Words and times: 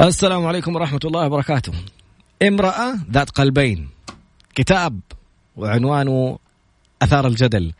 السلام 0.00 0.46
عليكم 0.46 0.76
ورحمة 0.76 1.00
الله 1.04 1.26
وبركاته. 1.26 1.72
امرأة 2.42 2.94
ذات 3.10 3.30
قلبين 3.30 3.88
كتاب 4.54 5.00
وعنوانه 5.56 6.38
أثار 7.02 7.26
الجدل. 7.26 7.72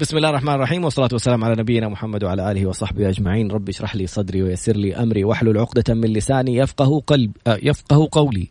بسم 0.00 0.16
الله 0.16 0.30
الرحمن 0.30 0.54
الرحيم 0.54 0.84
والصلاة 0.84 1.08
والسلام 1.12 1.44
على 1.44 1.54
نبينا 1.62 1.88
محمد 1.88 2.24
وعلى 2.24 2.50
آله 2.50 2.66
وصحبه 2.66 3.08
أجمعين. 3.08 3.50
رب 3.50 3.68
اشرح 3.68 3.96
لي 3.96 4.06
صدري 4.06 4.42
ويسر 4.42 4.76
لي 4.76 4.96
أمري 4.96 5.24
واحلل 5.24 5.58
عقدة 5.58 5.94
من 5.94 6.12
لساني 6.12 6.56
يفقه 6.56 7.00
قلب 7.06 7.32
آه، 7.46 7.58
يفقه 7.62 8.08
قولي. 8.12 8.48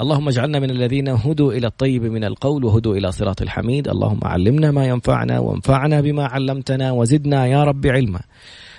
اللهم 0.00 0.28
اجعلنا 0.28 0.58
من 0.58 0.70
الذين 0.70 1.08
هدوا 1.08 1.52
إلى 1.52 1.66
الطيب 1.66 2.02
من 2.02 2.24
القول 2.24 2.64
وهدوا 2.64 2.96
إلى 2.96 3.12
صراط 3.12 3.42
الحميد. 3.42 3.88
اللهم 3.88 4.20
علمنا 4.22 4.70
ما 4.70 4.86
ينفعنا 4.86 5.38
وانفعنا 5.38 6.00
بما 6.00 6.24
علمتنا 6.24 6.92
وزدنا 6.92 7.46
يا 7.46 7.64
رب 7.64 7.86
علما. 7.86 8.20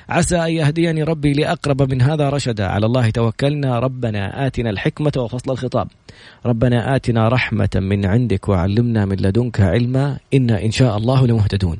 عسى 0.09 0.37
أن 0.37 0.51
يهديني 0.51 1.03
ربي 1.03 1.33
لأقرب 1.33 1.93
من 1.93 2.01
هذا 2.01 2.29
رشدا. 2.29 2.67
على 2.67 2.85
الله 2.85 3.09
توكلنا. 3.09 3.79
ربنا 3.79 4.47
آتنا 4.47 4.69
الحكمة 4.69 5.11
وفصل 5.17 5.51
الخطاب. 5.51 5.87
ربنا 6.45 6.95
آتنا 6.95 7.27
رحمة 7.27 7.69
من 7.75 8.05
عندك 8.05 8.49
وعلمنا 8.49 9.05
من 9.05 9.15
لدنك 9.15 9.61
علما. 9.61 10.19
إنا 10.33 10.63
إن 10.63 10.71
شاء 10.71 10.97
الله 10.97 11.27
لمهتدون. 11.27 11.77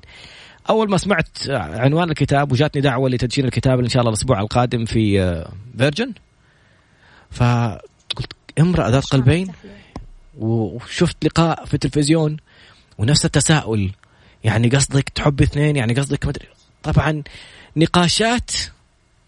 أول 0.70 0.90
ما 0.90 0.98
سمعت 0.98 1.50
عنوان 1.50 2.10
الكتاب 2.10 2.52
وجاتني 2.52 2.82
دعوة 2.82 3.10
لتدشين 3.10 3.46
الكتاب 3.46 3.80
إن 3.80 3.90
شاء 3.90 4.00
الله 4.00 4.10
الأسبوع 4.10 4.40
القادم 4.42 4.86
في 4.86 5.46
فيرجن. 5.78 6.14
فقلت 7.32 8.34
امرأة 8.60 8.90
ذات 8.90 9.06
قلبين 9.06 9.48
وشفت 10.38 11.26
لقاء 11.26 11.66
في 11.66 11.74
التلفزيون 11.74 12.38
ونفس 12.98 13.26
التساؤل. 13.26 13.92
يعني 14.44 14.70
قصدك 14.70 15.10
تحب 15.10 15.42
اثنين؟ 15.42 15.76
يعني 15.76 15.94
قصدك 15.94 16.26
مدري 16.26 16.48
طبعا 16.84 17.24
نقاشات 17.78 18.52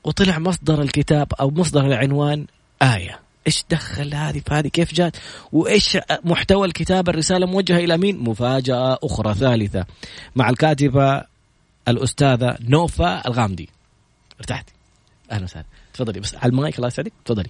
وطلع 0.04 0.40
مصدر 0.40 0.82
الكتاب 0.82 1.34
أو 1.34 1.52
مصدر 1.52 1.86
العنوان 1.86 2.46
آية. 2.82 3.20
إيش 3.48 3.64
دخل 3.70 4.14
هذه 4.14 4.40
في 4.40 4.54
هذه؟ 4.54 4.68
كيف 4.68 4.94
جات؟ 4.94 5.18
وإيش 5.52 5.98
محتوى 6.24 6.68
الكتاب؟ 6.68 7.10
الرسالة 7.10 7.46
موجهة 7.46 7.78
إلى 7.78 7.98
مين؟ 7.98 8.18
مفاجأة 8.18 9.00
أخرى 9.04 9.34
ثالثة. 9.34 9.86
مع 10.36 10.50
الكاتبة 10.50 11.24
الأستاذة 11.88 12.58
نوفا 12.62 13.28
الغامدي. 13.28 13.70
ارتحت. 14.40 14.70
أهلا 15.32 15.44
وسهلا. 15.44 15.66
تفضلي 15.94 16.20
بس 16.20 16.36
على 16.36 16.50
المايك 16.50 16.76
الله 16.76 16.88
يسعدك. 16.88 17.14
تفضلي. 17.26 17.50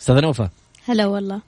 أستاذة 0.00 0.20
نوفا. 0.20 0.50
هلا 0.88 1.06
والله. 1.06 1.40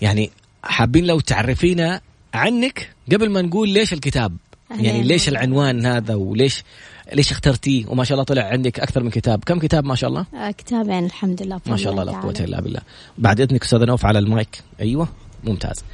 يعني 0.00 0.30
حابين 0.62 1.06
لو 1.06 1.20
تعرفينا 1.20 2.00
عنك 2.34 2.94
قبل 3.12 3.30
ما 3.30 3.42
نقول 3.42 3.68
ليش 3.68 3.92
الكتاب 3.92 4.36
يعني 4.70 5.02
ليش 5.02 5.28
العنوان 5.28 5.86
هذا 5.86 6.14
وليش 6.14 6.64
ليش 7.12 7.32
اخترتيه؟ 7.32 7.86
وما 7.86 8.04
شاء 8.04 8.14
الله 8.14 8.24
طلع 8.24 8.42
عندك 8.42 8.80
أكثر 8.80 9.02
من 9.02 9.10
كتاب. 9.10 9.44
كم 9.44 9.58
كتاب 9.58 9.84
ما 9.84 9.94
شاء 9.94 10.10
الله؟ 10.10 10.26
آه 10.34 10.50
كتابين 10.50 11.04
الحمد 11.04 11.42
لله 11.42 11.60
ما 11.66 11.76
شاء 11.76 11.92
الله 11.92 12.04
لا 12.04 12.12
قوة 12.12 12.34
إلا 12.40 12.60
بالله. 12.60 12.80
بعد 13.18 13.40
إذنك 13.40 13.62
أستاذة 13.62 13.84
نوف 13.84 14.06
على 14.06 14.18
المايك. 14.18 14.62
أيوه 14.80 15.08
ممتاز. 15.44 15.84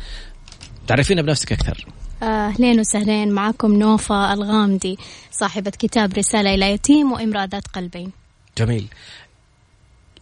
تعرفينا 0.87 1.23
بنفسك 1.23 1.53
أكثر. 1.53 1.87
أهلين 2.23 2.81
وسهلين. 2.81 3.33
معكم 3.33 3.73
نوفا 3.73 4.33
الغامدي 4.33 4.99
صاحبة 5.33 5.71
كتاب 5.71 6.19
رسالة 6.19 6.55
إلى 6.55 6.73
يتيم 6.73 7.13
وامرأة 7.13 7.45
ذات 7.45 7.67
قلبين. 7.67 8.11
جميل. 8.59 8.87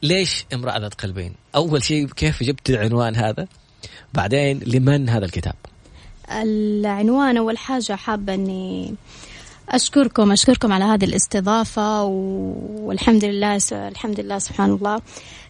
ليش 0.02 0.44
امرأة 0.54 0.78
ذات 0.78 0.94
قلبين؟ 0.94 1.34
أول 1.54 1.84
شيء 1.84 2.06
كيف 2.06 2.42
جبت 2.42 2.70
العنوان 2.70 3.16
هذا؟ 3.16 3.46
بعدين 4.14 4.60
لمن 4.66 5.08
هذا 5.08 5.24
الكتاب؟ 5.24 5.54
العنوان. 6.30 7.36
أول 7.36 7.58
حاجة 7.58 7.92
حابة 7.92 8.34
أني 8.34 8.94
أشكركم 9.68 10.32
أشكركم 10.32 10.72
على 10.72 10.84
هذه 10.84 11.04
الاستضافة 11.04 12.02
والحمد 12.02 13.24
لله 13.24 13.58
الحمد 13.72 14.20
لله 14.20 14.38
سبحان 14.38 14.70
الله. 14.70 15.00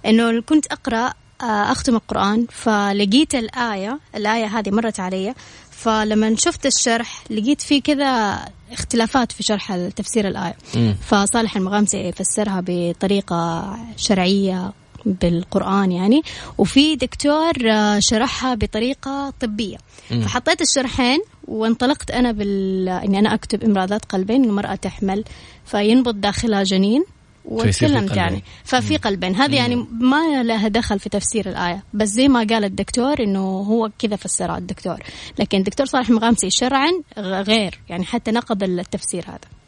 إنه 0.07 0.41
كنت 0.41 0.67
أقرأ 0.67 1.13
آه، 1.43 1.73
أختم 1.73 1.95
القرآن 1.95 2.47
فلقيت 2.51 3.35
الآية 3.35 3.99
الآية 4.17 4.47
هذه 4.47 4.71
مرت 4.71 5.01
علي. 5.01 5.35
فلما 5.71 6.37
شفت 6.37 6.67
الشرح 6.67 7.25
لقيت 7.31 7.61
فيه 7.61 7.83
كذا 7.83 8.45
اختلافات 8.73 9.33
في 9.33 9.43
شرح 9.43 9.77
تفسير 9.97 10.29
الآية. 10.29 10.57
م. 10.75 10.93
فصالح 10.93 11.57
المغامسي 11.57 11.97
يفسرها 11.97 12.63
بطريقة 12.67 13.77
شرعية 13.97 14.73
بالقرآن 15.07 15.93
يعني 15.93 16.23
وفي 16.59 16.97
دكتور 16.97 17.53
آه، 17.71 17.99
شرحها 17.99 18.55
بطريقة 18.55 19.33
طبية. 19.41 19.77
م. 20.11 20.21
فحطيت 20.21 20.63
الشرحين 20.63 21.19
وانطلقت 21.49 22.11
أنا 22.11 22.33
بال 22.33 22.89
إني 22.89 23.19
أنا 23.19 23.35
أكتب 23.35 23.65
إمرأة 23.65 23.85
ذات 23.85 24.05
قلبين 24.05 24.45
المرأة 24.45 24.75
تحمل 24.75 25.25
فينبض 25.65 26.21
داخلها 26.21 26.63
جنين 26.63 27.05
وتكلمت 27.45 28.17
يعني 28.17 28.43
ففي 28.65 28.97
قلبين. 28.97 29.37
هذه 29.37 29.55
يعني 29.55 29.87
ما 29.91 30.43
لها 30.43 30.69
دخل 30.69 30.99
في 30.99 31.09
تفسير 31.09 31.49
الآية 31.49 31.83
بس 31.95 32.09
زي 32.09 32.29
ما 32.29 32.39
قال 32.39 32.65
الدكتور 32.65 33.23
إنه 33.23 33.41
هو 33.41 33.91
كذا 33.99 34.17
فسرها 34.17 34.59
الدكتور. 34.59 34.99
لكن 35.39 35.59
الدكتور 35.59 35.87
صالح 35.87 36.11
مغامسي 36.11 36.51
شرعا 36.51 36.91
غير 37.19 37.81
يعني 37.89 38.05
حتى 38.05 38.31
نقض 38.31 38.63
التفسير 38.63 39.25
هذا. 39.29 39.64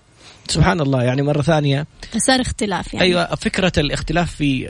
سبحان 0.48 0.80
الله 0.80 1.02
يعني 1.02 1.22
مرة 1.22 1.42
ثانية. 1.42 1.86
صار 2.16 2.40
اختلاف 2.40 2.94
يعني. 2.94 3.06
أيوة 3.06 3.34
فكرة 3.34 3.72
الاختلاف 3.78 4.34
في 4.34 4.68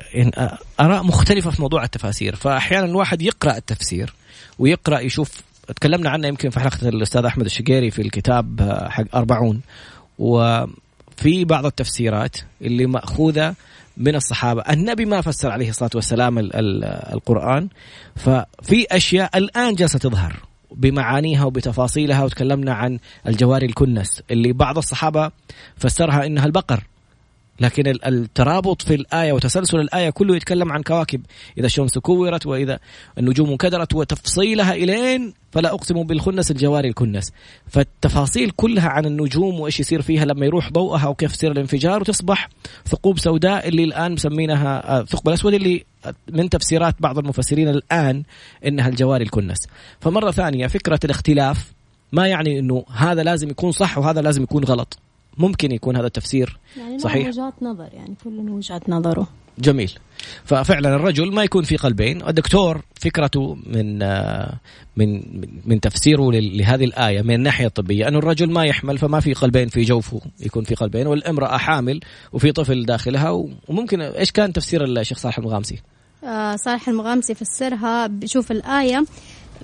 آراء 0.80 1.02
مختلفة 1.02 1.50
في 1.50 1.62
موضوع 1.62 1.84
التفاسير. 1.84 2.36
فأحيانا 2.36 2.86
الواحد 2.86 3.22
يقرأ 3.22 3.56
التفسير 3.56 4.14
ويقرأ 4.58 5.00
يشوف 5.00 5.42
تكلمنا 5.76 6.10
عنه 6.10 6.28
يمكن 6.28 6.50
في 6.50 6.60
حلقة 6.60 6.88
الأستاذ 6.88 7.24
أحمد 7.24 7.44
الشقيري 7.44 7.90
في 7.90 8.02
الكتاب 8.02 8.78
حق 8.90 9.04
أربعون. 9.14 9.60
وفي 10.18 11.44
بعض 11.44 11.66
التفسيرات 11.66 12.36
اللي 12.62 12.86
مأخوذة 12.86 13.54
من 13.96 14.14
الصحابة. 14.14 14.62
النبي 14.62 15.04
ما 15.04 15.20
فسر 15.20 15.50
عليه 15.50 15.68
الصلاة 15.70 15.90
والسلام 15.94 16.38
القرآن. 17.12 17.68
ففي 18.16 18.86
أشياء 18.90 19.38
الآن 19.38 19.74
جالسة 19.74 19.98
تظهر. 19.98 20.36
بمعانيها 20.76 21.44
وبتفاصيلها 21.44 22.24
وتكلمنا 22.24 22.74
عن 22.74 22.98
الجواري 23.26 23.66
الكنس 23.66 24.22
اللي 24.30 24.52
بعض 24.52 24.78
الصحابة 24.78 25.30
فسرها 25.76 26.26
إنها 26.26 26.46
البقر. 26.46 26.82
لكن 27.60 27.86
الترابط 28.06 28.82
في 28.82 28.94
الآية 28.94 29.32
وتسلسل 29.32 29.80
الآية 29.80 30.10
كله 30.10 30.36
يتكلم 30.36 30.72
عن 30.72 30.82
كواكب. 30.82 31.20
إذا 31.58 31.66
الشمس 31.66 31.98
كورت 31.98 32.46
وإذا 32.46 32.78
النجوم 33.18 33.50
انكدرت 33.50 33.94
وتفصيلها 33.94 34.74
إلين 34.74 35.34
فلا 35.52 35.74
أقسم 35.74 36.02
بالخنس 36.02 36.50
الجواري 36.50 36.88
الكنس. 36.88 37.32
فالتفاصيل 37.68 38.50
كلها 38.50 38.88
عن 38.88 39.06
النجوم 39.06 39.60
وإيش 39.60 39.80
يصير 39.80 40.02
فيها 40.02 40.24
لما 40.24 40.46
يروح 40.46 40.70
ضوءها 40.72 41.06
وكيف 41.06 41.34
يصير 41.34 41.52
الانفجار 41.52 42.00
وتصبح 42.00 42.48
ثقوب 42.86 43.18
سوداء 43.18 43.68
اللي 43.68 43.84
الآن 43.84 44.12
مسمينها 44.12 45.00
الثقب 45.00 45.28
آه، 45.28 45.30
الأسود 45.30 45.54
اللي 45.54 45.84
من 46.32 46.50
تفسيرات 46.50 46.94
بعض 47.00 47.18
المفسرين 47.18 47.68
الآن 47.68 48.22
إنها 48.66 48.88
الجواري 48.88 49.24
الكنس. 49.24 49.58
فمرة 50.00 50.30
ثانية 50.30 50.66
فكرة 50.66 51.00
الاختلاف 51.04 51.72
ما 52.12 52.26
يعني 52.26 52.58
إنه 52.58 52.84
هذا 52.94 53.22
لازم 53.22 53.50
يكون 53.50 53.72
صح 53.72 53.98
وهذا 53.98 54.22
لازم 54.22 54.42
يكون 54.42 54.64
غلط. 54.64 54.98
ممكن 55.38 55.72
يكون 55.72 55.96
هذا 55.96 56.06
التفسير 56.06 56.58
يعني 56.78 56.98
صحيح؟ 56.98 57.26
وجهات 57.26 57.54
نظر 57.62 57.88
يعني 57.92 58.14
كل 58.24 58.50
وجهة 58.50 58.80
نظره. 58.88 59.28
جميل. 59.58 59.92
ففعلا 60.44 60.96
الرجل 60.96 61.34
ما 61.34 61.44
يكون 61.44 61.62
في 61.62 61.76
قلبين. 61.76 62.28
الدكتور 62.28 62.82
فكرته 62.94 63.54
من 63.66 63.98
من 64.96 65.22
من 65.66 65.80
تفسيره 65.80 66.30
لهذه 66.32 66.84
الآية 66.84 67.22
من 67.22 67.34
الناحية 67.34 67.66
الطبية 67.66 68.08
أن 68.08 68.16
الرجل 68.16 68.50
ما 68.50 68.64
يحمل 68.64 68.98
فما 68.98 69.20
في 69.20 69.32
قلبين 69.32 69.68
في 69.68 69.82
جوفه 69.82 70.20
يكون 70.40 70.64
في 70.64 70.74
قلبين 70.74 71.06
والامرأة 71.06 71.56
حامل 71.56 72.00
وفي 72.32 72.52
طفل 72.52 72.84
داخلها 72.84 73.30
وممكن 73.68 74.00
إيش 74.00 74.32
كان 74.32 74.52
تفسير 74.52 74.84
الشيخ 74.84 75.18
صالح 75.18 75.38
المغامسي؟ 75.38 75.82
آه 76.24 76.56
صالح 76.56 76.88
المغامسي 76.88 77.34
فسرها 77.34 78.06
بشوف 78.06 78.52
الآية. 78.52 79.04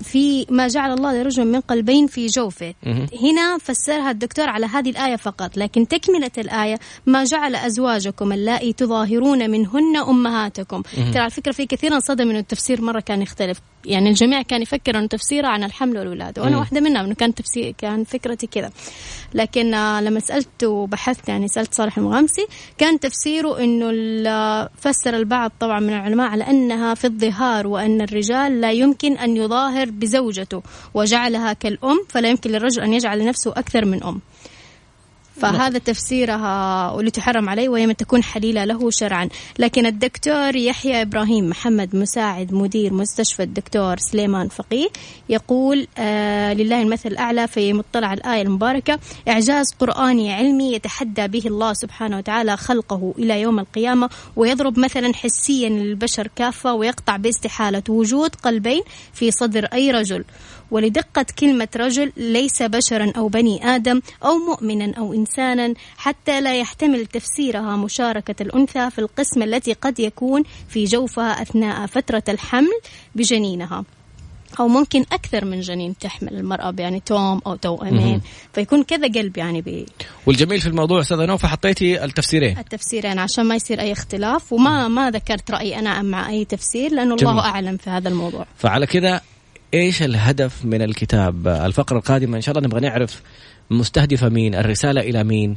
في 0.01 0.45
ما 0.49 0.67
جعل 0.67 0.93
الله 0.93 1.13
لرجل 1.21 1.45
من 1.45 1.59
قلبين 1.59 2.07
في 2.07 2.27
جوفه. 2.27 2.73
هنا 3.23 3.57
فسرها 3.57 4.11
الدكتور 4.11 4.49
على 4.49 4.65
هذه 4.65 4.89
الآية 4.89 5.15
فقط 5.15 5.57
لكن 5.57 5.87
تكملة 5.87 6.31
الآية 6.37 6.79
ما 7.05 7.23
جعل 7.23 7.55
أزواجكم 7.55 8.33
اللائي 8.33 8.73
تظاهرون 8.73 9.49
منهن 9.49 9.97
أمهاتكم. 9.97 10.81
ترى 11.13 11.19
على 11.19 11.29
فكرة 11.29 11.51
في 11.51 11.65
كثير 11.65 11.93
انصدم 11.93 12.29
أنه 12.29 12.39
التفسير 12.39 12.81
مرة 12.81 12.99
كان 12.99 13.21
يختلف. 13.21 13.59
يعني 13.85 14.09
الجميع 14.09 14.41
كان 14.41 14.61
يفكر 14.61 14.97
أنه 14.97 15.07
تفسيره 15.07 15.47
عن 15.47 15.63
الحمل 15.63 15.97
والولادة 15.97 16.41
وأنا 16.41 16.57
واحدة 16.57 16.81
منهم 16.81 17.05
أنه 17.05 17.15
كان 17.15 17.33
تفسير 17.35 17.73
كان 17.77 18.03
فكرتي 18.03 18.47
كذا. 18.47 18.71
لكن 19.33 19.73
آه، 19.73 20.01
لما 20.01 20.19
سألت 20.19 20.63
وبحثت 20.63 21.29
يعني 21.29 21.47
سألت 21.47 21.73
صالح 21.73 21.97
المغامسي 21.97 22.47
كان 22.77 22.99
تفسيره 22.99 23.59
أنه 23.63 23.89
فسر 24.77 25.15
البعض 25.15 25.51
طبعا 25.59 25.79
من 25.79 25.89
العلماء 25.89 26.27
على 26.27 26.43
أنها 26.43 26.93
في 26.93 27.05
الظهار 27.05 27.67
وأن 27.67 28.01
الرجال 28.01 28.61
لا 28.61 28.71
يمكن 28.71 29.17
أن 29.17 29.37
يظاهر 29.37 29.82
بزوجته 29.85 30.63
وجعلها 30.93 31.53
كالأم 31.53 31.99
فلا 32.09 32.29
يمكن 32.29 32.49
للرجل 32.51 32.81
أن 32.81 32.93
يجعل 32.93 33.19
لنفسه 33.19 33.51
أكثر 33.51 33.85
من 33.85 34.03
أم. 34.03 34.21
فهذا 35.37 35.77
تفسيرها 35.77 36.91
ولتحرم 36.91 37.49
عليه 37.49 37.69
وهي 37.69 37.87
من 37.87 37.95
تكون 37.95 38.23
حليلة 38.23 38.65
له 38.65 38.89
شرعا. 38.91 39.29
لكن 39.59 39.85
الدكتور 39.85 40.55
يحيى 40.55 41.01
إبراهيم 41.01 41.49
محمد 41.49 41.95
مساعد 41.95 42.53
مدير 42.53 42.93
مستشفى 42.93 43.43
الدكتور 43.43 43.97
سليمان 43.97 44.47
فقيه 44.47 44.87
يقول 45.29 45.87
آه 45.97 46.53
لله 46.53 46.81
المثل 46.81 47.09
الأعلى 47.09 47.47
في 47.47 47.73
مطلع 47.73 48.13
الآية 48.13 48.41
المباركة 48.41 48.99
إعجاز 49.27 49.73
قرآني 49.79 50.33
علمي 50.33 50.73
يتحدى 50.73 51.27
به 51.27 51.41
الله 51.45 51.73
سبحانه 51.73 52.17
وتعالى 52.17 52.57
خلقه 52.57 53.13
إلى 53.17 53.41
يوم 53.41 53.59
القيامة 53.59 54.09
ويضرب 54.35 54.79
مثلا 54.79 55.13
حسيا 55.13 55.69
للبشر 55.69 56.27
كافة 56.35 56.73
ويقطع 56.73 57.17
باستحالة 57.17 57.83
وجود 57.89 58.35
قلبين 58.35 58.81
في 59.13 59.31
صدر 59.31 59.65
أي 59.65 59.91
رجل. 59.91 60.23
ولدقة 60.73 61.25
كلمة 61.39 61.67
رجل 61.75 62.11
ليس 62.17 62.63
بشرا 62.63 63.11
أو 63.17 63.27
بني 63.27 63.75
آدم 63.75 64.01
أو 64.23 64.37
مؤمنا 64.37 64.93
أو 64.97 65.13
إنسانا 65.13 65.73
حتى 65.97 66.41
لا 66.41 66.59
يحتمل 66.59 67.05
تفسيرها 67.05 67.75
مشاركة 67.75 68.43
الأنثى 68.43 68.89
في 68.89 68.99
القسم 68.99 69.43
التي 69.43 69.73
قد 69.73 69.99
يكون 69.99 70.43
في 70.69 70.83
جوفها 70.85 71.41
أثناء 71.41 71.85
فترة 71.85 72.23
الحمل 72.29 72.79
بجنينها. 73.15 73.83
أو 74.59 74.67
ممكن 74.67 75.05
أكثر 75.11 75.45
من 75.45 75.61
جنين 75.61 75.97
تحمل 75.97 76.33
المرأة 76.33 76.73
يعني 76.77 76.99
توم 76.99 77.41
أو 77.47 77.55
توأمين 77.55 78.21
فيكون 78.53 78.83
كذا 78.83 79.07
قلب 79.07 79.37
يعني 79.37 79.61
بي 79.61 79.85
والجميل 80.25 80.61
في 80.61 80.67
الموضوع 80.67 81.01
أستاذة 81.01 81.25
نوفا 81.25 81.47
حطيتي 81.47 82.03
التفسيرين. 82.03 82.57
التفسيرين 82.57 83.19
عشان 83.19 83.45
ما 83.45 83.55
يصير 83.55 83.79
أي 83.79 83.91
اختلاف 83.91 84.53
وما 84.53 84.87
ما 84.87 85.11
ذكرت 85.11 85.51
رأيي 85.51 85.79
أنا 85.79 86.01
مع 86.01 86.29
أي 86.29 86.45
تفسير 86.45 86.91
لأنه. 86.91 87.15
الله 87.15 87.39
أعلم 87.39 87.77
في 87.77 87.89
هذا 87.89 88.09
الموضوع. 88.09 88.45
فعلى 88.57 88.85
كذا 88.85 89.21
إيش 89.73 90.03
الهدف 90.03 90.65
من 90.65 90.81
الكتاب؟ 90.81 91.47
الفقرة 91.47 91.97
القادمة 91.97 92.37
إن 92.37 92.41
شاء 92.41 92.57
الله 92.57 92.67
نبغى 92.67 92.81
نعرف 92.81 93.21
مستهدفه 93.69 94.29
مين 94.29 94.55
الرسالة 94.55 95.01
إلى 95.01 95.23
مين. 95.23 95.55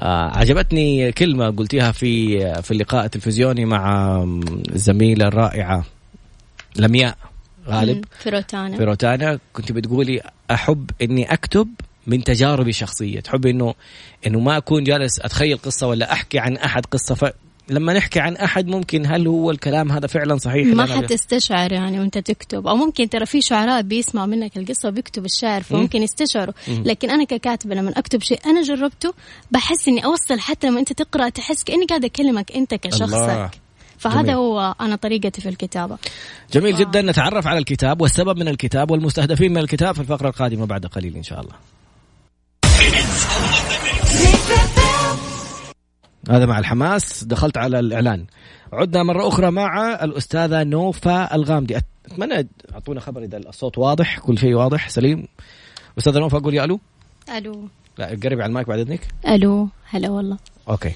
آه 0.00 0.38
عجبتني 0.38 1.12
كلمة 1.12 1.50
قلتيها 1.50 1.92
في 1.92 2.38
في 2.62 2.70
اللقاء 2.70 3.04
التلفزيوني 3.04 3.64
مع 3.64 4.16
الزميله 4.74 5.28
الرائعه 5.28 5.84
لمياء 6.76 7.16
غالب. 7.68 8.04
فيروتانا 8.18 8.76
فيروتانا 8.76 9.38
كنت 9.52 9.72
بتقولي 9.72 10.20
أحب 10.50 10.90
إني 11.02 11.32
أكتب 11.32 11.68
من 12.06 12.24
تجاربي 12.24 12.70
الشخصية. 12.70 13.20
تحب 13.20 13.46
إنه 13.46 13.74
إنه 14.26 14.40
ما 14.40 14.56
أكون 14.56 14.84
جالس 14.84 15.20
أتخيل 15.20 15.58
قصة 15.58 15.86
ولا 15.86 16.12
أحكي 16.12 16.38
عن 16.38 16.56
أحد 16.56 16.86
قصة. 16.86 17.32
لما 17.70 17.92
نحكي 17.92 18.20
عن 18.20 18.36
أحد 18.36 18.66
ممكن 18.66 19.06
هل 19.06 19.26
هو 19.26 19.50
الكلام 19.50 19.92
هذا 19.92 20.06
فعلا 20.06 20.36
صحيح 20.36 20.66
ما 20.66 20.86
حتستشعر 20.86 21.72
يعني 21.72 22.00
وأنت 22.00 22.18
تكتب. 22.18 22.66
أو 22.66 22.76
ممكن 22.76 23.08
ترى 23.08 23.26
في 23.26 23.40
شعراء 23.40 23.82
بيسمعوا 23.82 24.26
منك 24.26 24.56
القصة 24.56 24.88
وبيكتب 24.88 25.24
الشعر 25.24 25.62
فممكن 25.62 26.02
يستشعروا. 26.02 26.54
لكن 26.68 27.10
أنا 27.10 27.24
ككاتبة 27.24 27.74
لما 27.74 27.92
أكتب 27.96 28.22
شيء 28.22 28.40
أنا 28.46 28.62
جربته 28.62 29.14
بحس 29.50 29.88
إني 29.88 30.04
أوصل 30.04 30.40
حتى 30.40 30.66
لما 30.66 30.80
أنت 30.80 30.92
تقرأ 30.92 31.28
تحس 31.28 31.64
كأني 31.64 31.84
قاعدة 31.84 32.06
أكلمك 32.06 32.52
أنت 32.52 32.74
كشخصك. 32.74 33.02
الله. 33.02 33.50
فهذا 33.98 34.22
جميل. 34.22 34.34
هو 34.34 34.74
أنا 34.80 34.96
طريقتي 34.96 35.40
في 35.40 35.48
الكتابة. 35.48 35.98
جميل 36.52 36.74
آه. 36.74 36.78
جدا. 36.78 37.02
نتعرف 37.02 37.46
على 37.46 37.58
الكتاب 37.58 38.00
والسبب 38.00 38.38
من 38.38 38.48
الكتاب 38.48 38.90
والمستهدفين 38.90 39.52
من 39.52 39.58
الكتاب 39.58 39.94
في 39.94 40.00
الفقرة 40.00 40.28
القادمة 40.28 40.66
بعد 40.66 40.86
قليل 40.86 41.16
إن 41.16 41.22
شاء 41.22 41.40
الله. 41.40 41.54
هذا 46.30 46.46
مع 46.46 46.58
الحماس. 46.58 47.24
دخلت 47.24 47.56
على 47.58 47.78
الإعلان. 47.78 48.24
عدنا 48.72 49.02
مرة 49.02 49.28
أخرى 49.28 49.50
مع 49.50 50.04
الأستاذة 50.04 50.62
نوفا 50.62 51.34
الغامدي. 51.34 51.76
أتمنى 52.06 52.48
أعطونا 52.72 53.00
خبر 53.00 53.22
إذا 53.22 53.36
الصوت 53.36 53.78
واضح 53.78 54.18
كل 54.18 54.38
شيء 54.38 54.54
واضح. 54.54 54.88
سليم. 54.88 55.28
أستاذة 55.98 56.18
نوفا 56.18 56.38
قول 56.38 56.54
يا 56.54 56.64
ألو. 56.64 56.80
ألو. 57.36 57.68
لا 57.98 58.06
قربي 58.06 58.42
على 58.42 58.46
المايك 58.46 58.68
بعد 58.68 58.78
إذنك. 58.78 59.08
ألو. 59.28 59.68
هلا 59.90 60.10
والله. 60.10 60.36
okay. 60.68 60.92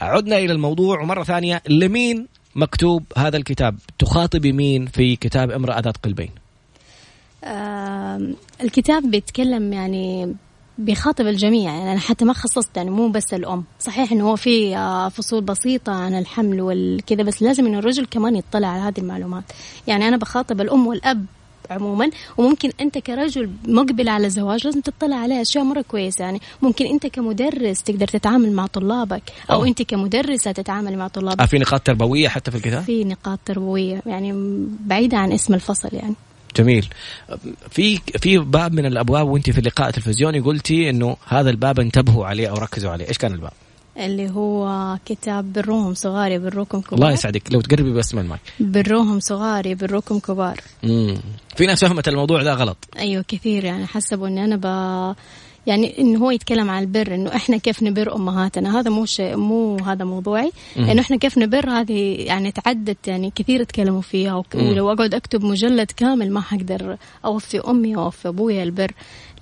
عدنا 0.00 0.38
إلى 0.38 0.52
الموضوع 0.52 1.00
ومرة 1.00 1.24
ثانية 1.24 1.62
لمين 1.68 2.26
مكتوب 2.54 3.04
هذا 3.16 3.36
الكتاب؟ 3.36 3.78
تخاطبي 3.98 4.52
مين 4.52 4.86
في 4.86 5.16
كتاب 5.16 5.50
امرأة 5.50 5.80
ذات 5.80 5.96
قلبين؟ 5.96 6.30
آه 7.44 8.20
الكتاب 8.60 9.10
بيتكلم 9.10 9.72
يعني 9.72 10.34
بيخاطب 10.78 11.26
الجميع 11.26 11.74
يعني 11.74 11.92
أنا 11.92 12.00
حتى 12.00 12.24
ما 12.24 12.32
خصصت 12.32 12.76
يعني 12.76 12.90
مو 12.90 13.08
بس 13.08 13.34
الأم. 13.34 13.64
صحيح 13.80 14.12
إنه 14.12 14.30
هو 14.30 14.36
في 14.36 14.76
آه، 14.76 15.08
فصول 15.08 15.40
بسيطة 15.40 15.92
عن 15.92 16.18
الحمل 16.18 16.60
والكذا 16.60 17.22
بس 17.22 17.42
لازم 17.42 17.66
إنه 17.66 17.78
الرجل 17.78 18.06
كمان 18.06 18.36
يطلع 18.36 18.68
على 18.68 18.82
هذه 18.82 18.98
المعلومات. 18.98 19.44
يعني 19.86 20.08
أنا 20.08 20.16
بخاطب 20.16 20.60
الأم 20.60 20.86
والأب 20.86 21.26
عموما 21.70 22.10
وممكن 22.36 22.70
أنت 22.80 22.98
كرجل 22.98 23.50
مقبل 23.68 24.08
على 24.08 24.26
الزواج 24.26 24.66
لازم 24.66 24.80
تطلع 24.80 25.16
عليه 25.16 25.40
أشياء 25.40 25.64
مرة 25.64 25.82
كويسة. 25.82 26.24
يعني 26.24 26.40
ممكن 26.62 26.86
أنت 26.86 27.06
كمدرس 27.06 27.82
تقدر 27.82 28.08
تتعامل 28.08 28.52
مع 28.52 28.66
طلابك 28.66 29.22
أو 29.50 29.56
أوه. 29.56 29.68
أنت 29.68 29.82
كمدرسة 29.82 30.52
تتعامل 30.52 30.98
مع 30.98 31.08
طلابك. 31.08 31.40
آه 31.40 31.46
في 31.46 31.58
نقاط 31.58 31.80
تربوية 31.80 32.28
حتى 32.28 32.50
في 32.50 32.56
الكتاب؟ 32.56 32.82
في 32.82 33.04
نقاط 33.04 33.38
تربوية 33.44 34.02
يعني 34.06 34.32
بعيدة 34.86 35.18
عن 35.18 35.32
اسم 35.32 35.54
الفصل 35.54 35.88
يعني. 35.92 36.14
جميل. 36.56 36.88
في 37.70 38.00
في 38.18 38.38
باب 38.38 38.72
من 38.72 38.86
الأبواب 38.86 39.28
وانت 39.28 39.50
في 39.50 39.58
اللقاء 39.58 39.88
التلفزيوني 39.88 40.40
قلتي 40.40 40.90
إنه 40.90 41.16
هذا 41.26 41.50
الباب 41.50 41.80
انتبهوا 41.80 42.26
عليه 42.26 42.48
أو 42.48 42.54
ركزوا 42.54 42.90
عليه. 42.90 43.08
إيش 43.08 43.18
كان 43.18 43.32
الباب؟ 43.32 43.52
اللي 43.98 44.30
هو 44.30 44.96
كتاب 45.06 45.52
بروهم 45.52 45.94
صغار 45.94 46.32
يبروكم 46.32 46.80
كبار. 46.80 46.94
الله 46.94 47.12
يسعدك. 47.12 47.52
لو 47.52 47.60
تقربي 47.60 47.92
بس 47.92 48.14
من 48.14 48.22
المايك. 48.22 48.40
بروهم 48.60 49.20
صغار 49.20 49.66
يبروكم 49.66 50.18
كبار. 50.18 50.60
امم 50.84 51.16
في 51.56 51.66
ناس 51.66 51.84
فهمت 51.84 52.08
الموضوع 52.08 52.42
ده 52.42 52.54
غلط. 52.54 52.76
أيوه 52.98 53.24
كثير 53.28 53.64
يعني 53.64 53.86
حسبوا 53.86 54.28
إني 54.28 54.44
أنا 54.44 54.56
ب 54.56 54.66
يعني 55.66 55.98
انه 55.98 56.18
هو 56.18 56.30
يتكلم 56.30 56.70
عن 56.70 56.82
البر 56.82 57.14
إنه 57.14 57.36
إحنا 57.36 57.56
كيف 57.56 57.82
نبر 57.82 58.16
أمهاتنا. 58.16 58.80
هذا 58.80 58.90
مو 58.90 59.06
شيء 59.06 59.36
مو 59.36 59.76
هذا 59.76 60.04
موضوعي. 60.04 60.52
إنه 60.76 61.00
إحنا 61.00 61.16
كيف 61.16 61.38
نبر 61.38 61.70
هذه 61.70 62.14
يعني 62.18 62.52
تعدت 62.52 63.08
يعني 63.08 63.32
كثير 63.34 63.64
تكلموا 63.64 64.00
فيها. 64.00 64.42
ولو 64.54 64.92
أقعد 64.92 65.14
أكتب 65.14 65.44
مجلد 65.44 65.90
كامل 65.90 66.32
ما 66.32 66.40
حقدر 66.40 66.96
اوفي 67.24 67.60
أمي 67.60 67.96
واوفي 67.96 68.28
ابويا 68.28 68.62
البر. 68.62 68.92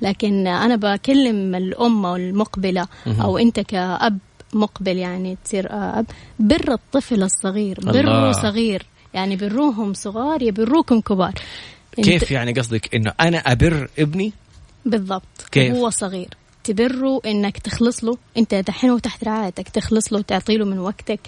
لكن 0.02 0.46
أنا 0.46 0.76
بكلم 0.76 1.54
الأم 1.54 2.06
المقبلة 2.06 2.86
أو 3.06 3.38
أنت 3.38 3.60
كأب 3.60 4.18
مقبل 4.52 4.96
يعني 4.96 5.36
تصير 5.44 5.66
أب 5.70 6.06
بر 6.38 6.72
الطفل 6.72 7.22
الصغير. 7.22 7.78
بره 7.82 8.32
صغير. 8.32 8.82
يعني 9.14 9.36
بروهم 9.36 9.94
صغار 9.94 10.42
يبروكم 10.42 11.00
كبار. 11.00 11.34
كيف 11.96 12.30
يعني 12.30 12.52
قصدك 12.52 12.94
إنه 12.94 13.12
أنا 13.20 13.38
أبر 13.38 13.88
ابني؟ 13.98 14.32
بالضبط. 14.86 15.22
كيف؟ 15.52 15.74
وهو 15.74 15.90
صغير. 15.90 16.28
تبره 16.64 17.20
إنك 17.26 17.58
تخلص 17.58 18.04
له. 18.04 18.18
أنت 18.36 18.54
دحين 18.54 18.90
هو 18.90 18.98
تحت 18.98 19.24
رعايتك 19.24 19.68
تخلص 19.68 20.12
له 20.12 20.20
تعطي 20.20 20.56
له 20.56 20.64
من 20.64 20.78
وقتك. 20.78 21.20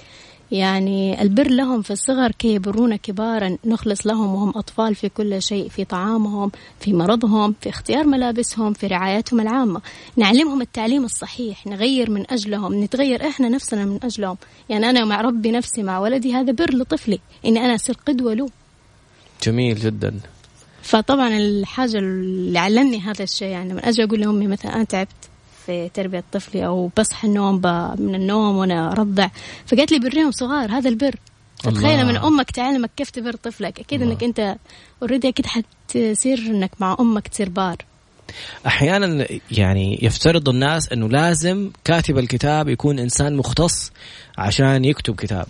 يعني 0.50 1.22
البر 1.22 1.48
لهم 1.50 1.82
في 1.82 1.90
الصغر 1.90 2.30
كي 2.30 2.54
يبرون 2.54 2.96
كبارا. 2.96 3.56
نخلص 3.64 4.06
لهم 4.06 4.34
وهم 4.34 4.52
أطفال 4.56 4.94
في 4.94 5.08
كل 5.08 5.42
شيء 5.42 5.68
في 5.68 5.84
طعامهم 5.84 6.50
في 6.80 6.92
مرضهم 6.92 7.54
في 7.60 7.68
اختيار 7.68 8.06
ملابسهم 8.06 8.72
في 8.72 8.86
رعايتهم 8.86 9.40
العامة. 9.40 9.80
نعلمهم 10.16 10.60
التعليم 10.60 11.04
الصحيح 11.04 11.66
نغير 11.66 12.10
من 12.10 12.24
أجلهم 12.30 12.84
نتغير 12.84 13.28
إحنا 13.28 13.48
نفسنا 13.48 13.84
من 13.84 13.98
أجلهم. 14.02 14.36
يعني 14.68 14.90
أنا 14.90 15.04
مع 15.04 15.20
ربي 15.20 15.50
نفسي 15.50 15.82
مع 15.82 15.98
ولدي 15.98 16.34
هذا 16.34 16.52
بر 16.52 16.74
لطفلي. 16.74 17.18
إني 17.44 17.64
أنا 17.64 17.74
أصير 17.74 17.96
قدوة 18.06 18.34
له. 18.34 18.48
جميل 19.42 19.78
جدا. 19.78 20.20
فطبعا 20.88 21.28
الحاجة 21.28 21.98
اللي 21.98 22.58
علمني 22.58 23.00
هذا 23.00 23.22
الشيء 23.22 23.48
يعني 23.48 23.74
من 23.74 23.84
أجي 23.84 24.04
أقول 24.04 24.20
لأمي 24.20 24.46
مثلا 24.46 24.76
أنا 24.76 24.84
تعبت 24.84 25.08
في 25.66 25.88
تربية 25.94 26.24
طفلي 26.32 26.66
أو 26.66 26.90
بصحى 26.98 27.28
النوم 27.28 27.54
من 27.98 28.14
النوم 28.14 28.56
وأنا 28.56 28.92
أرضع 28.92 29.28
فقالت 29.66 29.92
لي 29.92 29.98
بريهم 29.98 30.30
صغار 30.30 30.70
هذا 30.70 30.88
البر. 30.88 31.14
تخيل 31.58 32.06
من 32.06 32.16
أمك 32.16 32.50
تعلمك 32.50 32.90
كيف 32.96 33.10
تبر 33.10 33.32
طفلك. 33.32 33.80
أكيد 33.80 34.02
الله. 34.02 34.14
إنك 34.14 34.24
أنت 34.24 34.56
already 35.02 35.28
أكيد 35.28 35.46
حتصير 35.46 36.38
إنك 36.38 36.70
مع 36.80 36.96
أمك 37.00 37.28
تصير 37.28 37.48
بار. 37.48 37.76
أحيانا 38.66 39.26
يعني 39.50 39.98
يفترض 40.02 40.48
الناس 40.48 40.92
إنه 40.92 41.08
لازم 41.08 41.70
كاتب 41.84 42.18
الكتاب 42.18 42.68
يكون 42.68 42.98
إنسان 42.98 43.36
مختص 43.36 43.92
عشان 44.38 44.84
يكتب 44.84 45.14
كتاب. 45.14 45.46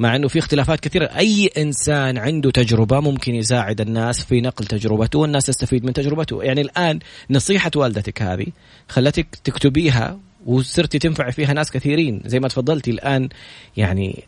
مع 0.00 0.16
إنه 0.16 0.28
في 0.28 0.38
اختلافات 0.38 0.80
كثيرة. 0.80 1.04
أي 1.04 1.50
إنسان 1.58 2.18
عنده 2.18 2.50
تجربة 2.50 3.00
ممكن 3.00 3.34
يساعد 3.34 3.80
الناس 3.80 4.24
في 4.24 4.40
نقل 4.40 4.66
تجربته 4.66 5.18
والناس 5.18 5.46
تستفيد 5.46 5.84
من 5.84 5.92
تجربته. 5.92 6.42
يعني 6.42 6.60
الآن 6.60 6.98
نصيحة 7.30 7.70
والدتك 7.76 8.22
هذه 8.22 8.46
خلتك 8.88 9.26
تكتبيها 9.44 10.18
وصرتي 10.46 10.98
تنفع 10.98 11.30
فيها 11.30 11.52
ناس 11.52 11.70
كثيرين. 11.70 12.22
زي 12.26 12.40
ما 12.40 12.48
تفضلتي 12.48 12.90
الآن 12.90 13.28
يعني 13.76 14.24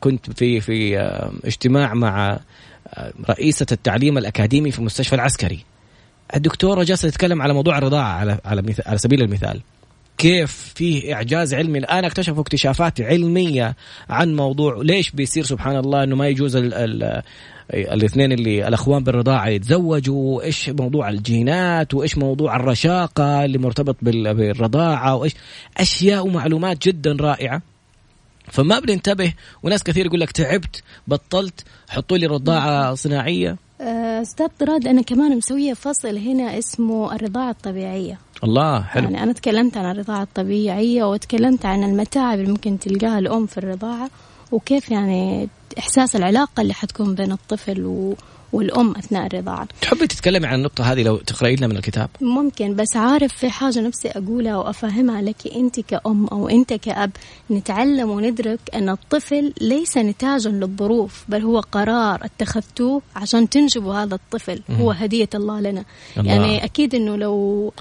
كنت 0.00 0.30
في 0.30 0.60
في 0.60 0.98
آه، 0.98 1.32
اجتماع 1.44 1.94
مع 1.94 2.40
آه، 2.88 3.12
رئيسة 3.28 3.66
التعليم 3.72 4.18
الأكاديمي 4.18 4.70
في 4.70 4.78
المستشفى 4.78 5.14
العسكري. 5.14 5.64
الدكتورة 6.36 6.84
جالسة 6.84 7.10
تتكلم 7.10 7.42
على 7.42 7.54
موضوع 7.54 7.78
الرضاعة 7.78 8.12
على 8.12 8.38
على 8.44 8.74
على 8.86 8.98
سبيل 8.98 9.22
المثال. 9.22 9.60
كيف 10.18 10.72
فيه 10.74 11.14
إعجاز 11.14 11.54
علمي. 11.54 11.78
الآن 11.78 12.04
اكتشفوا 12.04 12.42
اكتشافات 12.42 13.00
علمية 13.00 13.76
عن 14.08 14.36
موضوع 14.36 14.80
ليش 14.82 15.10
بيصير 15.10 15.44
سبحان 15.44 15.76
الله 15.76 16.04
إنه 16.04 16.16
ما 16.16 16.28
يجوز 16.28 16.56
ال 16.56 16.74
ال 16.74 17.22
الاثنين 17.74 18.32
اللي 18.32 18.68
الأخوان 18.68 19.04
بالرضاعة 19.04 19.48
يتزوجوا 19.48 20.42
إيش 20.42 20.68
موضوع 20.68 21.08
الجينات 21.08 21.94
وإيش 21.94 22.18
موضوع 22.18 22.56
الرشاقة 22.56 23.44
اللي 23.44 23.58
مرتبط 23.58 23.96
بالرضاعة 24.02 25.14
وإيش 25.16 25.34
أشياء 25.76 26.26
ومعلومات 26.26 26.88
جدا 26.88 27.16
رائعة. 27.20 27.62
فما 28.52 28.78
بننتبه 28.78 29.32
وناس 29.62 29.82
كثير 29.82 30.06
يقول 30.06 30.20
لك 30.20 30.32
تعبت 30.32 30.82
بطلت 31.06 31.64
حطوا 31.88 32.16
لي 32.16 32.26
رضاعة 32.26 32.94
صناعية. 32.94 33.56
آه، 33.80 34.22
أستاذ 34.22 34.46
طراد 34.58 34.86
أنا 34.88 35.02
كمان 35.02 35.36
مسوية 35.36 35.74
فصل 35.74 36.16
هنا 36.16 36.58
اسمه 36.58 37.14
الرضاعة 37.14 37.50
الطبيعية. 37.50 38.18
الله 38.44 38.82
حلو. 38.82 39.04
يعني 39.04 39.22
أنا 39.22 39.32
تكلمت 39.32 39.76
عن 39.76 39.90
الرضاعة 39.90 40.22
الطبيعية 40.22 41.04
وتكلمت 41.04 41.66
عن 41.66 41.84
المتاعب 41.84 42.38
اللي 42.38 42.50
ممكن 42.50 42.78
تلقاها 42.78 43.18
الأم 43.18 43.46
في 43.46 43.58
الرضاعة. 43.58 44.10
وكيف 44.52 44.90
يعني 44.90 45.48
إحساس 45.78 46.16
العلاقة 46.16 46.60
اللي 46.60 46.74
حتكون 46.74 47.14
بين 47.14 47.32
الطفل 47.32 47.84
و 47.84 48.14
والأم 48.52 48.94
أثناء 48.96 49.26
الرضاعة. 49.26 49.68
تحبي 49.80 50.06
تتكلمي 50.06 50.46
عن 50.46 50.54
النقطة 50.54 50.92
هذه 50.92 51.02
لو 51.02 51.16
تقرأي 51.16 51.56
لنا 51.56 51.66
من 51.66 51.76
الكتاب؟ 51.76 52.10
ممكن 52.20 52.74
بس 52.74 52.96
عارف 52.96 53.32
في 53.32 53.50
حاجة 53.50 53.80
نفسي 53.80 54.08
أقولها 54.08 54.56
وأفهمها 54.56 55.22
لك 55.22 55.36
أنت 55.56 55.80
كأم 55.80 56.26
أو 56.26 56.48
أنت 56.48 56.72
كأب 56.72 57.10
نتعلم 57.50 58.10
وندرك 58.10 58.60
أن 58.74 58.88
الطفل 58.88 59.52
ليس 59.60 59.98
نتاجا 59.98 60.50
للظروف 60.50 61.24
بل 61.28 61.42
هو 61.42 61.60
قرار 61.60 62.24
اتخذتوه 62.24 63.02
عشان 63.16 63.48
تنجبوا 63.48 63.94
هذا 63.94 64.14
الطفل 64.14 64.60
هو 64.70 64.90
هدية 64.90 65.28
الله 65.34 65.60
لنا. 65.60 65.84
الله. 66.18 66.32
يعني 66.32 66.64
أكيد 66.64 66.94
إنه 66.94 67.16
لو 67.16 67.72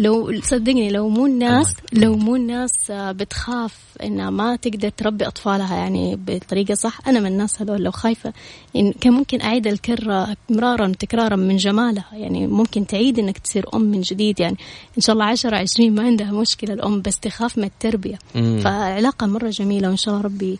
لو 0.00 0.40
صدقني 0.42 0.90
لو 0.90 1.08
مو 1.08 1.26
الناس 1.26 1.74
لو 1.92 2.16
مو 2.16 2.36
الناس 2.36 2.90
آه، 2.90 3.12
بتخاف 3.12 3.78
إنها 4.02 4.30
ما 4.30 4.56
تقدر 4.56 4.88
تربي 4.88 5.26
أطفالها 5.26 5.76
يعني 5.76 6.16
بطريقة 6.16 6.74
صح. 6.74 7.00
أنا 7.08 7.20
من 7.20 7.26
الناس 7.26 7.62
هذول 7.62 7.82
لو 7.82 7.90
خايفة 7.90 8.32
يعني 8.74 8.92
كان 9.00 9.12
ممكن 9.12 9.40
أعيد 9.40 9.66
الكرة 9.66 10.36
مرارا 10.50 10.88
وتكرارا 10.88 11.36
من 11.36 11.56
جمالها. 11.56 12.04
يعني 12.12 12.46
ممكن 12.46 12.86
تعيد 12.86 13.18
إنك 13.18 13.38
تصير 13.38 13.66
أم 13.74 13.80
من 13.80 14.00
جديد. 14.00 14.40
يعني 14.40 14.56
إن 14.96 15.02
شاء 15.02 15.14
الله 15.14 15.24
10 15.24 15.56
20 15.56 15.94
ما 15.94 16.02
عندها 16.02 16.32
مشكلة 16.32 16.74
الأم 16.74 17.02
بس 17.02 17.18
تخاف 17.18 17.58
من 17.58 17.64
التربية. 17.64 18.18
فعلاقة 18.34 19.26
مرة 19.26 19.48
جميلة 19.48 19.88
وإن 19.88 19.96
شاء 19.96 20.14
الله 20.14 20.24
ربي 20.24 20.58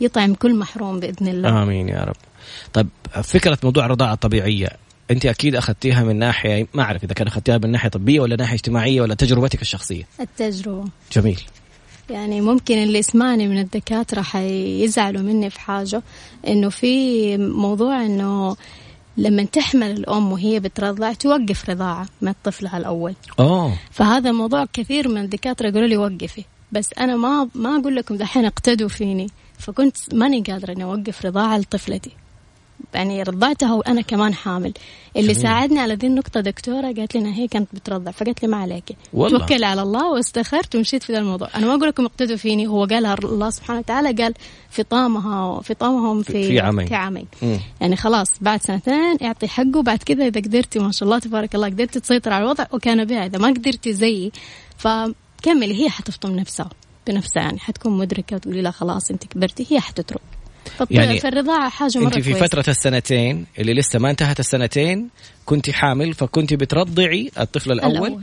يطعم 0.00 0.34
كل 0.34 0.54
محروم 0.54 1.00
بإذن 1.00 1.28
الله. 1.28 1.62
آمين 1.62 1.88
يا 1.88 2.04
رب. 2.04 2.16
طيب 2.72 2.88
فكرة 3.22 3.58
موضوع 3.64 3.86
الرضاعة 3.86 4.12
الطبيعية. 4.12 4.85
أنت 5.10 5.26
أكيد 5.26 5.54
أخذتيها 5.54 6.04
من 6.04 6.16
ناحية 6.16 6.66
ما 6.74 6.82
أعرف 6.82 7.04
إذا 7.04 7.14
كان 7.14 7.26
أخذتيها 7.26 7.58
من 7.58 7.70
ناحية 7.70 7.88
طبية 7.88 8.20
ولا 8.20 8.36
ناحية 8.36 8.54
اجتماعية 8.54 9.00
ولا 9.00 9.14
تجربتك 9.14 9.62
الشخصية. 9.62 10.04
التجربة. 10.20 10.84
جميل. 11.12 11.40
يعني 12.10 12.40
ممكن 12.40 12.82
اللي 12.82 12.98
يسمعني 12.98 13.48
من 13.48 13.58
الدكاترة 13.58 14.22
حيزعلوا 14.22 15.22
مني 15.22 15.50
في 15.50 15.60
حاجة 15.60 16.02
إنه 16.46 16.68
في 16.68 17.36
موضوع 17.36 18.02
إنه 18.04 18.56
لما 19.16 19.44
تحمل 19.44 19.90
الأم 19.90 20.32
وهي 20.32 20.60
بترضع 20.60 21.12
توقف 21.12 21.70
رضاعة 21.70 22.06
من 22.22 22.34
طفلها 22.44 22.78
الأول 22.78 23.14
اوه 23.40 23.72
فهذا 23.90 24.32
موضوع 24.32 24.64
كثير 24.72 25.08
من 25.08 25.20
الدكاترة 25.20 25.68
يقولوا 25.68 25.88
لي 25.88 25.96
وقفي. 25.96 26.44
بس 26.72 26.90
أنا 26.98 27.16
ما 27.16 27.48
ما 27.54 27.80
أقول 27.80 27.96
لكم 27.96 28.16
دحين 28.16 28.44
اقتدوا 28.44 28.88
فيني 28.88 29.26
فكنت 29.58 30.14
ماني 30.14 30.40
قادرة 30.40 30.72
إني 30.72 30.84
أوقف 30.84 31.26
رضاعة 31.26 31.58
لطفلتي. 31.58 32.10
يعني 32.94 33.22
رضعتها 33.22 33.74
وأنا 33.74 34.00
كمان 34.00 34.34
حامل. 34.34 34.72
اللي 35.16 35.32
جميل. 35.32 35.42
ساعدني 35.42 35.78
على 35.78 35.94
ذي 35.94 36.06
النقطة 36.06 36.40
دكتورة 36.40 36.86
قالت 36.86 37.14
لي 37.14 37.34
هي 37.34 37.48
كانت 37.48 37.68
بترضع 37.74 38.10
فقالت 38.10 38.42
لي 38.42 38.48
ما 38.48 38.56
عليك. 38.56 38.96
توكل 39.12 39.64
على 39.64 39.82
الله 39.82 40.12
واستخرت 40.12 40.76
ومشيت 40.76 41.02
في 41.02 41.12
ذا 41.12 41.18
الموضوع. 41.18 41.48
أنا 41.54 41.66
ما 41.66 41.74
أقول 41.74 41.88
لكم 41.88 42.04
اقتدوا 42.04 42.36
فيني 42.36 42.66
هو 42.66 42.84
قالها 42.84 43.14
الله 43.24 43.50
سبحانه 43.50 43.78
وتعالى 43.78 44.22
قال 44.22 44.34
فطامها 44.70 45.60
فطامهم 45.60 46.22
في 46.22 46.32
في 46.32 46.60
عامين 46.60 46.86
في 46.86 46.94
عامين 46.94 47.26
يعني 47.80 47.96
خلاص 47.96 48.28
بعد 48.40 48.62
سنتين 48.62 49.16
اعطي 49.22 49.48
حقه 49.48 49.82
بعد 49.82 49.98
كذا 49.98 50.26
إذا 50.26 50.40
قدرتي 50.40 50.78
ما 50.78 50.92
شاء 50.92 51.06
الله 51.06 51.18
تبارك 51.18 51.54
الله 51.54 51.66
قدرتي 51.66 52.00
تسيطر 52.00 52.32
على 52.32 52.44
الوضع 52.44 52.66
وكان 52.72 53.04
بها. 53.04 53.26
إذا 53.26 53.38
ما 53.38 53.48
قدرتي 53.48 53.92
زيي 53.92 54.32
فكملي 54.76 55.84
هي 55.84 55.90
حتفطم 55.90 56.30
نفسها 56.30 56.70
بنفسها 57.06 57.42
يعني 57.42 57.58
حتكون 57.58 57.98
مدركة 57.98 58.36
وتقولي 58.36 58.62
لا 58.62 58.70
خلاص 58.70 59.10
أنت 59.10 59.24
كبرتي 59.24 59.66
هي 59.70 59.80
حتترك. 59.80 60.20
يعني 60.90 61.20
في 61.20 61.28
الرضاعة 61.28 61.68
حاجة 61.68 61.98
مرة 61.98 62.06
أنت 62.06 62.18
في 62.18 62.34
فترة 62.34 62.64
السنتين 62.68 63.46
اللي 63.58 63.74
لسه 63.74 63.98
ما 63.98 64.10
انتهت 64.10 64.40
السنتين 64.40 65.08
كنت 65.44 65.70
حامل 65.70 66.14
فكنت 66.14 66.54
بترضعي 66.54 67.30
الطفل 67.40 67.72
الأول, 67.72 67.96
الأول. 67.96 68.22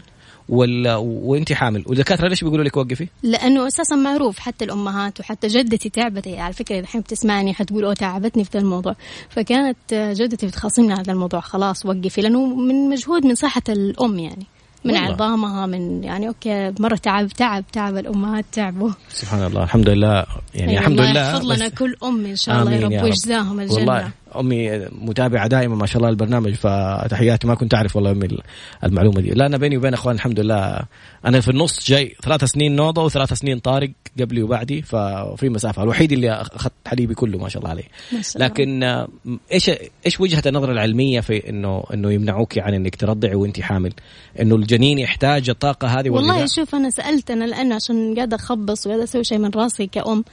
ولا 0.49 0.95
وانت 0.95 1.53
حامل. 1.53 1.83
والدكاترة 1.87 2.27
ليش 2.27 2.43
بيقولوا 2.43 2.65
لك 2.65 2.77
وقفي؟ 2.77 3.07
لأنه 3.23 3.67
أساسا 3.67 3.95
معروف 3.95 4.39
حتى 4.39 4.65
الأمهات 4.65 5.19
وحتى 5.19 5.47
جدتي 5.47 5.89
تعبت. 5.89 6.27
على 6.27 6.53
فكرة 6.53 6.79
الحين 6.79 7.01
بتسمعني 7.01 7.53
حتقول 7.53 7.85
أوه 7.85 7.93
تعبتني 7.93 8.43
في 8.43 8.49
ذا 8.53 8.59
الموضوع. 8.59 8.95
فكانت 9.29 9.77
جدتي 9.93 10.47
بتخاصمني 10.47 10.93
هذا 10.93 11.11
الموضوع. 11.13 11.39
خلاص 11.39 11.85
وقفي 11.85 12.21
لأنه 12.21 12.45
من 12.45 12.89
مجهود 12.89 13.25
من 13.25 13.35
صحة 13.35 13.63
الأم 13.69 14.19
يعني. 14.19 14.45
من 14.85 14.93
والله. 14.93 15.13
عظامها 15.13 15.65
من 15.65 16.03
يعني 16.03 16.27
أوكي 16.27 16.73
مرة 16.79 16.95
تعب 16.95 17.27
تعب 17.27 17.63
تعب 17.71 17.97
الأمهات 17.97 18.45
تعبوا. 18.51 18.91
سبحان 19.09 19.43
الله. 19.45 19.63
الحمد 19.63 19.89
لله. 19.89 20.25
يعني 20.55 20.71
أيوة 20.71 20.81
الحمد 20.81 20.99
لله. 20.99 21.31
يحفظ 21.31 21.51
لنا 21.51 21.67
كل 21.69 21.95
أم 22.03 22.25
إن 22.25 22.35
شاء 22.35 22.59
الله 22.61 22.71
يا 22.73 22.99
رب. 22.99 23.03
ويجزاهم 23.03 23.59
الجنة. 23.59 23.77
والله. 23.77 24.11
أمي 24.39 24.87
متابعة 24.91 25.47
دائما 25.47 25.75
ما 25.75 25.85
شاء 25.85 25.97
الله 25.97 26.09
البرنامج 26.09 26.53
فتحياتي 26.53 27.47
ما 27.47 27.55
كنت 27.55 27.73
أعرف 27.73 27.95
والله 27.95 28.11
أمي 28.11 28.27
المعلومة 28.83 29.21
دي. 29.21 29.29
لا 29.29 29.45
أنا 29.45 29.57
بيني 29.57 29.77
وبين 29.77 29.93
أخوان 29.93 30.15
الحمد 30.15 30.39
لله 30.39 30.79
أنا 31.25 31.41
في 31.41 31.51
النص 31.51 31.87
جاي 31.89 32.15
ثلاث 32.23 32.43
سنين 32.43 32.75
نوضة 32.75 33.03
وثلاث 33.03 33.33
سنين 33.33 33.59
طارق 33.59 33.91
قبلي 34.19 34.43
وبعدي 34.43 34.81
ففي 34.81 35.49
مسافة. 35.49 35.83
الوحيد 35.83 36.11
اللي 36.11 36.31
أخذت 36.31 36.73
حليبي 36.85 37.13
كله 37.13 37.37
ما 37.37 37.49
شاء 37.49 37.61
الله 37.61 37.69
عليه. 37.69 37.83
لكن 38.35 38.83
إيش 39.51 39.71
إيش 40.05 40.19
وجهة 40.21 40.43
النظر 40.45 40.71
العلمية 40.71 41.19
في 41.19 41.49
إنه 41.49 41.83
إنه 41.93 42.11
يمنعوك 42.11 42.57
عن 42.57 42.73
إنك 42.73 42.95
ترضعي 42.95 43.35
وإنت 43.35 43.61
حامل؟ 43.61 43.93
إنه 44.41 44.55
الجنين 44.55 44.99
يحتاج 44.99 45.49
الطاقة 45.49 45.87
هذه 45.87 46.09
والله 46.09 46.45
شوف 46.45 46.75
أنا 46.75 46.89
سألت 46.89 47.31
أنا 47.31 47.45
لأنه 47.45 47.75
عشان 47.75 48.15
قاعدة 48.15 48.35
أخبص 48.35 48.87
وقاعدة 48.87 49.03
أسوي 49.03 49.23
شيء 49.23 49.37
من 49.37 49.49
راسي 49.55 49.87
كأم 49.87 50.23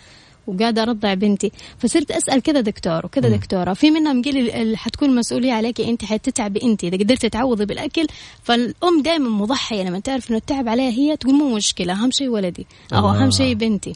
وقاعدة 0.50 0.82
أرضع 0.82 1.14
بنتي. 1.14 1.52
فصرت 1.78 2.10
أسأل 2.10 2.42
كذا 2.42 2.60
دكتور 2.60 3.06
وكذا 3.06 3.28
دكتورة. 3.28 3.74
في 3.74 3.90
منهم 3.90 4.22
قال 4.22 4.66
لي 4.66 4.76
حتكون 4.76 5.08
المسؤوليه 5.08 5.52
عليك 5.52 5.80
أنت 5.80 6.04
حتتعبي 6.04 6.60
أنت. 6.62 6.84
إذا 6.84 6.96
قدرتي 6.96 7.28
تعوضي 7.28 7.64
بالأكل 7.64 8.06
فالأم 8.42 9.02
دائما 9.02 9.28
مضحية 9.28 9.82
لما 9.82 10.00
تعرف 10.00 10.30
إنه 10.30 10.38
التعب 10.38 10.68
عليها 10.68 10.90
هي 10.90 11.16
تقول 11.16 11.34
مو 11.34 11.54
مشكلة 11.56 11.92
أهم 11.92 12.10
شيء 12.10 12.28
ولدي. 12.28 12.66
أو 12.92 13.08
آه. 13.08 13.16
أهم 13.16 13.30
شيء 13.30 13.54
بنتي. 13.54 13.92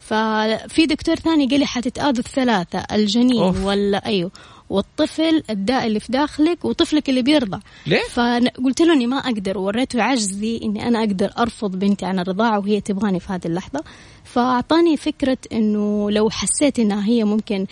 ففي 0.00 0.86
دكتور 0.86 1.16
ثاني 1.16 1.46
قال 1.46 1.60
لي 1.60 1.66
حتتآذوا 1.66 2.18
الثلاثة 2.18 2.78
الجنين 2.92 3.42
أوف. 3.42 3.64
ولا 3.64 4.06
أيوه. 4.06 4.30
والطفل 4.74 5.42
الداء 5.50 5.86
اللي 5.86 6.00
في 6.00 6.12
داخلك 6.12 6.64
وطفلك 6.64 7.08
اللي 7.08 7.22
بيرضع. 7.22 7.58
ليه؟ 7.86 8.02
فقلت 8.12 8.80
له 8.80 8.92
إني 8.92 9.06
ما 9.06 9.16
أقدر 9.16 9.58
ووريته 9.58 10.02
عجزي 10.02 10.60
إني 10.62 10.88
أنا 10.88 10.98
أقدر 10.98 11.30
أرفض 11.38 11.78
بنتي 11.78 12.06
عن 12.06 12.18
الرضاعة 12.18 12.58
وهي 12.58 12.80
تبغاني 12.80 13.20
في 13.20 13.32
هذه 13.32 13.46
اللحظة. 13.46 13.80
فأعطاني 14.24 14.96
فكرة 14.96 15.38
إنه 15.52 16.10
لو 16.10 16.30
حسيت 16.30 16.78
إنها 16.78 17.06
هي 17.06 17.24
ممكن 17.24 17.66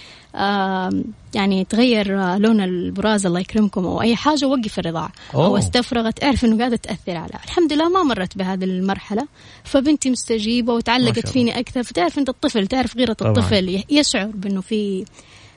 يعني 1.35 1.65
تغير 1.65 2.37
لون 2.37 2.61
البراز 2.61 3.27
الله 3.27 3.41
يكرمكم 3.41 3.87
أو 3.87 4.03
أي 4.03 4.17
حاجة 4.17 4.47
وقف 4.47 4.79
الرضاعة. 4.79 5.13
أو 5.35 5.57
استفرغت 5.57 6.25
أعرف 6.25 6.45
إنه 6.45 6.59
قاعدة 6.59 6.77
تاثر 6.77 7.17
عليها 7.17 7.41
الحمد 7.45 7.73
لله 7.73 7.89
ما 7.89 8.03
مرت 8.03 8.39
بهذه 8.39 8.65
المرحلة. 8.65 9.27
فبنتي 9.65 10.11
مستجيبة 10.11 10.73
وتعلقت 10.73 11.29
فيني 11.29 11.59
أكثر. 11.59 11.83
فتعرف 11.83 12.19
أنت 12.19 12.29
الطفل 12.29 12.67
تعرف 12.67 12.97
غيرة 12.97 13.17
الطفل 13.23 13.85
يشعر 13.91 14.27
بإنه 14.27 14.61
في 14.61 15.05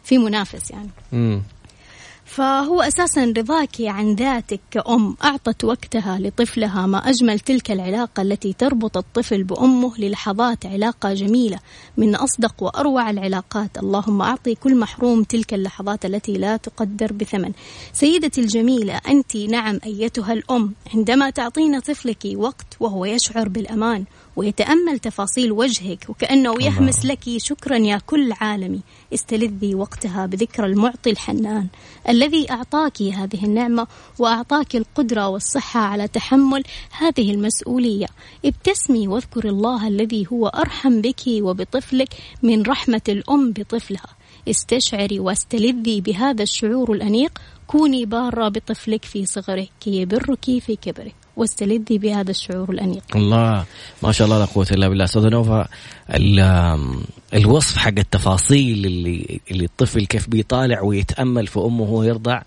في 0.06 0.18
منافس 0.18 0.72
يعني. 0.72 0.90
مم. 1.12 1.42
فهو 2.26 2.82
أساسا 2.82 3.34
رضاك 3.38 3.82
عن 3.82 4.16
ذاتك 4.16 4.60
كأم 4.72 5.16
أعطت 5.24 5.64
وقتها 5.64 6.20
لطفلها 6.20 6.86
ما 6.86 6.98
أجمل 6.98 7.40
تلك 7.40 7.72
العلاقة 7.72 8.22
التي 8.22 8.54
تربط 8.54 8.98
الطفل 8.98 9.44
بأمه 9.44 9.98
للحظات 9.98 10.66
علاقة 10.66 11.14
جميلة 11.14 11.60
من 11.98 12.16
أصدق 12.16 12.64
وأروع 12.64 13.10
العلاقات. 13.10 13.78
اللهم 13.78 14.22
أعطي 14.22 14.56
كل 14.56 14.76
محروم 14.76 15.24
تلك 15.24 15.54
اللحظات 15.54 16.06
التي 16.06 16.34
لا 16.34 16.58
تقدر 16.58 17.14
بثمن. 17.14 17.52
سيدتي 17.94 18.42
الجميلة 18.42 19.02
أنت 19.08 19.38
نعم 19.38 19.80
أيتها 19.86 20.34
الأم. 20.34 20.74
عندما 20.94 21.30
تعطين 21.30 21.80
طفلك 21.80 22.28
وقت 22.36 22.68
وهو 22.80 23.06
يشعر 23.06 23.48
بالأمان 23.50 24.06
ويتأمل 24.36 25.00
تفاصيل 25.00 25.52
وجهك 25.52 26.10
وكأنه 26.10 26.56
يهمس 26.62 27.06
لك. 27.06 27.38
شكرا 27.38 27.78
يا 27.78 27.98
كل 27.98 28.34
عالمي. 28.42 28.82
استلذي 29.14 29.76
وقتها 29.76 30.26
بذكرى 30.26 30.66
المعطي 30.66 31.10
الحنان 31.10 31.68
الذي 32.10 32.52
أعطاك 32.52 33.02
هذه 33.02 33.46
النعمة 33.46 33.88
وأعطاك 34.20 34.76
القدرة 34.76 35.28
والصحة 35.28 35.80
على 35.80 36.08
تحمل 36.08 36.64
هذه 36.92 37.32
المسؤولية. 37.32 38.08
ابتسمي 38.46 39.08
واذكر 39.08 39.50
الله 39.50 39.88
الذي 39.88 40.28
هو 40.32 40.48
أرحم 40.48 41.02
بك 41.02 41.22
وبطفلك 41.28 42.10
من 42.44 42.62
رحمة 42.62 43.02
الأم 43.10 43.52
بطفلها. 43.52 44.16
استشعري 44.50 45.20
واستلذي 45.20 46.02
بهذا 46.02 46.44
الشعور 46.44 46.94
الأنيق. 46.94 47.42
كوني 47.68 48.06
بارة 48.06 48.50
بطفلك 48.50 49.06
في 49.06 49.26
صغره 49.26 49.68
كي 49.80 50.02
يبرك 50.02 50.46
في 50.46 50.76
كبره 50.76 51.12
واستلذي 51.38 51.98
بهذا 51.98 52.32
الشعور 52.32 52.70
الأنيق. 52.70 53.04
الله 53.16 53.66
ما 54.04 54.12
شاء 54.12 54.28
الله 54.28 54.40
لا 54.40 54.46
قوة 54.46 54.68
إلا 54.72 54.88
بالله. 54.88 55.04
أستاذة 55.04 55.30
نوفا 55.30 55.68
الوصف 57.34 57.78
حق 57.78 57.94
التفاصيل 57.98 58.86
اللي 58.86 59.40
اللي 59.52 59.66
الطفل 59.66 60.06
كيف 60.06 60.30
بيطالع 60.30 60.82
ويتأمل 60.82 61.48
في 61.48 61.60
أمه 61.60 61.82
وهو 61.82 62.04
يرضع 62.04 62.42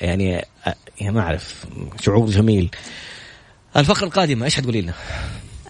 يعني 0.00 0.44
يعني 1.00 1.14
ما 1.14 1.20
أعرف 1.20 1.66
شعور 2.00 2.30
جميل. 2.30 2.70
الفقرة 3.76 4.04
القادمة 4.04 4.44
إيش 4.44 4.56
حتقولي 4.56 4.80
لنا؟ 4.80 4.94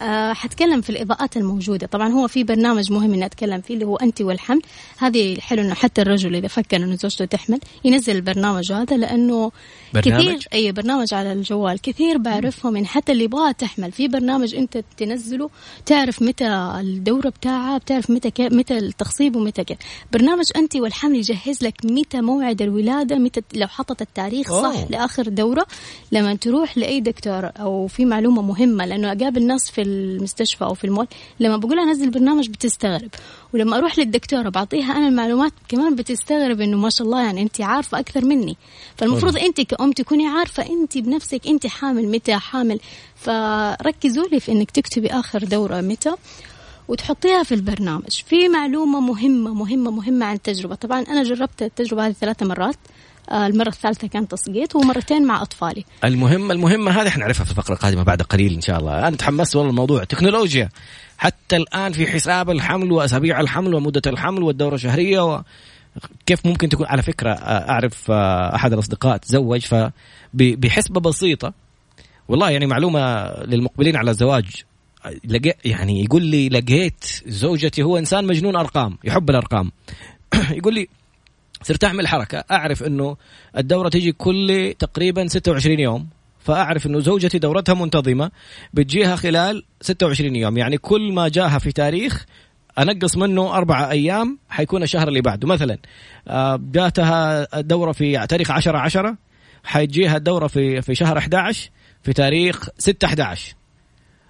أه 0.00 0.32
حتكلم 0.32 0.80
في 0.80 0.90
الإضاءات 0.90 1.36
الموجودة. 1.36 1.86
طبعا 1.86 2.12
هو 2.12 2.28
في 2.28 2.44
برنامج 2.44 2.92
مهم 2.92 3.14
إني 3.14 3.26
أتكلم 3.26 3.60
فيه 3.60 3.74
اللي 3.74 3.86
هو 3.86 3.96
أنت 3.96 4.20
والحمل. 4.20 4.62
هذه 4.98 5.40
حلو 5.40 5.62
إنه 5.62 5.74
حتى 5.74 6.02
الرجل 6.02 6.36
إذا 6.36 6.48
فكر 6.48 6.76
إنه 6.76 6.96
زوجته 6.96 7.24
تحمل 7.24 7.60
ينزل 7.84 8.16
البرنامج 8.16 8.72
هذا 8.72 8.96
لأنه 8.96 9.52
برنامج؟ 9.94 10.24
كثير 10.24 10.48
أي 10.52 10.72
برنامج 10.72 11.14
على 11.14 11.32
الجوال. 11.32 11.80
كثير 11.80 12.18
بعرفهم 12.18 12.72
من 12.72 12.86
حتى 12.86 13.12
اللي 13.12 13.24
يبغاها 13.24 13.52
تحمل. 13.52 13.92
في 13.92 14.08
برنامج 14.08 14.54
أنت 14.54 14.84
تنزله 14.96 15.50
تعرف 15.86 16.22
متى 16.22 16.48
الدورة 16.80 17.28
بتاعها 17.28 17.78
بتعرف 17.78 18.10
متى 18.10 18.30
كي... 18.30 18.48
متى 18.48 18.78
التخصيب 18.78 19.36
ومتى 19.36 19.64
كيف 19.64 19.78
برنامج 20.12 20.44
أنت 20.56 20.76
والحمل 20.76 21.16
يجهز 21.16 21.64
لك 21.64 21.74
متى 21.84 22.20
موعد 22.20 22.62
الولادة 22.62 23.16
متى 23.16 23.40
لو 23.54 23.66
حطت 23.66 24.02
التاريخ 24.02 24.48
صح 24.48 24.78
أوه. 24.78 24.86
لآخر 24.90 25.28
دورة 25.28 25.66
لما 26.12 26.34
تروح 26.34 26.78
لأي 26.78 27.00
دكتور 27.00 27.50
أو 27.60 27.86
في 27.86 28.04
معلومة 28.04 28.42
مهمة. 28.42 28.86
لأنه 28.86 29.12
أقابل 29.12 29.46
ناس 29.46 29.70
في 29.70 29.82
المستشفى 29.88 30.64
أو 30.64 30.75
في 30.75 30.85
المول 30.85 31.07
لما 31.40 31.57
بقول 31.57 31.78
أنزل 31.78 32.11
برنامج 32.11 32.49
بتستغرب. 32.49 33.11
ولما 33.54 33.78
أروح 33.78 33.99
للدكتورة 33.99 34.49
بعطيها 34.49 34.97
أنا 34.97 35.09
المعلومات 35.09 35.52
كمان 35.68 35.95
بتستغرب 35.95 36.61
إنه 36.61 36.76
ما 36.76 36.90
شاء 36.90 37.07
الله 37.07 37.23
يعني 37.23 37.42
انت 37.42 37.61
عارفة 37.61 37.99
أكثر 37.99 38.25
مني. 38.25 38.57
فالمفروض 38.97 39.37
انت 39.37 39.61
كأم 39.61 39.92
تكوني 39.92 40.26
عارفة 40.26 40.66
انت 40.66 40.99
بنفسك 40.99 41.47
انت 41.47 41.66
حامل 41.66 42.09
متى 42.09 42.37
حامل. 42.37 42.80
فركزوا 43.16 44.26
لي 44.33 44.40
في 44.40 44.52
إنك 44.52 44.71
تكتبي 44.71 45.09
آخر 45.09 45.45
دورة 45.45 45.80
متى 45.80 46.14
وتحطيها 46.88 47.42
في 47.42 47.54
البرنامج. 47.54 48.23
في 48.28 48.49
معلومة 48.49 49.00
مهمة 49.00 49.54
مهمة 49.54 49.90
مهمة 49.90 50.26
عن 50.26 50.35
التجربة. 50.35 50.75
طبعا 50.75 51.00
أنا 51.00 51.23
جربت 51.23 51.62
التجربة 51.62 52.07
هذه 52.07 52.12
ثلاثة 52.12 52.47
مرات. 52.47 52.76
آه، 53.30 53.47
المرة 53.47 53.68
الثالثة 53.68 54.08
كان 54.08 54.28
تسقيط 54.28 54.76
ومرتين 54.76 55.26
مع 55.26 55.42
أطفالي. 55.42 55.85
المهم 56.04 56.50
المهمة 56.50 56.90
هذه 56.90 57.08
حنعرفها 57.08 57.44
في 57.44 57.50
الفقرة 57.50 57.75
القادمة 57.75 58.02
بعد 58.02 58.23
قليل 58.23 58.54
إن 58.54 58.61
شاء 58.61 58.78
الله. 58.78 59.08
أنا 59.08 59.16
تحمست 59.16 59.56
والله 59.56 59.70
الموضوع 59.70 60.04
تكنولوجيا. 60.04 60.68
حتى 61.18 61.56
الآن 61.56 61.92
في 61.92 62.06
حساب 62.06 62.50
الحمل 62.50 62.92
وأسابيع 62.92 63.40
الحمل 63.40 63.75
ومدة 63.75 64.02
الحمل 64.06 64.42
والدورة 64.42 64.75
الشهرية 64.75 65.35
و... 65.35 65.42
كيف 66.26 66.47
ممكن 66.47 66.68
تكون؟ 66.68 66.87
على 66.87 67.02
فكرة 67.02 67.30
آه، 67.30 67.70
أعرف 67.70 68.11
آه، 68.11 68.54
أحد 68.54 68.73
الأصدقاء 68.73 69.16
تزوج 69.16 69.61
فبحسبة 69.61 71.00
بسيطة. 71.00 71.52
والله 72.28 72.50
يعني 72.50 72.66
معلومة 72.66 73.32
للمقبلين 73.44 73.97
على 73.97 74.11
الزواج. 74.11 74.62
يعني 75.64 76.04
يقول 76.04 76.23
لي 76.23 76.49
لقيت 76.49 77.04
زوجتي 77.26 77.82
هو 77.82 77.99
إنسان 77.99 78.26
مجنون 78.26 78.56
أرقام 78.56 78.99
يحب 79.04 79.30
الأرقام. 79.30 79.73
يقول 80.58 80.75
لي 80.75 80.88
صرت 81.62 81.84
أعمل 81.84 82.06
حركة 82.06 82.44
أعرف 82.50 82.82
إنه 82.82 83.16
الدورة 83.56 83.88
تيجي 83.88 84.12
كل 84.12 84.74
تقريبا 84.78 85.26
26 85.26 85.78
يوم 85.80 86.08
فأعرف 86.40 86.86
إنه 86.86 87.00
زوجتي 87.00 87.38
دورتها 87.38 87.74
منتظمة 87.74 88.30
بتجيها 88.74 89.16
خلال 89.16 89.64
26 89.80 90.36
يوم 90.36 90.58
يعني 90.58 90.78
كل 90.78 91.12
ما 91.12 91.28
جاها 91.28 91.58
في 91.58 91.72
تاريخ 91.72 92.26
أنقص 92.78 93.16
منه 93.16 93.54
أربعة 93.56 93.90
أيام 93.90 94.38
حيكون 94.48 94.82
الشهر 94.82 95.08
اللي 95.08 95.20
بعده. 95.20 95.48
مثلا 95.48 95.78
آه، 96.28 96.60
جاتها 96.72 97.46
الدورة 97.58 97.92
في 97.92 98.26
تاريخ 98.26 98.50
10 98.50 98.78
10 98.78 99.16
حيجيها 99.64 100.16
الدورة 100.16 100.46
في 100.46 100.82
في 100.82 100.94
شهر 100.94 101.18
11 101.18 101.70
في 102.02 102.12
تاريخ 102.12 102.68
6 102.78 103.06
11 103.06 103.54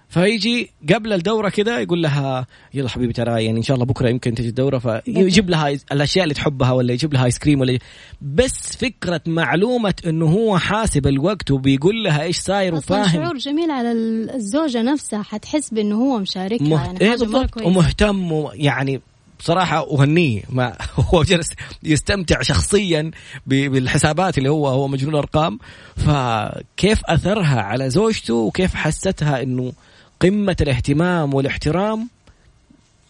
فيجي 0.09 0.71
قبل 0.93 1.13
الدورة 1.13 1.49
كذا 1.49 1.79
يقول 1.79 2.03
لها 2.03 2.47
يلا 2.73 2.89
حبيبي 2.89 3.13
ترى 3.13 3.43
يعني 3.45 3.57
إن 3.57 3.63
شاء 3.63 3.75
الله 3.75 3.85
بكرة 3.85 4.09
يمكن 4.09 4.35
تجي 4.35 4.49
الدورة. 4.49 4.77
فيجيب 4.77 5.49
لها 5.49 5.69
الأشياء 5.91 6.23
اللي 6.23 6.33
تحبها 6.33 6.71
ولا 6.71 6.93
يجيب 6.93 7.13
لها 7.13 7.25
آيس 7.25 7.39
كريم 7.39 7.59
ولا 7.59 7.79
بس 8.21 8.75
فكرة 8.77 9.21
معلومة 9.27 9.93
إنه 10.05 10.25
هو 10.25 10.57
حاسب 10.57 11.07
الوقت 11.07 11.51
وبيقول 11.51 12.03
لها 12.03 12.23
إيش 12.23 12.37
صاير 12.39 12.75
وفاهم. 12.75 13.09
شعور 13.09 13.37
جميل 13.37 13.71
على 13.71 13.91
الزوجة 13.91 14.81
نفسها 14.81 15.23
حتحس 15.23 15.73
بإنه 15.73 15.95
هو 15.95 16.19
مشاركها. 16.19 16.67
مه... 16.67 16.85
يعني 16.85 17.01
إيه 17.01 17.09
بالضبط 17.09 17.61
ومهتم 17.61 18.47
يعني 18.53 19.01
بصراحة 19.39 19.79
أغنيه 19.79 20.41
ما 20.49 20.77
هو 21.13 21.23
جلس 21.23 21.49
يستمتع 21.83 22.41
شخصيا 22.41 23.11
بالحسابات 23.47 24.37
اللي 24.37 24.49
هو 24.49 24.67
هو 24.67 24.87
مجنون 24.87 25.15
ارقام 25.15 25.59
فكيف 25.97 27.01
أثرها 27.05 27.61
على 27.61 27.89
زوجته 27.89 28.33
وكيف 28.33 28.75
حستها 28.75 29.43
إنه 29.43 29.71
قمة 30.21 30.55
الاهتمام 30.61 31.33
والاحترام. 31.33 32.09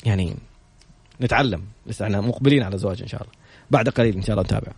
يعني 0.05 0.35
نتعلم. 1.21 1.61
لسه 1.87 2.05
إحنا 2.05 2.21
مقبلين 2.21 2.63
على 2.63 2.75
الزواج 2.75 3.01
إن 3.01 3.07
شاء 3.07 3.21
الله. 3.21 3.33
بعد 3.71 3.89
قليل 3.89 4.15
إن 4.15 4.21
شاء 4.21 4.31
الله 4.31 4.43
نتابع. 4.43 4.71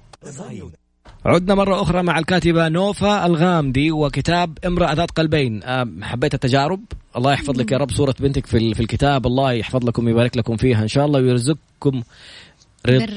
عدنا 1.26 1.56
مرة 1.56 1.82
أخرى 1.82 2.04
مع 2.04 2.20
الكاتبة 2.20 2.68
نوفا 2.68 3.26
الغامدي 3.26 3.92
وكتاب 3.92 4.58
امرأة 4.66 4.94
ذات 4.94 5.12
قلبين. 5.12 5.62
حبيت 6.04 6.34
التجارب. 6.34 6.80
الله 7.18 7.34
يحفظ 7.34 7.60
لك 7.60 7.72
يا 7.72 7.78
رب. 7.78 7.92
صورة 7.92 8.16
بنتك 8.20 8.46
في, 8.46 8.74
في 8.74 8.80
الكتاب. 8.80 9.28
الله 9.28 9.52
يحفظ 9.52 9.86
لكم 9.86 10.06
ويبارك 10.06 10.38
لكم 10.38 10.58
فيها 10.58 10.84
إن 10.84 10.88
شاء 10.88 11.06
الله 11.06 11.22
ويرزقكم 11.22 12.04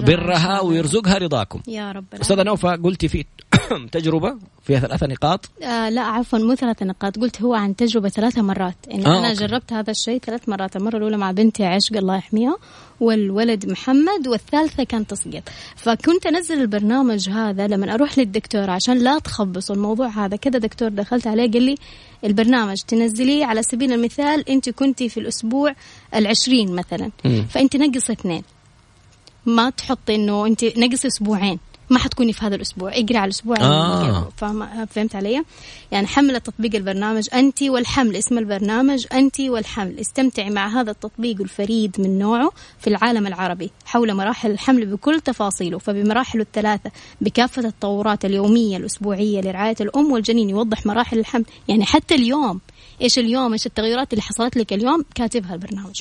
برها 0.07 0.61
ويرزقها 0.61 1.19
رضاكم. 1.19 1.61
يا 1.69 1.93
رب 1.93 2.05
أستاذة 2.21 2.43
نوفا 2.43 2.77
قلتي 2.77 3.09
في 3.09 3.25
تجربة 3.93 4.37
فيها 4.65 4.81
ثلاثة 4.81 5.07
نقاط. 5.07 5.51
آه 5.63 5.89
لا 5.89 6.01
عفوا 6.01 6.39
مو 6.39 6.55
ثلاثة 6.55 6.87
نقاط. 6.87 7.19
قلت 7.19 7.43
هو 7.43 7.55
عن 7.55 7.77
تجربة 7.77 8.09
ثلاثة 8.09 8.43
مرات. 8.43 8.77
يعني 8.89 9.07
آه 9.07 9.19
أنا 9.19 9.31
أوكي. 9.31 9.47
جربت 9.47 9.73
هذا 9.73 9.91
الشيء 9.91 10.19
ثلاث 10.19 10.49
مرات. 10.49 10.77
المرة 10.77 10.97
الأولى 10.97 11.17
مع 11.17 11.31
بنتي 11.31 11.65
عشق 11.65 11.97
الله 11.97 12.17
يحميها 12.17 12.57
والولد 13.01 13.67
محمد 13.67 14.29
والثالثة 14.29 14.85
كان 14.85 15.07
تسقيط 15.07 15.43
فكنت 15.77 16.27
أنزل 16.27 16.61
البرنامج 16.61 17.29
هذا 17.29 17.67
لما 17.67 17.95
أروح 17.95 18.19
للدكتور 18.19 18.71
عشان 18.71 18.99
لا 18.99 19.19
تخبصوا 19.19 19.77
الموضوع 19.77 20.09
هذا. 20.09 20.37
كذا 20.37 20.59
دكتور 20.59 20.89
دخلت 20.89 21.27
عليه 21.27 21.51
قال 21.51 21.63
لي 21.63 21.75
البرنامج 22.25 22.77
تنزليه 22.89 23.45
على 23.47 23.63
سبيل 23.63 23.93
المثال 23.93 24.49
أنت 24.49 24.71
كنتي 24.71 25.09
في 25.09 25.21
الأسبوع 25.21 25.75
العشرين 26.15 26.75
مثلا. 26.75 27.11
م. 27.25 27.43
فأنت 27.43 27.77
نقص 27.77 28.11
اثنين. 28.11 28.43
ما 29.47 29.71
تحطي 29.71 30.15
إنه 30.15 30.47
أنت 30.47 30.65
نقص 30.65 31.07
أسبوعين 31.07 31.59
ما 31.91 31.99
حتكوني 31.99 32.33
في 32.33 32.45
هذا 32.45 32.55
الأسبوع 32.55 32.91
اقري 32.93 33.17
على 33.17 33.25
الأسبوع. 33.25 33.57
آه. 33.61 34.29
فهمت 34.91 35.17
علي؟ 35.17 35.45
يعني 35.93 36.07
حمل 36.07 36.41
تطبيق 36.41 36.75
البرنامج 36.75 37.29
أنت 37.35 37.63
والحمل 37.63 38.17
اسم 38.17 38.39
البرنامج 38.39 39.07
أنت 39.13 39.41
والحمل. 39.41 40.01
استمتعي 40.01 40.51
مع 40.51 40.81
هذا 40.81 40.91
التطبيق 40.91 41.41
الفريد 41.41 41.97
من 42.01 42.19
نوعه 42.19 42.51
في 42.79 42.87
العالم 42.87 43.27
العربي 43.27 43.71
حول 43.87 44.15
مراحل 44.15 44.51
الحمل 44.51 44.87
بكل 44.87 45.21
تفاصيله 45.21 45.79
فبمراحله 45.79 46.43
الثلاثة 46.43 46.91
بكافة 47.21 47.63
التطورات 47.63 48.25
اليومية 48.25 48.77
الأسبوعية 48.77 49.41
لرعاية 49.41 49.77
الأم 49.81 50.13
والجنين 50.13 50.51
يوضح 50.51 50.87
مراحل 50.87 51.19
الحمل. 51.19 51.45
يعني 51.69 51.85
حتى 51.85 52.15
اليوم 52.15 52.61
إيش 53.03 53.19
اليوم؟ 53.19 53.53
إيش 53.53 53.67
التغيرات 53.67 54.13
اللي 54.13 54.23
حصلت 54.23 54.57
لك 54.57 54.73
اليوم؟ 54.73 55.05
كاتبها 55.15 55.55
البرنامج. 55.55 56.01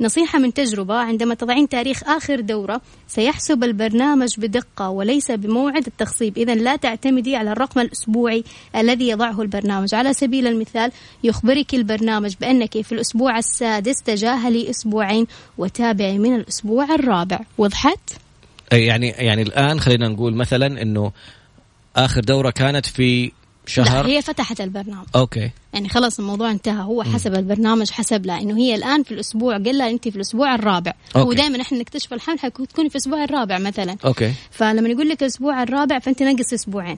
نصيحة 0.00 0.38
من 0.38 0.54
تجربة 0.54 0.94
عندما 0.94 1.34
تضعين 1.34 1.68
تاريخ 1.68 2.04
آخر 2.04 2.40
دورة 2.40 2.80
سيحسب 3.08 3.64
البرنامج 3.64 4.40
بدقة 4.40 4.90
وليس 4.90 5.30
بموعد 5.30 5.86
التخصيب. 5.86 6.38
إذا 6.38 6.54
لا 6.54 6.76
تعتمدي 6.76 7.36
على 7.36 7.52
الرقم 7.52 7.80
الأسبوعي 7.80 8.44
الذي 8.76 9.08
يضعه 9.08 9.42
البرنامج. 9.42 9.94
على 9.94 10.12
سبيل 10.12 10.46
المثال 10.46 10.92
يخبرك 11.24 11.74
البرنامج 11.74 12.34
بأنك 12.40 12.80
في 12.80 12.92
الأسبوع 12.92 13.38
السادس 13.38 14.02
تجاهلي 14.02 14.70
أسبوعين 14.70 15.26
وتابعي 15.58 16.18
من 16.18 16.34
الأسبوع 16.34 16.94
الرابع. 16.94 17.40
وضحت؟ 17.58 18.00
يعني 18.72 19.08
يعني 19.08 19.42
الآن 19.42 19.80
خلينا 19.80 20.08
نقول 20.08 20.34
مثلا 20.34 20.82
أنه 20.82 21.12
آخر 21.96 22.20
دورة 22.20 22.50
كانت 22.50 22.86
في 22.86 23.32
شهر؟ 23.68 24.06
لا 24.06 24.12
هي 24.12 24.22
فتحت 24.22 24.60
البرنامج. 24.60 25.06
أوكي. 25.16 25.50
يعني 25.72 25.88
خلاص 25.88 26.18
الموضوع 26.18 26.50
انتهى. 26.50 26.82
هو 26.82 27.02
حسب 27.02 27.32
م. 27.32 27.34
البرنامج 27.34 27.90
حسب 27.90 28.26
لها 28.26 28.40
إنه 28.40 28.56
هي 28.56 28.74
الآن 28.74 29.02
في 29.02 29.12
الأسبوع 29.12 29.52
قال 29.52 29.78
لها 29.78 29.90
انت 29.90 30.08
في 30.08 30.16
الأسبوع 30.16 30.54
الرابع. 30.54 30.92
أوكي. 31.16 31.28
ودائما 31.28 31.60
إحنا 31.60 31.78
نكتشف 31.78 32.12
الحمل 32.12 32.38
حتكوني 32.38 32.88
في 32.88 32.94
الأسبوع 32.96 33.24
الرابع 33.24 33.58
مثلا. 33.58 33.96
أوكي. 34.04 34.32
فلما 34.50 34.88
يقول 34.88 35.08
لك 35.08 35.22
الأسبوع 35.22 35.62
الرابع 35.62 35.98
فأنت 35.98 36.22
نقص 36.22 36.52
أسبوعين. 36.52 36.96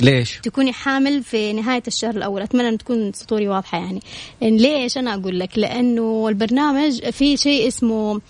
ليش؟ 0.00 0.38
تكوني 0.42 0.72
حامل 0.72 1.22
في 1.22 1.52
نهاية 1.52 1.82
الشهر 1.86 2.16
الأول. 2.16 2.42
أتمنى 2.42 2.68
أن 2.68 2.78
تكون 2.78 3.12
سطوري 3.12 3.48
واضحة 3.48 3.78
يعني. 3.78 4.00
ليش؟ 4.42 4.98
أنا 4.98 5.14
أقول 5.14 5.40
لك 5.40 5.58
لأنه 5.58 6.28
البرنامج 6.28 7.10
في 7.10 7.36
شيء 7.36 7.68
اسمه 7.68 8.20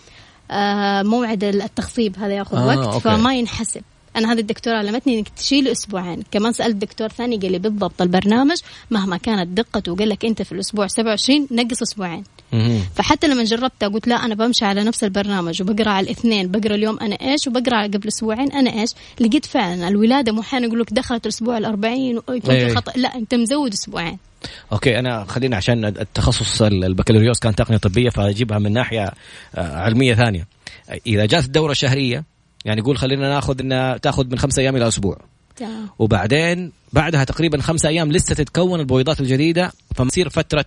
آه 0.50 1.02
موعد 1.02 1.44
التخصيب 1.44 2.18
هذا 2.18 2.32
يأخذ 2.32 2.56
آه 2.56 2.66
وقت 2.66 2.78
أوكي. 2.78 3.00
فما 3.00 3.34
ينحسب. 3.34 3.82
أنا 4.16 4.32
هذه 4.32 4.40
الدكتورة 4.40 4.76
علمتني 4.76 5.18
إنك 5.18 5.28
تشيل 5.28 5.68
أسبوعين. 5.68 6.22
كمان 6.30 6.52
سألت 6.52 6.76
دكتور 6.76 7.08
ثاني 7.08 7.36
قال 7.36 7.52
لي 7.52 7.58
بالضبط 7.58 8.02
البرنامج 8.02 8.56
مهما 8.90 9.16
كانت 9.16 9.48
دقته 9.48 9.92
وقال 9.92 10.08
لك 10.08 10.24
أنت 10.24 10.42
في 10.42 10.52
الأسبوع 10.52 10.86
27 10.86 11.48
نقص 11.50 11.82
أسبوعين. 11.82 12.24
فحتى 12.94 13.28
لما 13.28 13.44
جربتها 13.44 13.88
قلت 13.88 14.08
لا 14.08 14.14
أنا 14.24 14.34
بمشي 14.34 14.64
على 14.64 14.84
نفس 14.84 15.04
البرنامج 15.04 15.62
وبقرأ 15.62 15.90
على 15.90 16.04
الاثنين 16.04 16.50
بقرأ 16.50 16.74
اليوم 16.74 16.98
أنا 16.98 17.14
إيش 17.20 17.46
وبقرأ 17.46 17.82
قبل 17.82 18.08
أسبوعين 18.08 18.52
أنا 18.52 18.80
إيش. 18.80 18.90
لقيت 19.20 19.46
فعلا 19.46 19.88
الولادة 19.88 20.32
مو 20.32 20.40
أحيانا 20.40 20.66
يقول 20.66 20.80
لك 20.80 20.92
دخلت 20.92 21.26
الأسبوع 21.26 21.60
ال40 21.60 22.16
وكنت 22.28 22.48
إيه. 22.50 22.74
خطأ. 22.74 22.92
لا 22.96 23.14
أنت 23.14 23.34
مزود 23.34 23.72
أسبوعين. 23.72 24.18
أوكي 24.72 24.98
أنا 24.98 25.24
خلينا 25.24 25.56
عشان 25.56 25.84
التخصص 25.84 26.62
البكالوريوس 26.62 27.38
كان 27.38 27.54
تقنية 27.54 27.78
طبية 27.78 28.10
فأجيبها 28.10 28.58
من 28.58 28.72
ناحية 28.72 29.12
آه، 29.54 29.76
علمية 29.76 30.14
ثانية. 30.14 30.46
إذا 31.06 31.26
جات 31.26 31.44
الدوره 31.44 31.72
الشهريه 31.72 32.24
يعني 32.64 32.80
يقول 32.80 32.98
خلينا 32.98 33.28
ناخذ 33.28 33.60
إنها 33.60 33.96
تاخذ 33.96 34.26
من 34.26 34.38
خمسة 34.38 34.62
أيام 34.62 34.76
إلى 34.76 34.88
أسبوع. 34.88 35.18
تمام. 35.56 35.88
وبعدين 35.98 36.72
بعدها 36.92 37.24
تقريبا 37.24 37.62
خمسة 37.62 37.88
أيام 37.88 38.12
لسه 38.12 38.34
تتكون 38.34 38.80
البويضات 38.80 39.20
الجديدة 39.20 39.72
فتصير 39.94 40.28
فترة 40.28 40.64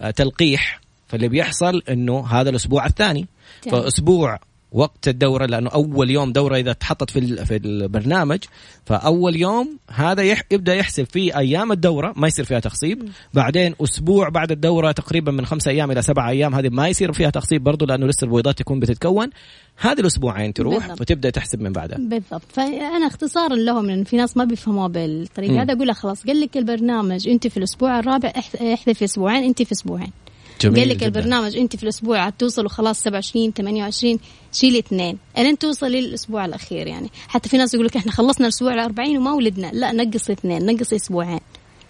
آه، 0.00 0.10
تلقيح. 0.10 0.80
فاللي 1.08 1.28
بيحصل 1.28 1.82
إنه 1.88 2.26
هذا 2.26 2.50
الأسبوع 2.50 2.86
الثاني. 2.86 3.26
تمام. 3.62 3.82
فأسبوع 3.82 4.38
وقت 4.72 5.08
الدورة 5.08 5.46
لأنه 5.46 5.70
أول 5.70 6.10
يوم 6.10 6.32
دورة 6.32 6.56
إذا 6.56 6.72
تحطت 6.72 7.10
في 7.10 7.44
في 7.44 7.56
البرنامج 7.56 8.38
فأول 8.86 9.36
يوم 9.36 9.78
هذا 9.90 10.22
يح 10.22 10.42
يبدأ 10.50 10.74
يحسب 10.74 11.04
في 11.04 11.36
أيام 11.36 11.72
الدورة 11.72 12.12
ما 12.16 12.26
يصير 12.28 12.44
فيها 12.44 12.60
تخصيب. 12.60 13.08
بعدين 13.34 13.74
أسبوع 13.82 14.28
بعد 14.28 14.52
الدورة 14.52 14.92
تقريبا 14.92 15.32
من 15.32 15.46
خمسة 15.46 15.70
أيام 15.70 15.90
إلى 15.90 16.02
سبعة 16.02 16.28
أيام 16.30 16.54
هذه 16.54 16.68
ما 16.68 16.88
يصير 16.88 17.12
فيها 17.12 17.30
تخصيب 17.30 17.64
برضه 17.64 17.86
لأنه 17.86 18.06
لسه 18.06 18.24
البويضات 18.24 18.58
تكون 18.58 18.80
بتتكون. 18.80 19.30
هذه 19.76 20.00
الأسبوعين 20.00 20.54
تروح 20.54 20.78
بالضبط. 20.78 21.00
وتبدأ 21.00 21.30
تحسب 21.30 21.60
من 21.60 21.72
بعدها. 21.72 21.98
بالضبط. 21.98 22.42
فأنا 22.52 23.06
اختصارا 23.06 23.56
لهم 23.56 23.86
لأن 23.86 24.04
في 24.04 24.16
ناس 24.16 24.36
ما 24.36 24.44
بيفهموها 24.44 24.88
بالطريقة. 24.88 25.62
هذا 25.62 25.72
أقول 25.74 25.86
لها 25.86 25.94
خلاص 25.94 26.26
قال 26.26 26.40
لك 26.40 26.56
البرنامج 26.56 27.28
أنت 27.28 27.46
في 27.46 27.56
الأسبوع 27.56 27.98
الرابع 27.98 28.32
اح- 28.36 28.62
احذفي 28.62 29.04
أسبوعين 29.04 29.44
أنت 29.44 29.62
في 29.62 29.72
أسبوعين. 29.72 30.10
قال 30.62 30.88
لك 30.88 30.96
جداً. 30.96 31.06
البرنامج 31.06 31.56
أنت 31.56 31.76
في 31.76 31.82
الأسبوع 31.82 32.30
توصلوا 32.30 32.68
خلاص 32.68 33.00
27 33.00 33.52
28 33.52 34.18
شيلي 34.52 34.78
اثنين. 34.78 35.18
ألين 35.38 35.58
توصلي 35.58 36.00
للأسبوع 36.00 36.44
الأخير 36.44 36.86
يعني. 36.86 37.10
حتى 37.28 37.48
في 37.48 37.56
ناس 37.56 37.74
يقول 37.74 37.86
لك 37.86 37.96
إحنا 37.96 38.12
خلصنا 38.12 38.46
الأسبوع 38.46 38.74
ال 38.74 38.78
40 38.80 39.16
وما 39.16 39.32
ولدنا. 39.32 39.70
لا 39.72 39.92
نقصي 39.92 40.32
اثنين 40.32 40.66
نقصي 40.66 40.96
أسبوعين. 40.96 41.40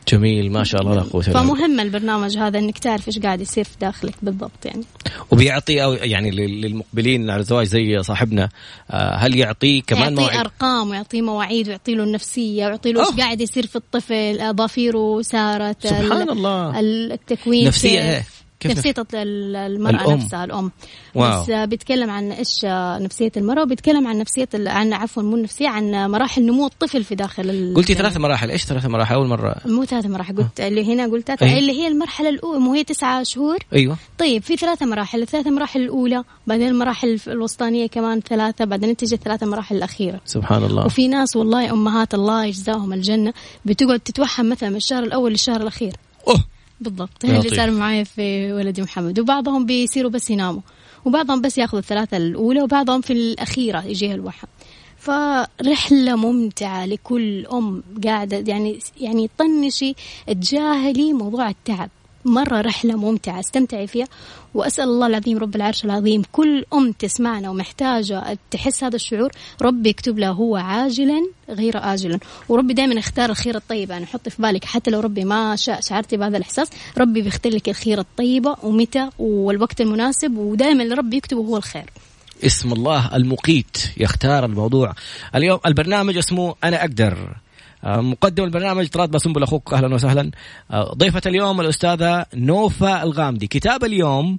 جميل 0.09 0.53
ما 0.53 0.65
شاء 0.65 0.81
الله 0.83 0.95
لا 0.95 1.03
قوة 1.03 1.23
فمهم 1.23 1.81
البرنامج 1.81 2.39
هذا 2.39 2.59
إنك 2.59 2.79
تعرف 2.79 3.09
إيش 3.09 3.19
قاعد 3.19 3.41
يصير 3.41 3.65
في 3.65 3.77
داخلك 3.81 4.15
بالضبط 4.23 4.65
يعني. 4.67 4.85
وبيعطي 5.31 5.85
أو 5.85 5.93
يعني 5.93 6.31
لل- 6.31 6.61
للمقبلين 6.61 7.31
على 7.31 7.41
الزواج 7.41 7.67
زي 7.67 8.03
صاحبنا 8.03 8.49
آه، 8.91 9.15
هل 9.17 9.37
يعطيه 9.37 9.83
كمان 9.83 10.03
يعطيه 10.03 10.21
مواعيد؟ 10.23 10.39
أرقام 10.41 10.91
ويعطيه 10.91 11.23
مواعيد 11.23 11.69
ويعطي 11.69 11.95
له 11.95 12.05
النفسية 12.05 12.67
ويعطي 12.67 12.93
له 12.93 13.01
إيش. 13.01 13.17
قاعد 13.17 13.41
يصير 13.41 13.67
في 13.67 13.77
الطفل 13.77 14.41
أظافيره 14.41 15.23
سارت 15.23 15.87
سبحان 15.87 16.13
ال- 16.23 16.31
الله. 16.31 16.81
التكوين 16.81 17.67
نفسية 17.67 18.25
كيف- 18.61 18.73
نفسية 18.73 18.95
ال- 19.15 19.57
المرأة 19.57 19.91
الأم. 20.05 20.13
نفسها 20.13 20.45
الأم. 20.45 20.71
واو. 21.15 21.43
بس 21.43 21.51
آه، 21.51 21.65
بيتكلم 21.65 22.11
عن 22.11 22.33
إيش 22.33 22.65
آه، 22.65 22.99
نفسية 22.99 23.33
المرأة 23.37 23.63
وبيتكلم 23.63 24.07
عن 24.07 24.19
نفسية 24.19 24.49
عن 24.55 24.93
عفوا 24.93 25.23
مو 25.23 25.37
النفسية 25.37 25.69
عن 25.69 26.11
مراحل 26.11 26.47
نمو 26.47 26.67
الطفل 26.67 27.05
في 27.05 27.15
داخل 27.15 27.51
ال- 27.51 27.75
قلتي 27.75 27.95
ثلاث 27.95 28.17
مراحل 28.17 28.51
إيش 28.51 28.65
ثلاث 28.65 28.87
مراحل؟ 28.87 29.15
أول 29.15 29.27
مرة. 29.29 29.55
مو 29.67 29.85
ثلاث 29.85 30.07
مراحل 30.07 30.37
قلت 30.37 30.61
اللي 30.61 30.95
هنا 30.95 31.07
قلت 31.07 31.27
ثلاثة 31.27 31.47
أي. 31.47 31.59
اللي 31.59 31.73
هي 31.73 31.89
المرحلة 31.89 32.29
الأولى 32.29 32.59
مو 32.61 32.73
هي 32.75 32.85
تسعة 32.85 33.23
شهور؟ 33.23 33.59
أيوه. 33.73 33.97
طيب 34.19 34.43
في 34.43 34.57
ثلاثة 34.57 34.87
مراحل 34.87 35.23
الثلاث 35.23 35.47
مراحل 35.47 35.81
الأولى 35.81 36.25
بعدين 36.47 36.69
المراحل 36.69 37.21
الوسطانية 37.29 37.87
كمان 37.87 38.21
ثلاثة 38.21 38.65
بعدين 38.65 38.97
تجي 38.97 39.15
الثلاث 39.15 39.43
مراحل 39.43 39.77
الأخيرة. 39.77 40.21
سبحان 40.25 40.65
الله. 40.65 40.87
وفي 40.87 41.09
ناس 41.09 41.37
والله 41.37 41.71
أمهات 41.73 42.15
الله 42.15 42.45
يجزاهم 42.45 42.93
الجنة 42.93 43.33
بتقعد 43.65 44.01
تتوهم 44.01 44.49
مثلا 44.49 44.71
من 44.71 44.77
الشهر 44.77 45.03
الأول 45.03 45.31
للشهر 45.31 45.61
الأخير. 45.61 45.93
أوه. 46.29 46.45
بالضبط. 46.81 47.25
يا 47.25 47.39
اللي. 47.39 47.57
صار 47.57 47.71
معي 47.71 48.05
في 48.05 48.53
ولدي 48.53 48.83
محمد. 48.83 49.21
وبعضهم 49.21 49.67
بيصيروا 49.67 50.11
بس 50.11 50.31
يناموا. 50.31 50.61
وبعضهم 51.05 51.41
بس 51.41 51.59
ياخذوا 51.59 51.81
الثلاثة 51.81 52.17
الأولى 52.17 52.63
وبعضهم 52.63 53.01
في 53.01 53.13
الأخيرة 53.13 53.85
يجيها 53.85 54.15
الوحم 54.15 54.47
فرحلة 54.99 56.17
ممتعة 56.17 56.87
لكل 56.87 57.47
أم 57.47 57.83
قاعدة 58.05 58.45
يعني 58.47 58.79
يعني 59.01 59.31
طنشي 59.39 59.95
تجاهلي 60.27 61.13
موضوع 61.13 61.49
التعب. 61.49 61.91
مرة 62.25 62.61
رحلة 62.61 62.97
ممتعة 62.97 63.41
استمتعي 63.41 63.87
فيها 63.87 64.07
وأسأل 64.55 64.85
الله 64.85 65.07
العظيم 65.07 65.39
رب 65.39 65.57
العرش 65.57 65.85
العظيم 65.85 66.23
كل 66.33 66.65
أم 66.75 66.93
تسمعنا 66.93 67.51
ومحتاجة 67.51 68.39
تحس 68.51 68.85
هذا 68.85 68.97
الشعور 68.97 69.31
ربي 69.63 69.89
يكتب 69.89 70.19
له 70.19 70.31
هو 70.31 70.57
عاجلا 70.57 71.29
غير 71.51 71.75
آجلا. 71.95 72.19
وربي 72.49 72.75
دائما 72.75 72.95
يختار 72.95 73.31
الخير 73.31 73.57
الطيب 73.57 73.91
يعني 73.91 74.07
حطي 74.07 74.31
في 74.31 74.43
بالك 74.43 74.65
حتى 74.65 74.91
لو 74.91 75.01
ربي 75.01 75.25
ما 75.25 75.57
شاء 75.57 75.81
شعرتي 75.81 76.17
بهذا 76.17 76.37
الإحساس 76.37 76.71
ربي 76.99 77.23
بيختار 77.23 77.53
لك 77.53 77.69
الخير 77.69 77.99
الطيبة 77.99 78.57
ومتى 78.63 79.11
والوقت 79.19 79.81
المناسب 79.81 80.37
ودائما 80.37 80.95
ربي 80.95 81.17
يكتبه 81.17 81.41
هو 81.41 81.57
الخير. 81.57 81.85
اسم 82.45 82.73
الله 82.73 83.17
المقيت 83.17 83.77
يختار 83.97 84.45
الموضوع. 84.45 84.95
اليوم 85.35 85.59
البرنامج 85.67 86.17
اسمه 86.17 86.55
أنا 86.65 86.81
أقدر. 86.81 87.13
آه، 87.13 87.48
مقدم 87.85 88.45
البرنامج. 88.45 88.89
طراد 88.89 89.11
بسنبل 89.11 89.43
أخوك 89.43 89.75
أهلا 89.75 89.95
وسهلا. 89.95 90.31
آه، 90.71 90.95
ضيفة 90.95 91.23
اليوم 91.27 91.61
الأستاذة 91.61 92.27
نوفا 92.35 93.03
الغامدي. 93.03 93.47
كتاب 93.47 93.85
اليوم 93.85 94.39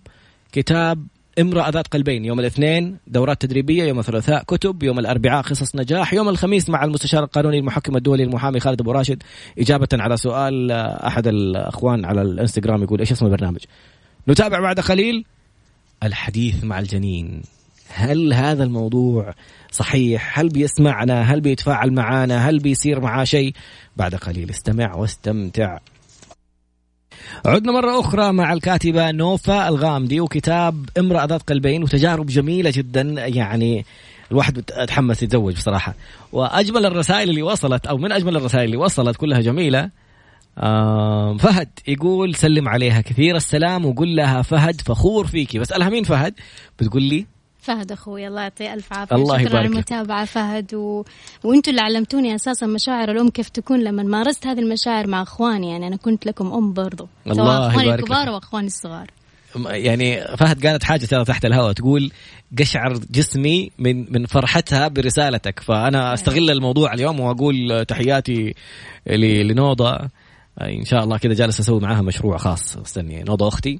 كتاب 0.52 1.08
امرأة 1.40 1.70
ذات 1.70 1.88
قلبين. 1.88 2.26
يوم 2.26 2.40
الاثنين 2.40 2.98
دورات 3.08 3.42
تدريبية 3.42 3.84
يوم 3.84 4.00
الثلاثاء 4.00 4.44
كتب 4.44 4.84
يوم 4.84 5.00
الأربعاء 5.00 5.42
قصص 5.42 5.76
نجاح 5.76 6.14
يوم 6.14 6.30
الخميس 6.30 6.70
مع 6.70 6.84
المستشار 6.84 7.24
القانوني 7.24 7.60
المحكم 7.60 7.96
الدولي 7.96 8.24
المحامي 8.24 8.60
خالد 8.60 8.82
أبو 8.82 8.92
راشد. 8.92 9.24
إجابة 9.60 9.88
على 9.94 10.18
سؤال 10.18 10.72
آه، 10.72 11.08
أحد 11.08 11.28
الأخوان 11.28 12.06
على 12.06 12.22
الإنستغرام 12.22 12.84
يقول 12.84 13.00
إيش 13.00 13.12
اسم 13.12 13.26
البرنامج؟ 13.26 13.60
نتابع 14.28 14.60
بعد 14.60 14.80
قليل 14.80 15.26
الحديث 16.04 16.64
مع 16.64 16.80
الجنين. 16.80 17.42
هل 17.94 18.34
هذا 18.34 18.64
الموضوع 18.64 19.34
صحيح؟ 19.72 20.40
هل 20.40 20.50
بيسمعنا؟ 20.50 21.22
هل 21.22 21.42
بيتفاعل 21.42 21.94
معنا 21.94 22.50
هل 22.50 22.60
بيصير 22.60 23.00
معاه 23.00 23.24
شيء؟ 23.24 23.54
بعد 23.98 24.16
قليل 24.16 24.50
استمع 24.50 24.96
واستمتع. 24.96 25.78
عدنا 27.46 27.72
مرة 27.72 28.00
أخرى 28.00 28.32
مع 28.32 28.54
الكاتبة 28.54 29.12
نوفا 29.12 29.68
الغامدي 29.68 30.20
وكتاب 30.22 30.90
امرأة 30.98 31.26
ذات 31.26 31.42
قلبين 31.42 31.84
وتجارب 31.84 32.26
جميلة 32.26 32.72
جدا. 32.76 33.02
يعني 33.18 33.86
الواحد 34.32 34.54
بتحمس 34.54 35.24
يتزوج 35.24 35.54
بصراحة. 35.54 35.96
وأجمل 36.32 36.86
الرسائل 36.86 37.30
اللي 37.30 37.42
وصلت 37.42 37.88
أو 37.88 37.98
من 37.98 38.12
أجمل 38.12 38.36
الرسائل 38.38 38.66
اللي 38.66 38.78
وصلت 38.78 39.18
كلها 39.18 39.42
جميلة. 39.42 39.90
فهد 41.40 41.70
يقول 41.88 42.36
سلم 42.36 42.70
عليها 42.70 43.02
كثير 43.02 43.36
السلام 43.36 43.86
وقول 43.86 44.16
لها 44.16 44.42
فهد 44.42 44.82
فخور 44.82 45.28
فيكي. 45.28 45.60
بسألها 45.60 45.90
مين 45.90 46.04
فهد؟ 46.04 46.34
بتقول 46.80 47.04
لي 47.04 47.26
فهد 47.62 47.92
أخوي 47.92 48.28
الله 48.28 48.42
يعطيه 48.42 48.74
ألف 48.74 48.94
عافية. 48.94 49.16
الله 49.16 49.38
شكرا 49.44 49.58
على. 49.58 49.68
المتابعة 49.68 50.26
فهد 50.26 50.74
و... 50.74 51.04
وأنتم 51.44 51.72
اللي 51.72 51.82
علمتوني 51.82 52.36
أساسا 52.36 52.66
مشاعر 52.66 53.12
الأم 53.12 53.30
كيف 53.30 53.50
تكون 53.50 53.84
لما 53.84 54.04
مارست 54.04 54.48
هذه 54.48 54.60
المشاعر 54.60 55.08
مع 55.08 55.22
أخواني. 55.22 55.70
يعني 55.70 55.88
أنا 55.88 55.96
كنت 55.96 56.26
لكم 56.26 56.54
أم 56.54 56.74
برضو. 56.74 57.08
الله 57.28 57.36
سواء 57.36 57.68
أخواني 57.68 57.94
الكبار 57.94 58.28
لك. 58.28 58.34
واخواني 58.34 58.68
الصغار. 58.68 59.12
يعني 59.66 60.38
فهد 60.38 60.68
قالت 60.68 60.84
حاجة 60.84 61.06
ترى 61.06 61.26
تحت 61.26 61.46
الهواء 61.46 61.74
تقول 61.74 62.12
قشعر 62.60 63.00
جسمي 63.12 63.72
من 63.80 64.14
من 64.14 64.26
فرحتها 64.26 64.88
برسالتك. 64.88 65.60
فأنا 65.60 66.14
أستغل 66.14 66.52
الموضوع 66.52 66.94
اليوم 66.94 67.20
وأقول 67.20 67.86
تحياتي 67.88 68.54
لنوضة. 69.08 69.98
إن 70.62 70.86
شاء 70.86 71.04
الله 71.04 71.18
كذا 71.18 71.34
جالس 71.34 71.60
أسوي 71.60 71.80
معاها 71.80 72.02
مشروع 72.02 72.38
خاص. 72.38 72.78
استني 72.78 73.24
نوضة 73.24 73.48
أختي. 73.48 73.80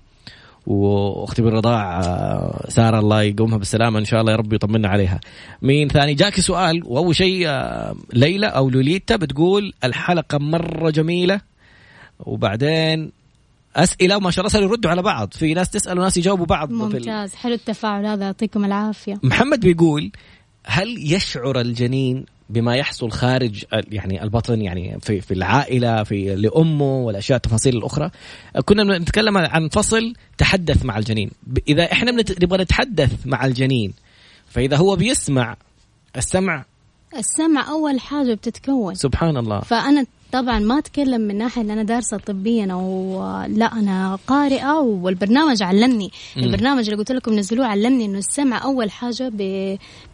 واختي 0.68 1.42
بالرضاع 1.42 2.00
آه، 2.00 2.66
سارة 2.70 3.00
الله 3.00 3.22
يقومها 3.22 3.58
بالسلامة 3.58 4.00
إن 4.00 4.06
شاء 4.06 4.22
الله 4.22 4.32
يا 4.32 4.38
رب 4.38 4.54
يطمنا 4.54 4.88
عليها. 4.88 5.20
مين 5.62 5.88
ثاني؟ 5.88 6.14
جاكي 6.14 6.42
سؤال. 6.42 6.82
وأول 6.86 7.16
شيء 7.16 7.48
آه، 7.48 7.96
ليلى 8.14 8.48
أو 8.48 8.70
لوليتا 8.70 9.16
بتقول 9.16 9.74
الحلقة 9.84 10.38
مرة 10.38 10.90
جميلة 10.90 11.42
وبعدين 12.20 13.12
أسئلة 13.76 14.18
وما 14.18 14.32
شاء 14.32 14.42
الله 14.42 14.50
صاروا 14.50 14.70
يردوا 14.70 14.92
على 14.92 15.02
بعض. 15.02 15.34
في 15.34 15.54
ناس 15.54 15.70
تسأل 15.70 16.00
وناس 16.00 16.18
يجاوبوا 16.18 16.46
بعض. 16.46 16.72
ممتاز. 16.72 17.36
حلو 17.36 17.54
التفاعل 17.54 18.06
هذا 18.06 18.26
يعطيكم 18.26 18.66
العافية. 18.66 19.20
محمد 19.24 19.60
بيقول 19.60 20.12
هل 20.66 21.14
يشعر 21.14 21.62
الجنين 21.62 22.26
بما 22.50 22.76
يحصل 22.76 23.12
خارج 23.12 23.66
يعني 23.72 24.24
البطن 24.24 24.62
يعني 24.62 24.98
في 25.02 25.22
في 25.22 25.34
العائلة 25.34 26.04
في 26.04 26.36
لأمه 26.36 26.98
والأشياء 27.00 27.38
التفاصيل 27.38 27.78
الأخرى. 27.78 28.12
كنا 28.66 28.98
نتكلم 28.98 29.38
عن 29.38 29.70
فصل 29.70 30.14
تحدث 30.38 30.86
مع 30.86 30.98
الجنين. 30.98 31.32
إذا 31.68 31.92
إحنا 31.92 32.12
نبغى 32.12 32.64
نتحدث 32.64 33.28
مع 33.28 33.46
الجنين 33.46 33.94
فإذا 34.48 34.78
هو 34.78 34.96
بيسمع 34.96 35.56
السمع. 36.18 36.66
السمع 37.18 37.70
أول 37.70 38.00
حاجة 38.00 38.34
بتتكون. 38.34 38.96
سبحان 38.96 39.38
الله 39.38 39.60
فأنا 39.60 40.06
طبعا 40.32 40.60
ما 40.60 40.78
أتكلم 40.78 41.22
من 41.22 41.38
ناحية 41.38 41.62
إن 41.62 41.72
أنا 41.72 41.84
دارسة 41.84 42.18
طبيا 42.18 42.74
أو 42.74 43.24
لا 43.48 43.66
أنا 43.66 44.20
قارئة 44.28 44.74
والبرنامج 44.80 45.64
علمني. 45.64 46.12
البرنامج 46.38 46.84
اللي 46.84 46.96
قلت 46.96 47.12
لكم 47.12 47.34
نزلوه 47.34 47.66
علمني 47.66 48.06
إنه 48.06 48.18
السمع 48.18 48.64
أول 48.64 48.92
حاجة 48.92 49.32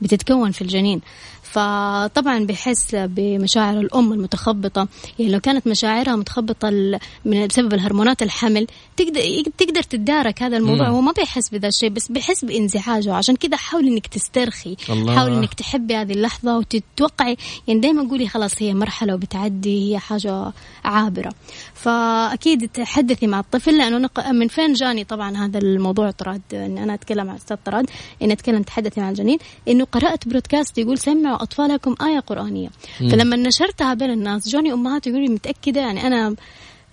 بتتكون 0.01 0.51
في 0.51 0.61
الجنين. 0.61 1.01
فطبعا 1.51 2.45
بحس 2.45 2.95
بمشاعر 2.95 3.79
الأم 3.79 4.13
المتخبطة. 4.13 4.87
يعني 5.19 5.31
لو 5.31 5.39
كانت 5.39 5.67
مشاعرها 5.67 6.15
متخبطة 6.15 6.69
ال- 6.69 6.99
من 7.25 7.47
بسبب 7.47 7.73
الهرمونات 7.73 8.23
الحمل 8.23 8.67
تقدر 8.97 9.21
تقدر 9.57 9.83
تتدارك 9.83 10.43
هذا 10.43 10.57
الموضوع. 10.57 10.89
مم. 10.89 10.95
هو 10.95 11.01
ما 11.01 11.11
بيحس 11.11 11.49
بذا 11.49 11.67
الشيء 11.67 11.89
بس 11.89 12.11
بيحس 12.11 12.45
بانزعاجه. 12.45 13.13
عشان 13.13 13.35
كذا 13.35 13.57
حاولي 13.57 13.89
إنك 13.89 14.07
تسترخي. 14.07 14.75
الله. 14.89 15.15
حاولي 15.15 15.37
إنك 15.37 15.53
تحبي 15.53 15.95
هذه 15.95 16.11
اللحظة 16.11 16.57
وتتوقعي. 16.57 17.37
يعني 17.67 17.79
دائما 17.79 18.09
قولي 18.09 18.27
خلاص 18.27 18.61
هي 18.61 18.73
مرحلة 18.73 19.13
وبتعدي 19.13 19.91
هي 19.93 19.99
حاجة 19.99 20.51
عابرة. 20.85 21.33
فأكيد 21.73 22.69
تحدثي 22.69 23.27
مع 23.27 23.39
الطفل 23.39 23.77
لأنه 23.77 24.09
من 24.31 24.47
فين 24.47 24.73
جاني 24.73 25.03
طبعا 25.03 25.37
هذا 25.37 25.57
الموضوع 25.59 26.11
طراد 26.11 26.41
إن 26.53 26.77
أنا 26.77 26.93
أتكلم 26.93 27.25
مع 27.27 27.35
أستاذ 27.35 27.57
طراد 27.65 27.89
إن 28.21 28.31
أتكلم 28.31 28.63
تحدثي 28.63 29.01
مع 29.01 29.09
الجنين. 29.09 29.37
إنه 29.67 29.85
قرأت 29.85 30.27
برودكاست 30.27 30.77
يقول 30.77 30.97
سمعوا 30.97 31.43
أطفالكم 31.45 31.95
آية 32.01 32.19
قرآنية. 32.19 32.69
فلما 32.99 33.35
نشرتها 33.35 33.93
بين 33.93 34.09
الناس 34.09 34.49
جوني 34.49 34.73
أمهات 34.73 35.07
يقولوا 35.07 35.29
متأكدة 35.29 35.81
يعني 35.81 36.07
أنا 36.07 36.35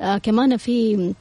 آه 0.01 0.19
كمان 0.19 0.57
في 0.57 1.13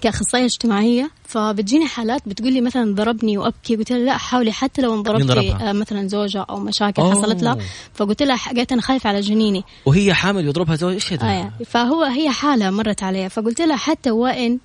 كأخصائية 0.00 0.44
اجتماعية 0.44 1.10
فبتجيني 1.24 1.86
حالات 1.86 2.22
بتقول 2.28 2.52
لي 2.52 2.60
مثلا 2.60 2.94
ضربني 2.94 3.38
وأبكي 3.38 3.76
قلت 3.76 3.90
لها 3.92 3.98
لا 3.98 4.16
حاولي 4.16 4.52
حتى 4.52 4.82
لو 4.82 4.94
انضربتي 4.94 5.52
آه 5.52 5.72
مثلا 5.72 6.08
زوجها 6.08 6.46
أو 6.50 6.60
مشاكل 6.60 7.02
أوه. 7.02 7.10
حصلت 7.10 7.42
لها. 7.42 7.58
فقلت 7.94 8.22
لها 8.22 8.36
قالت 8.56 8.72
أنا 8.72 8.82
خايفة 8.82 9.08
على 9.08 9.20
جنيني. 9.20 9.64
وهي 9.86 10.14
حامل 10.14 10.44
يضربها 10.46 10.76
زوج؟ 10.76 10.92
إيش 10.92 11.12
هذا؟ 11.12 11.26
آه 11.26 11.52
فهو 11.66 12.02
هي 12.02 12.30
حالة 12.30 12.70
مرت 12.70 13.02
عليها. 13.02 13.28
فقلت 13.28 13.60
لها 13.60 13.76
حتى 13.76 14.10
وين 14.10 14.60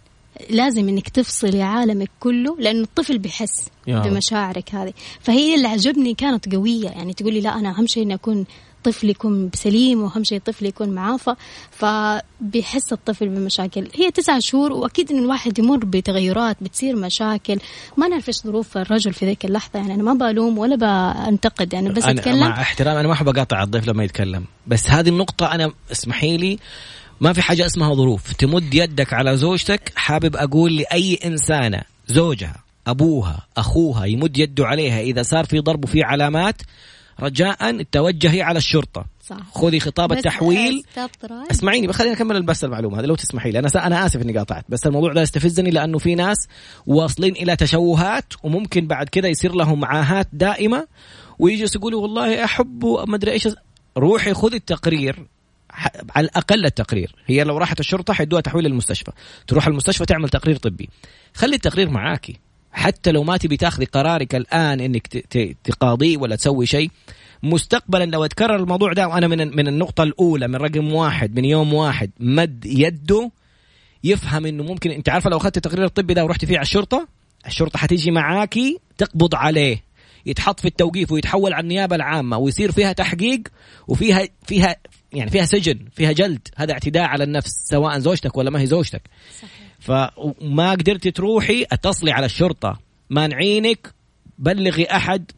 لازم 0.50 0.90
إنك 0.90 1.10
تفصلي 1.10 1.62
عالمك 1.62 2.12
كله 2.20 2.56
لأنه 2.60 2.84
الطفل 2.84 3.18
بيحس 3.18 3.68
بمشاعرك 3.88 4.76
هذه. 4.76 4.94
فهي 5.20 5.56
اللي 5.56 5.68
عجبني 5.68 6.14
كانت 6.14 6.56
قوية. 6.56 6.90
يعني 6.90 7.14
تقولي 7.14 7.42
لا 7.42 7.60
أنا 7.60 7.70
أهم 7.70 7.88
شيء 7.88 8.04
إني 8.04 8.14
أكون 8.14 8.46
طفل 8.84 9.10
يكون 9.10 9.50
سليم 9.54 10.02
وأهم 10.04 10.24
شيء 10.24 10.38
الطفل 10.38 10.66
يكون 10.66 10.90
معافى. 10.90 11.36
فبيحس 11.72 12.94
الطفل 12.94 13.30
بمشاكل. 13.30 13.88
هي 13.96 14.12
تسعة 14.12 14.40
شهور 14.40 14.72
وأكيد 14.72 15.12
إن 15.12 15.18
الواحد 15.18 15.60
يمر 15.60 15.86
بتغيرات 15.86 16.58
بتصير 16.62 16.96
مشاكل. 16.96 17.60
ما 17.98 18.08
نعرف 18.08 18.28
إيش 18.28 18.44
ظروف 18.44 18.78
الرجل 18.78 19.14
في 19.14 19.26
ذيك 19.26 19.46
اللحظة. 19.46 19.80
يعني 19.80 19.94
أنا 19.94 20.04
ما 20.04 20.14
بلوم 20.14 20.58
ولا 20.58 20.76
بنتقد 21.30 21.74
يعني 21.74 21.90
بس 21.90 22.04
أنا 22.04 22.20
أتكلم. 22.20 22.40
مع 22.40 22.62
احترام 22.62 22.98
أنا 22.98 23.08
ما 23.08 23.14
أحب 23.14 23.30
أقاطع 23.30 23.64
الضيف 23.64 23.88
لما 23.88 24.04
يتكلم. 24.04 24.46
بس 24.68 24.90
هذه 24.90 25.10
النقطة 25.10 25.52
أنا 25.52 25.72
اسمحي 25.92 26.38
لي 26.38 26.60
ما 27.22 27.34
في 27.34 27.42
حاجة 27.42 27.66
اسمها 27.66 27.94
ظروف. 27.94 28.34
تمد 28.34 28.74
يدك 28.74 29.14
على 29.14 29.38
زوجتك 29.38 29.92
حابب 29.96 30.36
أقول 30.36 30.76
لأي 30.76 31.20
إنسانة 31.26 31.82
زوجها 32.08 32.56
أبوها 32.88 33.48
أخوها 33.58 34.06
يمد 34.06 34.38
يده 34.38 34.68
عليها 34.68 35.00
إذا 35.02 35.24
صار 35.24 35.46
في 35.46 35.60
ضرب 35.60 35.84
وفي 35.84 36.04
علامات 36.04 36.62
رجاء 37.20 37.82
توجهي 37.82 38.42
على 38.42 38.58
الشرطة. 38.58 39.06
صح. 39.26 39.38
خذي 39.52 39.80
خطاب 39.80 40.12
التحويل. 40.12 40.84
اسمعيني 41.52 41.94
خليني 41.94 42.16
أكمل 42.16 42.44
بس 42.44 42.64
المعلومة 42.64 43.00
هذه 43.00 43.06
لو 43.06 43.16
تسمحي 43.16 43.52
لي. 43.52 43.60
أنا 43.60 43.68
أنا 43.76 44.06
آسف 44.06 44.22
إني 44.22 44.38
قاطعت 44.38 44.66
بس 44.70 44.88
الموضوع 44.88 45.14
ده 45.14 45.22
يستفزني 45.22 45.70
لأنه 45.70 45.98
في 45.98 46.16
ناس 46.16 46.38
واصلين 46.88 47.36
إلى 47.36 47.56
تشوهات 47.56 48.34
وممكن 48.44 48.88
بعد 48.88 49.10
كذا 49.10 49.28
يصير 49.28 49.56
لهم 49.56 49.86
عاهات 49.86 50.28
دائمة 50.34 50.88
ويجلس 51.40 51.76
يقولوا 51.76 52.02
والله 52.02 52.44
أحب 52.44 52.86
ما 53.08 53.16
أدري 53.16 53.32
إيش. 53.32 53.48
روحي 53.98 54.34
خذي 54.34 54.58
التقرير. 54.58 55.26
على 56.16 56.26
الأقل 56.26 56.66
التقرير. 56.66 57.16
هي 57.26 57.44
لو 57.44 57.58
راحت 57.58 57.80
الشرطة 57.80 58.14
حيدوها 58.14 58.42
تحويل 58.42 58.66
للمستشفى 58.66 59.12
تروح 59.48 59.68
المستشفى 59.68 60.06
تعمل 60.06 60.30
تقرير 60.30 60.56
طبي. 60.56 60.90
خلي 61.34 61.56
التقرير 61.56 61.90
معاكي 61.90 62.40
حتى 62.72 63.12
لو 63.12 63.24
ما 63.24 63.38
تبي 63.38 63.58
تاخذي 63.58 63.86
قرارك 63.86 64.36
الآن 64.36 64.80
إنك 64.80 65.08
تقاضيه 65.64 66.18
ولا 66.18 66.36
تسوي 66.36 66.66
شيء 66.66 66.92
مستقبلا 67.44 68.06
لو 68.06 68.26
أتكرر 68.26 68.56
الموضوع 68.56 68.94
ده 68.94 69.08
وأنا 69.08 69.28
من 69.28 69.56
من 69.56 69.68
النقطة 69.68 70.04
الأولى 70.04 70.48
من 70.48 70.56
رقم 70.56 70.94
واحد 70.94 71.36
من 71.36 71.46
يوم 71.46 71.74
واحد 71.74 72.12
مد 72.20 72.66
يده 72.66 73.32
يفهم 74.04 74.46
إنه 74.46 74.64
ممكن 74.64 74.92
أنت 74.92 75.10
عارفة 75.10 75.30
لو 75.30 75.38
أخذت 75.38 75.58
التقرير 75.58 75.86
الطبي 75.86 76.14
ده 76.14 76.24
ورحت 76.24 76.46
فيه 76.46 76.56
على 76.58 76.62
الشرطة؟ 76.62 77.08
الشرطة 77.48 77.80
حتيجي 77.80 78.12
معاكي 78.12 78.80
تقبض 78.98 79.36
عليه. 79.36 79.84
يتحط 80.26 80.60
في 80.60 80.68
التوقيف 80.68 81.12
ويتحول 81.12 81.54
على 81.54 81.64
النيابة 81.64 81.96
العامة 81.96 82.38
ويصير 82.38 82.72
فيها 82.72 82.94
تحقيق 82.94 83.42
وفيها 83.88 84.28
فيها 84.46 84.76
يعني 85.14 85.32
فيها 85.32 85.46
سجن 85.46 85.80
فيها 85.92 86.12
جلد 86.12 86.48
هذا 86.56 86.74
اعتداء 86.74 87.04
على 87.04 87.24
النفس 87.24 87.52
سواء 87.70 88.00
زوجتك 88.00 88.38
ولا 88.38 88.50
ما 88.50 88.62
هي 88.62 88.66
زوجتك. 88.66 89.02
صحيح. 89.38 89.52
فما 89.80 90.72
قدرتي 90.72 91.12
تروحي 91.12 91.66
اتصلي 91.72 92.12
على 92.12 92.26
الشرطة. 92.26 92.80
مانعينك 93.10 93.94
بلغي 94.38 94.86
أحد. 94.86 95.32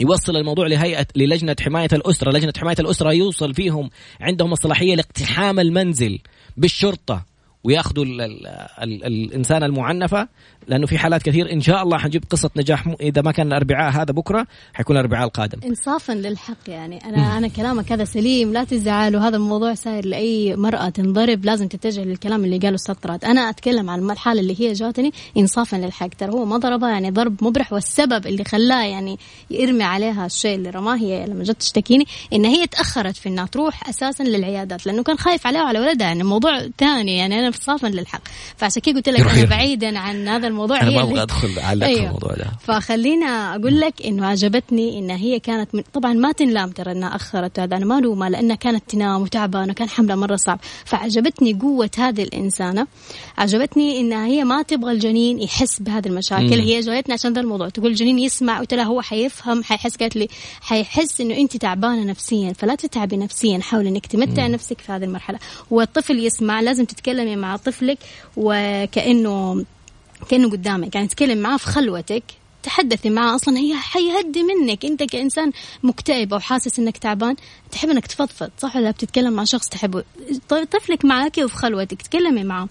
يوصل 0.00 0.36
الموضوع 0.36 0.66
لهيئة 0.66 1.06
للجنة 1.16 1.56
حماية 1.60 1.88
الأسرة. 1.92 2.30
لجنة 2.30 2.52
حماية 2.58 2.76
الأسرة 2.80 3.12
يوصل 3.12 3.54
فيهم 3.54 3.90
عندهم 4.20 4.52
الصلاحية 4.52 4.94
لاقتحام 4.94 5.60
المنزل 5.60 6.18
بالشرطة. 6.56 7.35
وياخذوا 7.66 8.04
ال 8.04 8.20
ال 8.20 8.46
ال 8.82 9.04
الإنسان 9.04 9.62
المعنفه 9.62 10.28
لأنه 10.68 10.86
في 10.86 10.98
حالات 10.98 11.22
كثير 11.22 11.52
إن 11.52 11.60
شاء 11.60 11.82
الله 11.82 11.98
حنجيب 11.98 12.24
قصة 12.30 12.50
نجاح 12.56 12.94
إذا 13.00 13.22
ما 13.22 13.32
كان 13.32 13.46
الأربعاء 13.46 13.92
هذا 13.92 14.12
بكرة 14.12 14.46
حيكون 14.74 14.96
الأربعاء 14.96 15.24
القادم. 15.26 15.58
انصافا 15.64 16.12
للحق 16.12 16.68
يعني. 16.68 17.04
أنا 17.04 17.38
أنا 17.38 17.48
كلامك 17.48 17.92
هذا 17.92 18.04
سليم 18.04 18.52
لا 18.52 18.64
تزعل 18.64 19.16
وهذا 19.16 19.36
الموضوع 19.36 19.74
صاير 19.74 20.06
لأي 20.06 20.56
مرأة 20.56 20.88
تنضرب 20.88 21.44
لازم 21.44 21.68
تتجه 21.68 22.04
للكلام 22.04 22.44
اللي 22.44 22.58
قاله 22.58 22.74
أستاذ 22.74 22.96
أنا 23.24 23.40
أتكلم 23.50 23.90
عن 23.90 24.10
الحاله 24.10 24.40
اللي 24.40 24.60
هي 24.60 24.72
جاتني 24.72 25.12
انصافا 25.36 25.76
للحق. 25.76 26.08
ترى 26.08 26.32
هو 26.32 26.44
ما 26.44 26.56
ضربها 26.56 26.90
يعني 26.90 27.10
ضرب 27.10 27.44
مبرح 27.44 27.72
والسبب 27.72 28.26
اللي 28.26 28.44
خلاه 28.44 28.84
يعني 28.84 29.18
يرمي 29.50 29.84
عليها 29.84 30.26
الشيء 30.26 30.56
اللي 30.56 30.70
رماه 30.70 30.96
هي 30.96 31.26
لما 31.26 31.44
جت 31.44 31.60
تشتكيني 31.60 32.04
إن 32.32 32.44
هي 32.44 32.66
تأخرت 32.66 33.16
في 33.16 33.28
إنها 33.28 33.46
تروح 33.46 33.88
أساسا 33.88 34.22
للعيادات 34.22 34.86
لأنه 34.86 35.02
كان 35.02 35.18
خايف 35.18 35.46
عليها 35.46 35.62
وعلى 35.62 35.80
ولدها. 35.80 36.06
يعني 36.06 36.24
موضوع 36.24 36.68
ثاني 36.78 37.16
يعني 37.16 37.40
أنا 37.40 37.50
انصافا 37.56 37.86
للحق. 37.86 38.20
فعشان 38.56 38.82
كذا 38.82 38.94
قلت 38.94 39.08
لك 39.08 39.20
أنا 39.20 39.44
بعيدا 39.44 39.98
عن 39.98 40.28
هذا 40.28 40.46
الموضوع. 40.48 40.80
أنا 40.80 40.90
ما 40.90 41.02
أبغى 41.02 41.22
أدخل 41.22 41.58
اعلق 41.58 41.86
أيوه. 41.86 42.06
الموضوع 42.06 42.34
ده. 42.34 42.46
فخلينا 42.60 43.54
أقول 43.56 43.80
لك 43.80 44.06
إنه 44.06 44.26
عجبتني 44.26 44.98
إن 44.98 45.10
هي 45.10 45.40
كانت 45.40 45.74
من 45.74 45.82
طبعا 45.92 46.12
ما 46.12 46.32
تنلام 46.32 46.70
ترى 46.70 46.92
إنها 46.92 47.16
أخرت 47.16 47.60
هذا. 47.60 47.76
أنا 47.76 47.84
ما 47.84 48.00
لومها 48.00 48.28
لأنها 48.28 48.56
كانت 48.56 48.90
تنام 48.90 49.22
وتعبانة 49.22 49.72
كان 49.72 49.88
حملها 49.88 50.16
مرة 50.16 50.36
صعب. 50.36 50.60
فعجبتني 50.84 51.54
قوة 51.54 51.90
هذه 51.98 52.22
الإنسانة. 52.22 52.86
عجبتني 53.38 54.00
انها 54.00 54.26
هي 54.26 54.44
ما 54.44 54.62
تبغى 54.62 54.92
الجنين 54.92 55.40
يحس 55.40 55.80
بهذه 55.80 56.06
المشاكل. 56.06 56.44
مم. 56.44 56.52
هي 56.52 56.80
جايتنا 56.80 57.14
عشان 57.14 57.32
ذا 57.32 57.40
الموضوع. 57.40 57.68
تقول 57.68 57.90
الجنين 57.90 58.18
يسمع 58.18 58.58
قلت 58.58 58.74
لها 58.74 58.84
هو 58.84 59.00
حيفهم 59.00 59.64
حيحس 59.64 59.96
قالت 59.96 60.16
لي 60.16 60.28
حيحس 60.60 61.20
إنه 61.20 61.36
أنت 61.36 61.56
تعبانة 61.56 62.04
نفسيا. 62.04 62.52
فلا 62.52 62.74
تتعبي 62.74 63.16
نفسيا. 63.16 63.58
حاولي 63.58 63.88
إنك 63.88 64.06
تمتع 64.06 64.46
نفسك 64.46 64.80
في 64.80 64.92
هذه 64.92 65.04
المرحلة. 65.04 65.38
والطفل 65.70 66.18
يسمع 66.18 66.60
لازم 66.60 66.84
تتكلمي 66.84 67.36
مع 67.36 67.45
طفلك 67.54 67.98
وكانه 68.36 69.64
كأنه 70.30 70.50
قدامك. 70.50 70.94
يعني 70.94 71.06
تتكلم 71.08 71.38
معاه 71.38 71.56
في 71.56 71.66
خلوتك 71.66 72.22
تحدثي 72.62 73.10
معاه 73.10 73.34
أصلا 73.34 73.58
هي 73.58 73.74
حيهدي 73.74 74.42
منك. 74.42 74.84
أنت 74.84 75.02
كإنسان 75.02 75.52
مكتئب 75.82 76.32
أو 76.34 76.40
حاسس 76.40 76.78
إنك 76.78 76.96
تعبان 76.96 77.36
تحب 77.70 77.90
إنك 77.90 78.06
تفضفض 78.06 78.50
صح 78.58 78.76
ولا 78.76 78.90
بتتكلم 78.90 79.32
مع 79.32 79.44
شخص 79.44 79.68
تحبه 79.68 80.04
طفلك 80.48 81.04
معك 81.04 81.38
وفي 81.38 81.56
خلوتك 81.56 82.02
تكلمي 82.02 82.44
معه. 82.44 82.68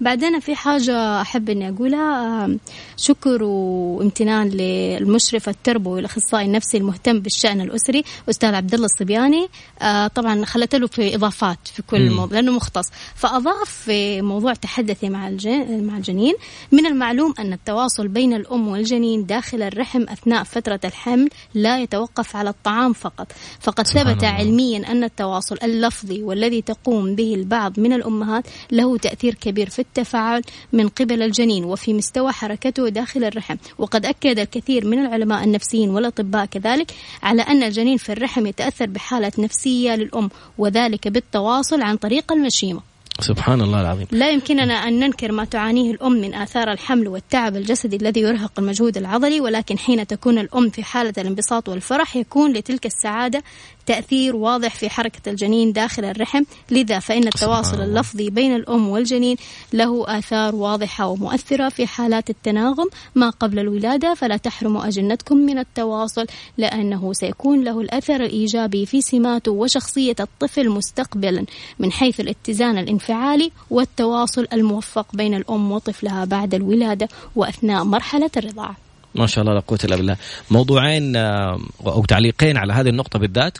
بعدين 0.00 0.40
في 0.40 0.54
حاجة 0.54 1.20
أحب 1.20 1.50
إني 1.50 1.68
أقولها 1.68 2.48
شكر 2.96 3.42
وامتنان 3.42 4.48
للمشرف 4.48 5.48
التربوي 5.48 5.94
والأخصائي 5.94 6.46
النفسي 6.46 6.76
المهتم 6.76 7.20
بالشأن 7.20 7.60
الأسري 7.60 8.04
أستاذ 8.30 8.54
عبد 8.54 8.74
الله 8.74 8.86
الصبياني. 8.86 9.48
آه، 9.82 10.06
طبعا 10.06 10.44
خلت 10.44 10.74
له 10.74 10.86
في 10.86 11.14
إضافات 11.14 11.58
في 11.64 11.82
كل 11.82 12.10
موضوع 12.10 12.38
لأنه 12.38 12.52
مختص. 12.52 12.86
فأضاف 13.14 13.70
في 13.70 14.22
موضوع 14.22 14.54
تحدثي 14.54 15.08
مع 15.08 15.30
مع 15.68 15.96
الجنين. 15.96 16.34
من 16.72 16.86
المعلوم 16.86 17.34
أن 17.38 17.52
التواصل 17.52 18.08
بين 18.08 18.34
الأم 18.34 18.68
والجنين 18.68 19.26
داخل 19.26 19.62
الرحم 19.62 20.02
أثناء 20.02 20.44
فترة 20.44 20.80
الحمل 20.84 21.28
لا 21.54 21.78
يتوقف 21.78 22.36
على 22.36 22.50
الطعام 22.50 22.92
فقط. 22.92 23.32
فقد 23.60 23.86
ثبت 23.86 24.24
علميا 24.36 24.92
أن 24.92 25.04
التواصل 25.04 25.56
اللفظي 25.62 26.22
والذي 26.22 26.62
تقوم 26.62 27.14
به 27.14 27.34
البعض 27.34 27.80
من 27.80 27.92
الأمهات 27.92 28.44
له 28.70 28.96
تأثير 28.98 29.34
كبير 29.34 29.70
في 29.70 29.78
التفاعل 29.78 30.42
من 30.72 30.88
قبل 30.88 31.22
الجنين 31.22 31.64
وفي 31.64 31.94
مستوى 31.94 32.32
حركته 32.32 32.88
داخل 32.88 33.24
الرحم. 33.24 33.56
وقد 33.78 34.06
أكد 34.06 34.38
الكثير 34.38 34.86
من 34.86 34.98
العلماء 34.98 35.44
النفسيين 35.44 35.90
والأطباء 35.90 36.46
كذلك 36.46 36.92
على 37.22 37.42
أن 37.42 37.62
الجنين 37.62 37.96
في 37.96 38.12
الرحم 38.12 38.46
يتأثر 38.46 38.86
بحالة 38.86 39.32
نفسية 39.38 39.94
للأم 39.94 40.30
وذلك 40.58 41.08
بالتواصل 41.08 41.82
عن 41.82 41.96
طريق 41.96 42.32
المشيمة. 42.32 42.80
سبحان 43.20 43.60
الله 43.60 43.80
العظيم. 43.80 44.06
لا 44.10 44.30
يمكننا 44.30 44.74
أن 44.74 45.00
ننكر 45.00 45.32
ما 45.32 45.44
تعانيه 45.44 45.90
الأم 45.90 46.12
من 46.12 46.34
آثار 46.34 46.72
الحمل 46.72 47.08
والتعب 47.08 47.56
الجسدي 47.56 47.96
الذي 47.96 48.20
يرهق 48.20 48.52
المجهود 48.58 48.96
العضلي 48.96 49.40
ولكن 49.40 49.78
حين 49.78 50.06
تكون 50.06 50.38
الأم 50.38 50.70
في 50.70 50.82
حالة 50.82 51.12
الانبساط 51.18 51.68
والفرح 51.68 52.16
يكون 52.16 52.52
لتلك 52.52 52.86
السعادة 52.86 53.42
تأثير 53.86 54.36
واضح 54.36 54.74
في 54.74 54.90
حركة 54.90 55.30
الجنين 55.30 55.72
داخل 55.72 56.04
الرحم 56.04 56.42
لذا 56.70 56.98
فإن 56.98 57.26
التواصل 57.26 57.80
اللفظي 57.80 58.30
بين 58.30 58.56
الأم 58.56 58.88
والجنين 58.88 59.36
له 59.72 60.18
آثار 60.18 60.54
واضحة 60.54 61.06
ومؤثرة 61.06 61.68
في 61.68 61.86
حالات 61.86 62.30
التناغم 62.30 62.88
ما 63.14 63.30
قبل 63.30 63.58
الولادة 63.58 64.14
فلا 64.14 64.36
تحرموا 64.36 64.88
أجنتكم 64.88 65.36
من 65.36 65.58
التواصل 65.58 66.26
لأنه 66.58 67.12
سيكون 67.12 67.64
له 67.64 67.80
الأثر 67.80 68.16
الإيجابي 68.16 68.86
في 68.86 69.00
سماته 69.00 69.52
وشخصية 69.52 70.16
الطفل 70.20 70.70
مستقبلا 70.70 71.44
من 71.78 71.92
حيث 71.92 72.20
الاتزان 72.20 72.78
الانفعالي 72.78 73.50
والتواصل 73.70 74.46
الموفق 74.52 75.16
بين 75.16 75.34
الأم 75.34 75.72
وطفلها 75.72 76.24
بعد 76.24 76.54
الولادة 76.54 77.08
وأثناء 77.36 77.84
مرحلة 77.84 78.30
الرضاعة. 78.36 78.85
ما 79.18 79.26
شاء 79.26 79.44
الله 79.44 79.54
لا 79.54 79.60
قوة 79.60 79.78
إلا 79.84 79.96
بالله. 79.96 80.16
موضوعين 80.50 81.16
أو 81.16 82.04
تعليقين 82.04 82.56
على 82.56 82.72
هذه 82.72 82.88
النقطة 82.88 83.18
بالذات. 83.18 83.58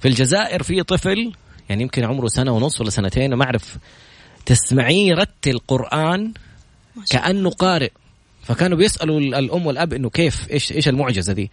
في 0.00 0.08
الجزائر 0.08 0.62
في 0.62 0.82
طفل 0.82 1.32
يعني 1.68 1.82
يمكن 1.82 2.04
عمره 2.04 2.26
سنة 2.28 2.52
ونص 2.52 2.80
ولا 2.80 2.90
سنتين 2.90 3.34
ما 3.34 3.44
أعرف 3.44 3.78
تسمعيه 4.46 5.08
يرتل 5.08 5.58
قران 5.58 6.32
كأنه 7.10 7.50
قارئ. 7.50 7.90
فكانوا 8.42 8.78
بيسألوا 8.78 9.20
الأم 9.20 9.66
والأب 9.66 9.92
إنه 9.92 10.10
كيف 10.10 10.50
إيش 10.50 10.72
إيش 10.72 10.88
المعجزة 10.88 11.32
دي؟ 11.32 11.50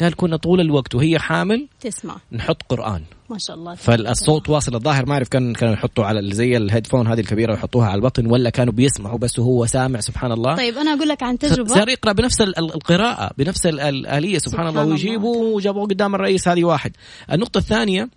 قال 0.00 0.16
كنا 0.16 0.36
طول 0.36 0.60
الوقت 0.60 0.94
وهي 0.94 1.18
حامل 1.18 1.68
تسمع. 1.80 2.16
نحط 2.32 2.62
قرآن. 2.68 3.02
ما 3.30 3.38
شاء 3.38 3.56
الله. 3.56 3.74
فالصوت 3.74 4.48
واصل 4.48 4.74
الظاهر 4.74 5.06
ما 5.06 5.12
اعرف 5.12 5.28
كان 5.28 5.52
كانوا 5.52 5.74
يحطوا 5.74 6.04
على 6.04 6.34
زي 6.34 6.56
الهيدفون 6.56 7.06
هذه 7.06 7.20
الكبيرة 7.20 7.52
ويحطوها 7.52 7.86
على 7.86 7.94
البطن 7.94 8.26
ولا 8.26 8.50
كانوا 8.50 8.72
بيسمعوا 8.72 9.18
بس 9.18 9.38
وهو 9.38 9.66
سامع 9.66 10.00
سبحان 10.00 10.32
الله. 10.32 10.56
طيب 10.56 10.74
أنا 10.74 10.94
أقول 10.94 11.08
لك 11.08 11.22
عن 11.22 11.38
تجربة. 11.38 11.74
صار 11.74 11.88
يقرأ 11.88 12.12
بنفس 12.12 12.40
القراءة 12.40 13.30
بنفس 13.38 13.66
الآلية 13.66 14.38
سبحان, 14.38 14.50
سبحان 14.52 14.68
الله 14.68 14.84
ويجيبوا 14.84 15.56
وجابوه 15.56 15.86
قدام 15.86 16.14
الرئيس 16.14 16.48
هذه 16.48 16.64
واحد. 16.64 16.92
النقطة 17.32 17.58
الثانية 17.58 18.08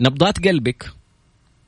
نبضات 0.00 0.48
قلبك 0.48 0.90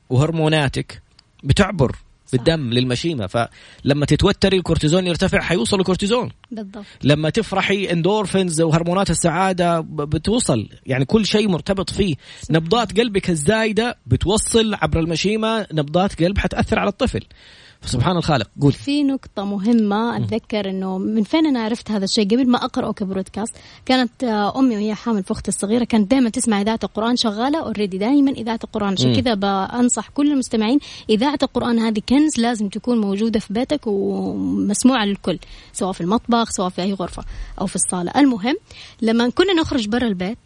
وهرموناتك 0.09 1.01
بتعبر. 1.43 1.95
بالدم 2.33 2.69
للمشيمة. 2.69 3.27
فلما 3.27 4.05
تتوتري 4.05 4.57
الكورتيزون 4.57 5.07
يرتفع 5.07 5.39
حيوصل 5.39 5.79
الكورتيزون. 5.79 6.31
بالضبط. 6.51 6.85
لما 7.03 7.29
تفرحي 7.29 7.91
اندورفينز 7.91 8.61
وهرمونات 8.61 9.09
السعادة 9.09 9.79
بتوصل. 9.79 10.69
يعني 10.85 11.05
كل 11.05 11.25
شيء 11.25 11.49
مرتبط 11.49 11.89
فيه. 11.89 12.15
نبضات 12.49 12.99
قلبك 12.99 13.29
الزايدة 13.29 13.97
بتوصل 14.05 14.73
عبر 14.73 14.99
المشيمة. 14.99 15.67
نبضات 15.73 16.23
قلب 16.23 16.37
حتأثر 16.37 16.79
على 16.79 16.89
الطفل. 16.89 17.21
سبحان 17.85 18.17
الخالق 18.17 18.47
قول. 18.61 18.73
في 18.73 19.03
نقطة 19.03 19.45
مهمة 19.45 20.17
أتذكر 20.17 20.69
إنه 20.69 20.97
من 20.97 21.23
فين 21.23 21.45
أنا 21.47 21.63
عرفت 21.63 21.91
هذا 21.91 22.05
الشيء؟ 22.05 22.25
قبل 22.25 22.49
ما 22.49 22.57
أقرأه 22.65 22.91
كبرودكاست 22.93 23.55
كانت 23.85 24.23
آه، 24.23 24.59
أمي 24.59 24.75
وهي 24.75 24.95
حامل 24.95 25.23
في 25.23 25.31
أختي 25.31 25.47
الصغيرة 25.47 25.83
كانت 25.83 26.11
دائما 26.11 26.29
تسمع 26.29 26.61
إذاعة 26.61 26.79
القرآن 26.83 27.15
شغالة 27.15 27.59
أوريدي 27.59 27.97
دائما 27.97 28.31
إذاعة 28.31 28.59
القرآن. 28.63 28.93
عشان 28.93 29.15
كذا 29.21 29.33
بأنصح 29.33 30.09
كل 30.09 30.31
المستمعين 30.31 30.79
إذاعة 31.09 31.39
القرآن 31.43 31.79
هذه 31.79 32.01
كنز 32.09 32.39
لازم 32.39 32.69
تكون 32.69 33.01
موجودة 33.01 33.39
في 33.39 33.53
بيتك 33.53 33.81
ومسموعة 33.87 35.05
للكل 35.05 35.39
سواء 35.73 35.91
في 35.91 36.01
المطبخ 36.01 36.49
سواء 36.49 36.69
في 36.69 36.81
أي 36.81 36.93
غرفة 36.93 37.23
أو 37.61 37.67
في 37.67 37.75
الصالة. 37.75 38.11
المهم 38.15 38.55
لما 39.01 39.29
كنا 39.29 39.53
نخرج 39.53 39.87
برا 39.87 40.07
البيت 40.07 40.37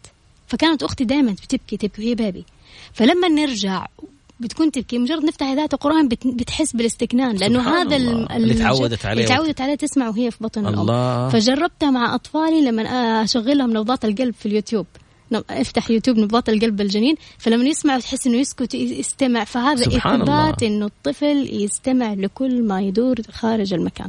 فكانت 0.46 0.82
أختي 0.82 1.04
دائما 1.04 1.32
بتبكي 1.32 1.76
تبكي 1.76 2.02
وهي 2.02 2.14
بيبي 2.14 2.44
فلما 2.92 3.28
نرجع 3.28 3.86
بتكون 4.42 4.70
تبكي 4.70 4.98
مجرد 4.98 5.24
نفتح 5.24 5.46
إذاعة 5.46 5.68
القرآن 5.72 6.08
بتحس 6.08 6.72
بالاستكنان 6.72 7.36
لأنه 7.36 7.60
هذا 7.60 7.96
اللي 7.96 8.54
تعودت 8.54 9.06
عليه. 9.06 9.24
اللي 9.24 9.34
تعودت 9.34 9.60
عليه 9.60 9.74
تسمع 9.74 10.08
وهي 10.08 10.30
في 10.30 10.36
بطن 10.40 10.66
الله. 10.66 10.82
الأم 10.82 11.30
فجربتها 11.30 11.90
مع 11.90 12.14
أطفالي 12.14 12.60
لما 12.60 12.82
أشغل 13.24 13.58
لهم 13.58 13.70
نبضات 13.70 14.04
القلب 14.04 14.34
في 14.34 14.46
اليوتيوب. 14.46 14.86
افتح 15.50 15.90
يوتيوب 15.90 16.18
نبضات 16.18 16.48
القلب 16.48 16.80
الجنين 16.80 17.14
فلما 17.38 17.64
يسمع 17.64 17.98
تحس 17.98 18.26
إنه 18.26 18.36
يسكت 18.36 18.74
يستمع. 18.74 19.44
فهذا 19.44 19.86
إثبات 19.86 20.62
إنه 20.62 20.86
الطفل 20.86 21.48
يستمع 21.52 22.12
لكل 22.12 22.62
ما 22.62 22.80
يدور 22.80 23.16
خارج 23.32 23.74
المكان. 23.74 24.08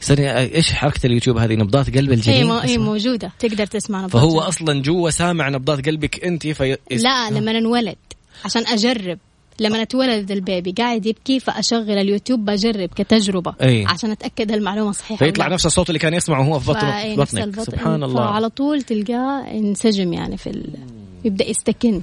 سنة 0.00 0.38
إيش 0.38 0.72
حركة 0.72 1.06
اليوتيوب 1.06 1.36
هذه؟ 1.36 1.54
نبضات 1.54 1.96
قلب 1.96 2.12
الجنين؟ 2.12 2.50
هي, 2.50 2.70
هي 2.70 2.78
موجودة. 2.78 3.32
تقدر 3.38 3.66
تسمع 3.66 4.00
نبضات 4.02 4.22
فهو 4.22 4.40
أصلا 4.40 4.82
جوا 4.82 5.10
سامع 5.10 5.48
نبضات 5.48 5.86
قلبك 5.86 6.24
أنت 6.24 6.46
في 6.46 6.76
لا 6.90 7.30
لما 7.30 7.50
انولد 7.50 7.96
عشان 8.44 8.66
أجرب. 8.66 9.18
لما 9.60 9.82
اتولد 9.82 10.30
البيبي 10.30 10.72
قاعد 10.72 11.06
يبكي 11.06 11.40
فأشغل 11.40 11.90
اليوتيوب 11.90 12.44
بجرب 12.44 12.88
كتجربة 12.96 13.54
أي. 13.62 13.86
عشان 13.86 14.10
أتأكد 14.10 14.52
المعلومة 14.52 14.92
صحيحة 14.92 15.26
فيطلع 15.26 15.48
نفس 15.48 15.66
الصوت 15.66 15.90
اللي 15.90 15.98
كان 15.98 16.14
يسمعه 16.14 16.42
هو 16.42 16.58
في 16.58 16.70
بطنك. 17.16 17.60
سبحان 17.60 18.02
الله. 18.02 18.24
فعلى 18.24 18.48
طول 18.48 18.82
تلقاه 18.82 19.50
انسجم 19.50 20.12
يعني 20.12 20.36
في 20.36 20.50
ال... 20.50 20.70
يبدأ 21.24 21.50
يستكن. 21.50 22.02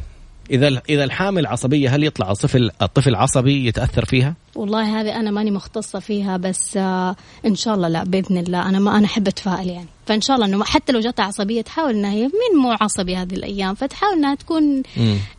إذا 0.51 0.81
إذا 0.89 1.03
الحامل 1.03 1.47
عصبية 1.47 1.95
هل 1.95 2.03
يطلع 2.03 2.31
الطفل 2.31 2.71
الطفل 2.81 3.15
عصبي 3.15 3.67
يتأثر 3.67 4.05
فيها؟ 4.05 4.35
والله 4.55 5.01
هذه 5.01 5.15
أنا 5.19 5.31
ماني 5.31 5.51
مختصة 5.51 5.99
فيها 5.99 6.37
بس 6.37 6.77
آه 6.77 7.15
إن 7.45 7.55
شاء 7.55 7.75
الله 7.75 7.87
لا 7.87 8.03
بإذن 8.03 8.37
الله. 8.37 8.69
أنا 8.69 8.79
ما 8.79 8.97
أنا 8.97 9.05
أحب 9.05 9.27
أتفائل 9.27 9.69
يعني. 9.69 9.87
فإن 10.05 10.21
شاء 10.21 10.35
الله 10.35 10.47
إنه 10.47 10.63
حتى 10.63 10.91
لو 10.91 10.99
جاتها 10.99 11.23
عصبية 11.23 11.61
تحاول 11.61 11.89
إنها 11.89 12.11
هي 12.11 12.23
من 12.23 12.61
مو 12.61 12.75
عصبي 12.81 13.15
هذه 13.15 13.33
الأيام؟ 13.33 13.75
فتحاول 13.75 14.13
إنها 14.17 14.35
تكون. 14.35 14.83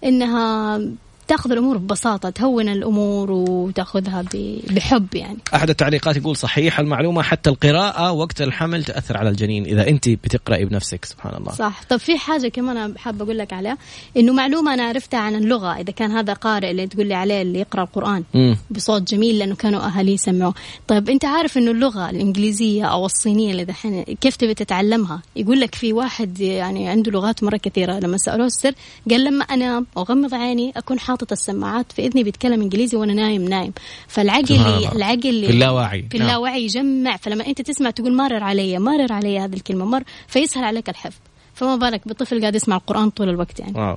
إنها 0.05 0.81
تاخذ 1.29 1.53
الأمور 1.53 1.79
ببساطة 1.79 2.31
تهون 2.31 2.69
الأمور 2.69 3.31
وتاخذها 3.31 4.25
بحب 4.71 5.15
يعني. 5.15 5.39
أحد 5.55 5.71
التعليقات 5.71 6.17
يقول 6.17 6.37
صحيح 6.37 6.81
المعلومة 6.81 7.23
حتى 7.23 7.51
القراءة 7.51 8.13
وقت 8.13 8.43
الحمل 8.43 8.85
تأثر 8.85 9.17
على 9.17 9.29
الجنين 9.29 9.65
إذا 9.65 9.89
أنت 9.89 10.09
بتقرأي 10.09 10.65
بنفسك 10.65 11.05
سبحان 11.05 11.35
الله. 11.37 11.53
صح. 11.53 11.83
طب 11.89 11.97
في 11.97 12.19
حاجة 12.19 12.49
كمان 12.49 12.99
حابة 12.99 13.25
أقول 13.25 13.39
لك 13.39 13.53
عليها 13.53 13.79
إنه 14.17 14.33
معلومة 14.33 14.75
أنا 14.75 14.83
عرفتها 14.83 15.21
عن 15.21 15.35
اللغة 15.35 15.81
إذا 15.81 15.93
كان 15.93 16.11
هذا 16.11 16.33
قارئ 16.33 16.71
اللي 16.71 16.87
تقول 16.87 17.07
لي 17.07 17.15
عليه 17.15 17.43
اللي 17.43 17.59
يقرأ 17.59 17.83
القرآن 17.83 18.25
م. 18.35 18.55
بصوت 18.71 19.03
جميل 19.03 19.39
لأنه 19.39 19.55
كانوا 19.55 19.81
اهالي 19.81 20.13
يسمعوه. 20.13 20.55
طيب 20.89 21.11
أنت 21.11 21.25
عارف 21.25 21.59
إنه 21.59 21.71
اللغة 21.71 22.11
الإنجليزية 22.11 22.85
أو 22.85 23.07
الصينية 23.07 23.51
اللي 23.51 23.65
دحين 23.65 24.03
كيف 24.03 24.37
تبي 24.37 24.55
تتعلمها؟ 24.55 25.23
يقول 25.37 25.61
لك 25.61 25.75
في 25.75 25.93
واحد 25.93 26.41
يعني 26.41 26.89
عنده 26.89 27.13
لغات 27.13 27.43
مرة 27.43 27.57
كثيرة 27.57 27.99
لما 27.99 28.17
سألوه 28.17 28.47
السر 28.47 28.73
قال 29.11 29.25
لما 29.25 29.45
أنام 29.45 29.87
واغمض 29.97 30.35
عيني 30.35 30.73
أكون 30.77 30.99
حاط 30.99 31.18
حاطط 31.19 31.33
السماعات 31.33 31.93
في 31.93 32.07
إذني 32.07 32.25
بيتكلم 32.25 32.63
إنجليزي 32.63 32.97
وأنا 32.97 33.15
نايم 33.15 33.49
نايم. 33.49 33.73
فالعقل 34.09 34.55
العقل 34.97 35.47
في 35.47 35.51
اللاوعي. 35.51 36.07
في 36.11 36.17
اللاوعي 36.17 36.65
يجمع 36.65 37.17
فلما 37.17 37.47
أنت 37.47 37.63
تسمع 37.63 37.91
تقول 37.91 38.17
مرر 38.17 38.43
علي 38.43 38.79
مرر 38.79 39.13
علي 39.13 39.39
هذه 39.39 39.55
الكلمة 39.55 39.85
مر 39.85 40.03
فيسهل 40.29 40.65
عليك 40.65 40.89
الحفظ. 40.89 41.21
فما 41.55 41.77
بالك 41.77 42.09
بطفل 42.09 42.41
قاعد 42.41 42.55
يسمع 42.55 42.77
القرآن 42.77 43.11
طول 43.11 43.29
الوقت 43.29 43.61
يعني. 43.61 43.79
واو. 43.79 43.97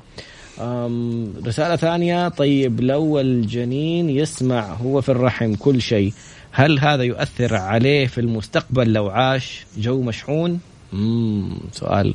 أم 0.60 1.34
رسالة 1.45 1.75
ثانية. 1.75 2.29
طيب 2.29 2.81
لو 2.81 3.19
الجنين 3.19 4.10
يسمع 4.10 4.73
هو 4.73 5.01
في 5.01 5.10
الرحم 5.10 5.55
كل 5.55 5.81
شيء 5.81 6.13
هل 6.51 6.79
هذا 6.79 7.03
يؤثر 7.03 7.55
عليه 7.55 8.07
في 8.07 8.21
المستقبل 8.21 8.93
لو 8.93 9.10
عاش 9.10 9.65
جو 9.77 10.01
مشحون؟ 10.01 10.60
امم 10.93 11.58
سؤال. 11.73 12.13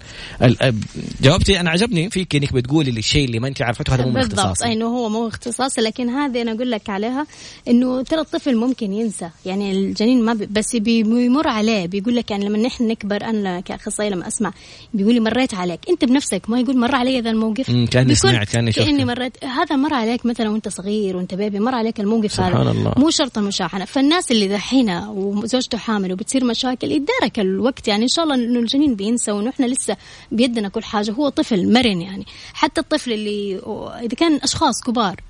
جاوبتي 1.23 1.61
أنا 1.61 1.71
عجبني. 1.71 2.11
فيك 2.11 2.37
انك 2.37 2.53
بتقولي 2.53 2.91
لي 2.91 2.99
الشيء 2.99 3.25
اللي 3.25 3.39
ما 3.39 3.49
أنت 3.49 3.63
عارفته 3.63 3.95
هذا 3.95 4.05
مو 4.05 4.11
من 4.11 4.17
اختصاصي. 4.17 4.49
بالضبط. 4.49 4.63
انه 4.63 4.87
هو 4.87 5.09
مو 5.09 5.29
اختصاصي. 5.29 5.81
لكن 5.81 6.09
هذه 6.09 6.43
أنا 6.43 6.53
أقول 6.53 6.71
لك 6.71 6.91
عليها 6.91 7.27
إنه 7.69 8.03
ترى 8.03 8.21
الطفل 8.21 8.57
ممكن 8.57 8.93
ينسى. 8.93 9.31
يعني 9.47 9.73
الجنين 9.73 10.23
ما 10.23 10.47
بس 10.51 10.77
بيمر 10.77 11.49
عليه. 11.49 11.87
بيقول 11.87 12.17
لك 12.17 12.31
يعني 12.31 12.45
لما 12.45 12.59
نحن 12.59 12.89
نكبر 12.89 13.25
أنا 13.25 13.61
كأخصائي 13.61 14.11
لما 14.11 14.29
أسمع 14.29 14.53
بيقول 14.95 15.15
لي 15.15 15.21
مريت 15.21 15.55
عليك. 15.55 15.81
أنت 15.91 16.05
بنفسك 16.05 16.43
ما 16.51 16.61
يقول 16.61 16.79
مر 16.79 16.95
علي 16.95 17.19
هذا 17.19 17.31
الموقف؟ 17.31 17.67
كأني 17.91 18.15
سمعت 18.15 18.49
كأني 18.49 18.73
شفت 18.73 18.85
كأني 18.85 19.05
مريت. 19.05 19.45
هذا 19.45 19.77
مر 19.77 19.95
عليك 19.95 20.27
مثلا 20.27 20.51
وأنت 20.51 20.69
صغير 20.69 21.17
وأنت 21.17 21.35
بيبي 21.35 21.61
مر 21.61 21.75
عليك 21.75 22.01
الموقف 22.01 22.33
سبحان 22.33 22.57
هذا 22.57 22.71
الله. 22.71 22.93
مو 22.97 23.11
شرط 23.11 23.39
المشاحنة. 23.39 23.85
فالناس 23.85 24.31
اللي 24.31 24.49
دحين 24.49 24.91
وزوجته 24.91 25.79
حامل 25.79 26.13
وبتصير 26.13 26.45
مشاكل 26.45 26.93
يتدارك 26.93 27.39
الوقت. 27.39 27.89
يعني 27.89 28.03
إن 28.03 28.09
شاء 28.09 28.25
الله 28.25 28.35
إنه 28.35 28.66
الجنين 28.67 28.95
بينسى 28.95 29.33
وانه 29.33 29.51
إحنا 29.51 29.67
لسه 29.67 29.97
بيدنا 30.33 30.69
كل 30.69 30.85
حاجة. 30.85 31.11
هو 31.11 31.29
طفل 31.29 31.73
مرن 31.73 32.01
يعني. 32.01 32.27
حتى 32.55 32.81
الطفل 32.81 33.13
اللي 33.13 33.61
إذا 34.01 34.15
كان 34.17 34.37
أشخاص 34.37 34.75
كبار 34.87 35.21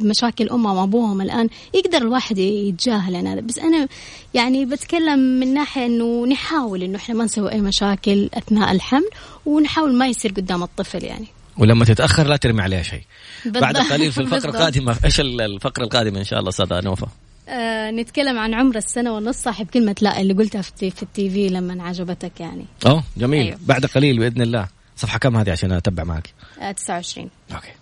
مشاكل 0.00 0.48
امهم 0.48 0.76
وأبوهم 0.76 1.20
الآن 1.20 1.48
يقدر 1.74 1.98
الواحد 1.98 2.38
يتجاهل 2.38 3.16
أنا. 3.16 3.40
بس 3.40 3.58
أنا 3.58 3.88
يعني 4.34 4.64
بتكلم 4.64 5.18
من 5.18 5.54
ناحية 5.54 5.86
إنه 5.86 6.26
نحاول 6.26 6.82
إنه 6.82 6.96
إحنا 6.96 7.14
ما 7.14 7.24
نسوي 7.24 7.52
أي 7.52 7.60
مشاكل 7.60 8.30
أثناء 8.34 8.72
الحمل 8.72 9.10
ونحاول 9.46 9.94
ما 9.94 10.06
يصير 10.06 10.32
قدام 10.32 10.62
الطفل 10.62 11.04
يعني. 11.04 11.26
ولما 11.58 11.84
تتأخر 11.84 12.26
لا 12.26 12.36
ترمي 12.36 12.62
عليها 12.62 12.82
شيء. 12.82 13.02
بعد 13.44 13.76
قليل 13.76 14.12
في 14.12 14.20
الفقرة 14.20 14.50
القادمة. 14.50 14.96
إيش 15.04 15.20
الفقرة 15.20 15.84
القادمة 15.84 16.18
إن 16.18 16.24
شاء 16.24 16.38
الله 16.38 16.48
أستاذة 16.48 16.80
نوفا؟ 16.80 17.08
آه 17.52 17.90
نتكلم 17.90 18.38
عن 18.38 18.54
عمر 18.54 18.76
السنة 18.76 19.12
ونص 19.12 19.36
صاحب 19.36 19.66
كلمة 19.66 19.96
لا 20.00 20.20
اللي 20.20 20.34
قلتها 20.34 20.62
في, 20.62 20.90
في 20.90 21.02
التي 21.02 21.30
في 21.30 21.48
لما 21.48 21.82
عجبتك 21.84 22.40
يعني. 22.40 22.64
آه 22.86 23.02
جميل. 23.16 23.46
أيوه. 23.46 23.58
بعد 23.66 23.86
قليل 23.86 24.18
بإذن 24.18 24.42
الله. 24.42 24.68
صفحة 24.96 25.18
كم 25.18 25.36
هذه 25.36 25.50
عشان 25.50 25.72
أتبع 25.72 26.04
معك؟ 26.04 26.34
آه 26.60 26.72
29 26.72 27.30
أوكي. 27.54 27.72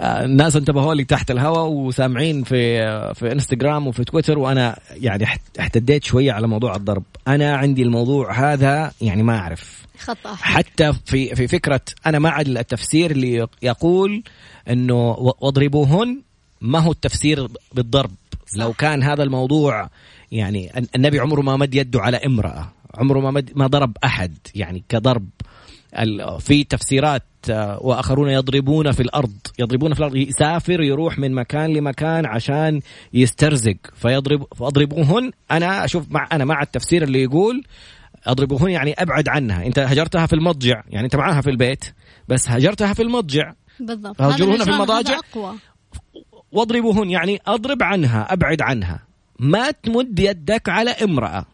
الناس 0.00 0.56
انتبهوا 0.56 0.94
لي 0.94 1.04
تحت 1.04 1.30
الهواء 1.30 1.68
وسامعين 1.68 2.42
في 2.42 2.78
في 3.14 3.32
انستغرام 3.32 3.86
وفي 3.86 4.04
تويتر 4.04 4.38
وأنا 4.38 4.78
يعني 4.90 5.26
احتديت 5.60 6.04
شوية 6.04 6.32
على 6.32 6.46
موضوع 6.46 6.76
الضرب. 6.76 7.02
أنا 7.28 7.56
عندي 7.56 7.82
الموضوع 7.82 8.52
هذا 8.52 8.92
يعني 9.00 9.22
ما 9.22 9.38
أعرف. 9.38 9.86
خطأ. 9.98 10.34
حتى 10.34 10.92
في 11.04 11.34
في 11.34 11.48
فكرة 11.48 11.80
أنا 12.06 12.18
مع 12.18 12.40
التفسير 12.40 13.10
اللي 13.10 13.46
يقول 13.62 14.22
إنه 14.70 15.10
واضربوهن 15.10 16.22
ما 16.60 16.78
هو 16.78 16.92
التفسير 16.92 17.48
بالضرب. 17.72 18.10
صح. 18.46 18.58
لو 18.58 18.72
كان 18.72 19.02
هذا 19.02 19.22
الموضوع 19.22 19.90
يعني 20.32 20.86
النبي 20.96 21.20
عمره 21.20 21.40
ما 21.40 21.56
مد 21.56 21.74
يده 21.74 22.00
على 22.00 22.16
امرأة 22.16 22.72
عمره 22.94 23.20
ما 23.20 23.30
مد 23.30 23.50
ما 23.54 23.66
ضرب 23.66 23.96
أحد 24.04 24.36
يعني 24.54 24.84
كضرب. 24.88 25.28
في 26.38 26.64
تفسيرات 26.64 27.22
آه، 27.50 27.78
وآخرون 27.82 28.30
يضربون 28.30 28.92
في 28.92 29.00
الأرض. 29.00 29.32
يضربون 29.58 29.94
في 29.94 30.00
الأرض 30.00 30.16
يسافر 30.16 30.80
يروح 30.80 31.18
من 31.18 31.32
مكان 31.34 31.72
لمكان 31.72 32.26
عشان 32.26 32.80
يسترزق. 33.12 33.76
فيضرب 33.94 34.46
فأضربوهن. 34.56 35.30
أنا 35.50 35.84
أشوف 35.84 36.06
مع 36.10 36.28
أنا 36.32 36.44
مع 36.44 36.62
التفسير 36.62 37.02
اللي 37.02 37.22
يقول 37.22 37.64
أضربوهن 38.26 38.70
يعني 38.70 38.92
أبعد 38.92 39.28
عنها. 39.28 39.66
أنت 39.66 39.78
هجرتها 39.78 40.26
في 40.26 40.32
المضجع 40.32 40.82
يعني 40.88 41.04
أنت 41.04 41.16
معاها 41.16 41.40
في 41.40 41.50
البيت 41.50 41.84
بس 42.28 42.50
هجرتها 42.50 42.94
في 42.94 43.02
المضجع. 43.02 43.52
بالضبط. 43.80 44.22
هجروهن 44.22 44.64
في 44.64 44.70
المضاجع؟ 44.70 45.18
واضربوهن 46.52 47.10
يعني 47.10 47.40
أضرب 47.46 47.82
عنها 47.82 48.32
أبعد 48.32 48.62
عنها. 48.62 49.02
ما 49.38 49.70
تمد 49.70 50.18
يدك 50.18 50.68
على 50.68 50.90
امرأة. 50.90 51.46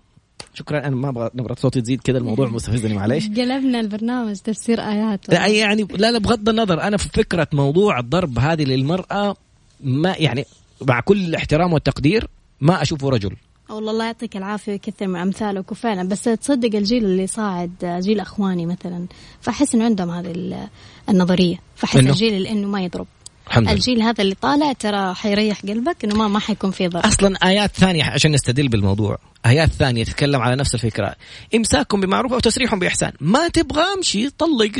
شكرا. 0.54 0.78
أنا 0.86 0.96
ما 0.96 1.08
أبغى 1.08 1.30
نبره 1.34 1.54
صوتي 1.58 1.80
تزيد 1.80 2.00
كذا 2.00 2.18
الموضوع 2.18 2.48
مستفزني 2.56 2.94
معليش. 2.94 3.28
قلبنا 3.28 3.80
البرنامج 3.80 4.36
تفسير 4.36 4.80
آيات. 4.80 5.28
لا 5.28 5.46
يعني 5.46 5.82
لا 5.90 6.10
لا 6.10 6.18
بغض 6.18 6.48
النظر. 6.48 6.80
أنا 6.82 6.96
في 6.96 7.08
فكرة 7.08 7.48
موضوع 7.52 7.98
الضرب 7.98 8.38
هذه 8.38 8.64
للمرأة 8.64 9.36
ما 9.80 10.14
يعني 10.18 10.44
مع 10.88 11.00
كل 11.00 11.24
الاحترام 11.24 11.72
والتقدير 11.72 12.28
ما 12.60 12.82
أشوفه 12.82 13.08
رجل. 13.08 13.36
والله 13.70 13.90
الله 13.90 14.04
يعطيك 14.04 14.36
العافية 14.36 14.72
ويكثر 14.72 15.06
من 15.06 15.16
أمثالك 15.20 15.72
وفعلا. 15.72 16.08
بس 16.08 16.22
تصدق 16.22 16.76
الجيل 16.76 17.04
اللي 17.04 17.26
صاعد 17.26 18.00
جيل 18.02 18.20
أخواني 18.20 18.66
مثلا 18.66 19.06
فأحس 19.40 19.74
إنه 19.74 19.84
عندهم 19.84 20.10
هذه 20.10 20.30
ال- 20.30 20.68
النظرية. 21.08 21.56
فأحس؟ 21.76 21.96
الجيل 21.96 22.34
اللي 22.34 22.50
إنه 22.50 22.68
ما 22.68 22.80
يضرب. 22.84 23.06
الحمد 23.46 23.64
لله. 23.64 23.72
الجيل 23.72 24.02
هذا 24.02 24.22
اللي 24.22 24.34
طالع 24.34 24.72
ترى 24.72 25.14
حيريح 25.14 25.60
قلبك 25.60 26.04
إنه 26.04 26.14
ما 26.14 26.28
ما 26.28 26.38
حيكون 26.38 26.70
في 26.70 26.88
ضرب 26.88 27.06
أصلا 27.06 27.36
آيات 27.44 27.70
ثانية 27.70 28.04
عشان 28.04 28.32
نستدل 28.32 28.68
بالموضوع. 28.68 29.18
آيات 29.46 29.68
ثانية 29.68 30.04
تتكلم 30.04 30.40
على 30.40 30.56
نفس 30.56 30.74
الفكرة. 30.74 31.16
امساككم 31.54 32.00
بمعروف 32.00 32.32
أو 32.32 32.40
تسريح 32.40 32.74
بإحسان. 32.74 33.12
ما 33.20 33.48
تبغى 33.48 33.82
أمشي 33.96 34.30
طلق 34.30 34.78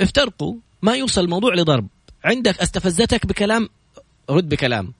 افترقوا. 0.00 0.54
ما 0.82 0.94
يوصل 0.94 1.24
الموضوع 1.24 1.54
لضرب. 1.54 1.86
عندك 2.24 2.58
أستفزتك 2.58 3.26
بكلام 3.26 3.68
رد 4.30 4.48
بكلام. 4.48 4.92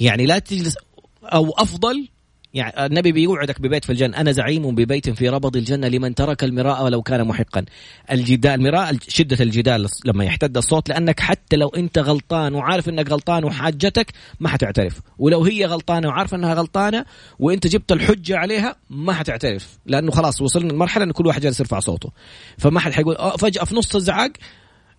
يعني 0.00 0.26
لا 0.26 0.38
تجلس. 0.38 0.74
أو 1.22 1.50
أفضل 1.58 2.08
يعني 2.54 2.86
النبي 2.86 3.12
بيوعدك 3.12 3.60
ببيت 3.60 3.84
في 3.84 3.92
الجنة 3.92 4.16
أنا 4.16 4.32
زعيم 4.32 4.74
ببيت 4.74 5.10
في 5.10 5.28
ربض 5.28 5.56
الجنة 5.56 5.88
لمن 5.88 6.14
ترك 6.14 6.44
المراء 6.44 6.84
ولو 6.84 7.02
كان 7.02 7.26
محقا. 7.26 7.64
الجدال 8.10 8.54
المراء 8.54 8.96
شدة 9.08 9.36
الجدال 9.40 9.86
لما 10.04 10.24
يحتد 10.24 10.56
الصوت 10.56 10.88
لأنك 10.88 11.20
حتى 11.20 11.56
لو 11.56 11.68
أنت 11.68 11.98
غلطان 11.98 12.54
وعارف 12.54 12.88
أنك 12.88 13.10
غلطان 13.10 13.44
وحاجتك 13.44 14.12
ما 14.40 14.48
حتعترف. 14.48 15.00
ولو 15.18 15.44
هي 15.44 15.66
غلطانة 15.66 16.08
وعارفة 16.08 16.36
أنها 16.36 16.54
غلطانة 16.54 17.04
وأنت 17.38 17.66
جبت 17.66 17.92
الحجة 17.92 18.36
عليها 18.36 18.76
ما 18.90 19.12
حتعترف. 19.12 19.78
لأنه 19.86 20.10
خلاص 20.10 20.42
وصلنا 20.42 20.72
لمرحلة 20.72 21.04
أن 21.04 21.12
كل 21.12 21.26
واحد 21.26 21.40
جالس 21.40 21.60
يرفع 21.60 21.80
صوته. 21.80 22.10
فما 22.58 22.80
حد 22.80 22.92
حيقول 22.92 23.16
فجأة 23.38 23.64
في 23.64 23.74
نص 23.74 23.94
الزعاق 23.96 24.32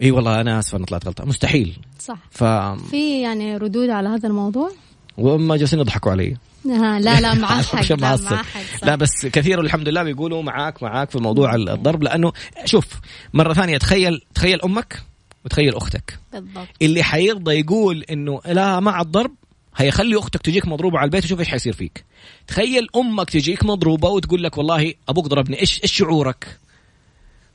إي 0.02 0.12
والله 0.12 0.42
أنا 0.42 0.60
اسف 0.60 0.76
أنا 0.76 0.86
طلعت 0.86 1.06
غلطان. 1.06 1.28
مستحيل. 1.28 1.78
صح. 2.00 2.18
ف 2.32 2.44
في 2.90 3.22
يعني 3.22 3.58
ردود 3.58 3.90
على 3.90 4.10
هذا 4.10 4.28
الموضوع؟ 4.28 4.72
وما 5.18 5.58
جالسين 5.58 5.80
يضحكوا 5.80 6.12
علي. 6.12 6.38
آه 6.66 7.00
لا 7.00 7.20
لا 7.22 7.34
مع 7.34 7.48
حق 7.62 7.92
لا 7.92 8.18
حق. 8.18 8.86
لا 8.86 8.96
بس 8.96 9.26
كثير 9.26 9.62
الحمد 9.62 9.90
لله 9.90 10.04
بيقولوا 10.04 10.44
معاك 10.44 10.84
معاك 10.84 11.12
في 11.12 11.18
موضوع 11.20 11.56
الضرب 11.56 12.04
لأنه 12.04 12.32
شوف 12.66 12.86
مرة 13.34 13.54
ثانية 13.54 13.78
تخيل 13.78 14.22
تخيل 14.36 14.62
أمك 14.62 15.02
وتخيل 15.46 15.76
أختك. 15.76 16.20
بالضبط. 16.34 16.68
اللي 16.82 17.04
حيرضى 17.04 17.60
يقول 17.60 18.04
إنه 18.12 18.42
لا 18.46 18.80
مع 18.80 19.02
الضرب 19.02 19.32
هيخلي 19.76 20.20
أختك 20.20 20.42
تجيك 20.42 20.68
مضروبة 20.68 20.98
على 20.98 21.06
البيت 21.06 21.26
وشوف 21.26 21.40
إيش 21.40 21.48
حيصير 21.48 21.74
فيك. 21.74 22.06
تخيل 22.48 22.88
أمك 22.96 23.30
تجيك 23.30 23.64
مضروبة 23.64 24.10
وتقول 24.10 24.44
لك 24.44 24.58
والله 24.58 24.94
أبوك 25.10 25.28
ضربني 25.28 25.60
إيش 25.62 25.84
إيش 25.84 25.94
شعورك؟ 25.94 26.58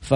ف 0.01 0.13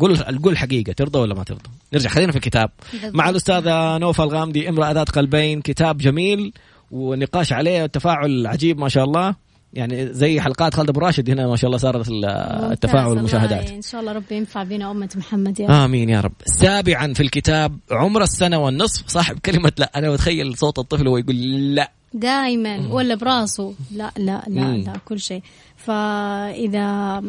قول 0.00 0.16
قول 0.16 0.52
الحقيقة 0.52 0.92
ترضى 0.92 1.18
ولا 1.18 1.34
ما 1.34 1.44
ترضى؟ 1.44 1.70
نرجع 1.92 2.10
خلينا 2.10 2.32
في 2.32 2.38
الكتاب. 2.38 2.70
مع 3.04 3.28
الأستاذة 3.28 3.98
نوفا 3.98 4.24
الغامدي 4.24 4.68
امرأة 4.68 4.92
ذات 4.92 5.10
قلبين 5.10 5.60
كتاب 5.60 5.98
جميل. 5.98 6.52
ونقاش 6.90 7.52
عليه 7.52 7.86
تفاعل 7.86 8.46
عجيب 8.46 8.78
ما 8.78 8.88
شاء 8.88 9.04
الله. 9.04 9.34
يعني 9.72 10.12
زي 10.14 10.40
حلقات 10.40 10.74
خالد 10.74 10.88
أبو 10.88 11.00
راشد 11.00 11.30
هنا 11.30 11.46
ما 11.46 11.56
شاء 11.56 11.66
الله 11.68 11.78
صارت 11.78 12.08
ال- 12.08 12.24
التفاعل 12.72 13.06
والمشاهدات. 13.06 13.70
إن 13.70 13.82
شاء 13.82 14.00
الله 14.00 14.12
ربي 14.12 14.34
ينفع 14.36 14.62
بنا 14.62 14.90
أمة 14.90 15.08
محمد 15.16 15.60
يا 15.60 15.66
رب. 15.66 15.72
آمين 15.74 16.08
يا 16.08 16.20
رب. 16.20 16.32
سابعا 16.46 17.12
في 17.12 17.22
الكتاب 17.22 17.78
عمر 17.90 18.22
السنة 18.22 18.58
والنصف. 18.58 19.08
صاحب 19.08 19.38
كلمة 19.38 19.72
لا 19.78 19.90
أنا 19.96 20.10
بتخيل 20.10 20.56
صوت 20.56 20.78
الطفل 20.78 21.06
وهو 21.08 21.18
يقول 21.18 21.36
لا. 21.74 21.90
دائما 22.14 22.88
ولا 22.92 23.14
براسه. 23.14 23.74
لا 23.92 24.10
لا 24.18 24.42
لا 24.48 24.64
مم. 24.64 24.82
لا 24.86 24.92
كل 25.04 25.20
شيء. 25.20 25.42
فإذا 25.76 27.20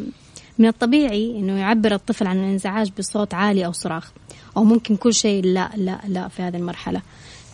من 0.60 0.68
الطبيعي 0.68 1.32
إنه 1.40 1.54
يعبر 1.60 1.94
الطفل 1.94 2.28
عن 2.28 2.40
الانزعاج 2.40 2.92
بصوت 2.98 3.34
عالي 3.34 3.66
أو 3.66 3.72
صراخ 3.72 4.12
أو 4.58 4.64
ممكن 4.64 4.96
كل 4.96 5.14
شيء 5.14 5.44
لا 5.46 5.70
لا 5.76 6.00
لا 6.08 6.28
في 6.28 6.42
هذه 6.42 6.56
المرحلة. 6.56 7.02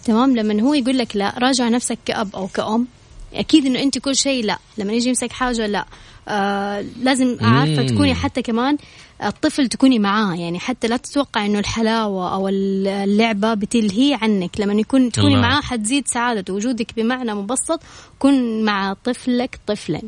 تمام؟ 0.06 0.36
لما 0.38 0.62
هو 0.62 0.74
يقول 0.74 0.98
لك 0.98 1.16
لا 1.16 1.34
راجع 1.40 1.70
نفسك 1.70 1.98
كأب 2.06 2.36
أو 2.36 2.48
كأم. 2.48 2.88
أكيد 3.34 3.66
إنه 3.66 3.80
أنت 3.80 3.98
كل 3.98 4.16
شيء 4.16 4.46
لا. 4.46 4.58
لما 4.78 4.94
يجي 4.94 5.10
يمسك 5.10 5.32
حاجة 5.32 5.68
لا. 5.68 5.86
آه 6.28 6.86
لازم 7.02 7.38
عارفة. 7.42 7.84
تكوني 7.88 8.14
حتى 8.14 8.42
كمان 8.42 8.78
الطفل 9.24 9.68
تكوني 9.68 10.00
معاه. 10.00 10.36
يعني 10.36 10.60
حتى 10.60 10.88
لا 10.88 10.98
تتوقع 10.98 11.46
إنه 11.46 11.60
الحلاوة 11.60 12.34
أو 12.34 12.48
اللعبة 12.48 13.54
بتلهي 13.54 14.18
عنك. 14.22 14.60
لما 14.60 14.74
يكون 14.74 15.12
تكوني 15.12 15.36
الله. 15.36 15.48
معاه 15.48 15.62
حتزيد 15.62 16.08
سعادته 16.08 16.54
وجودك 16.54 16.88
بمعنى 16.98 17.34
مبسط 17.34 17.80
كن 18.20 18.64
مع 18.66 18.94
طفلك 19.04 19.60
طفلا. 19.68 20.02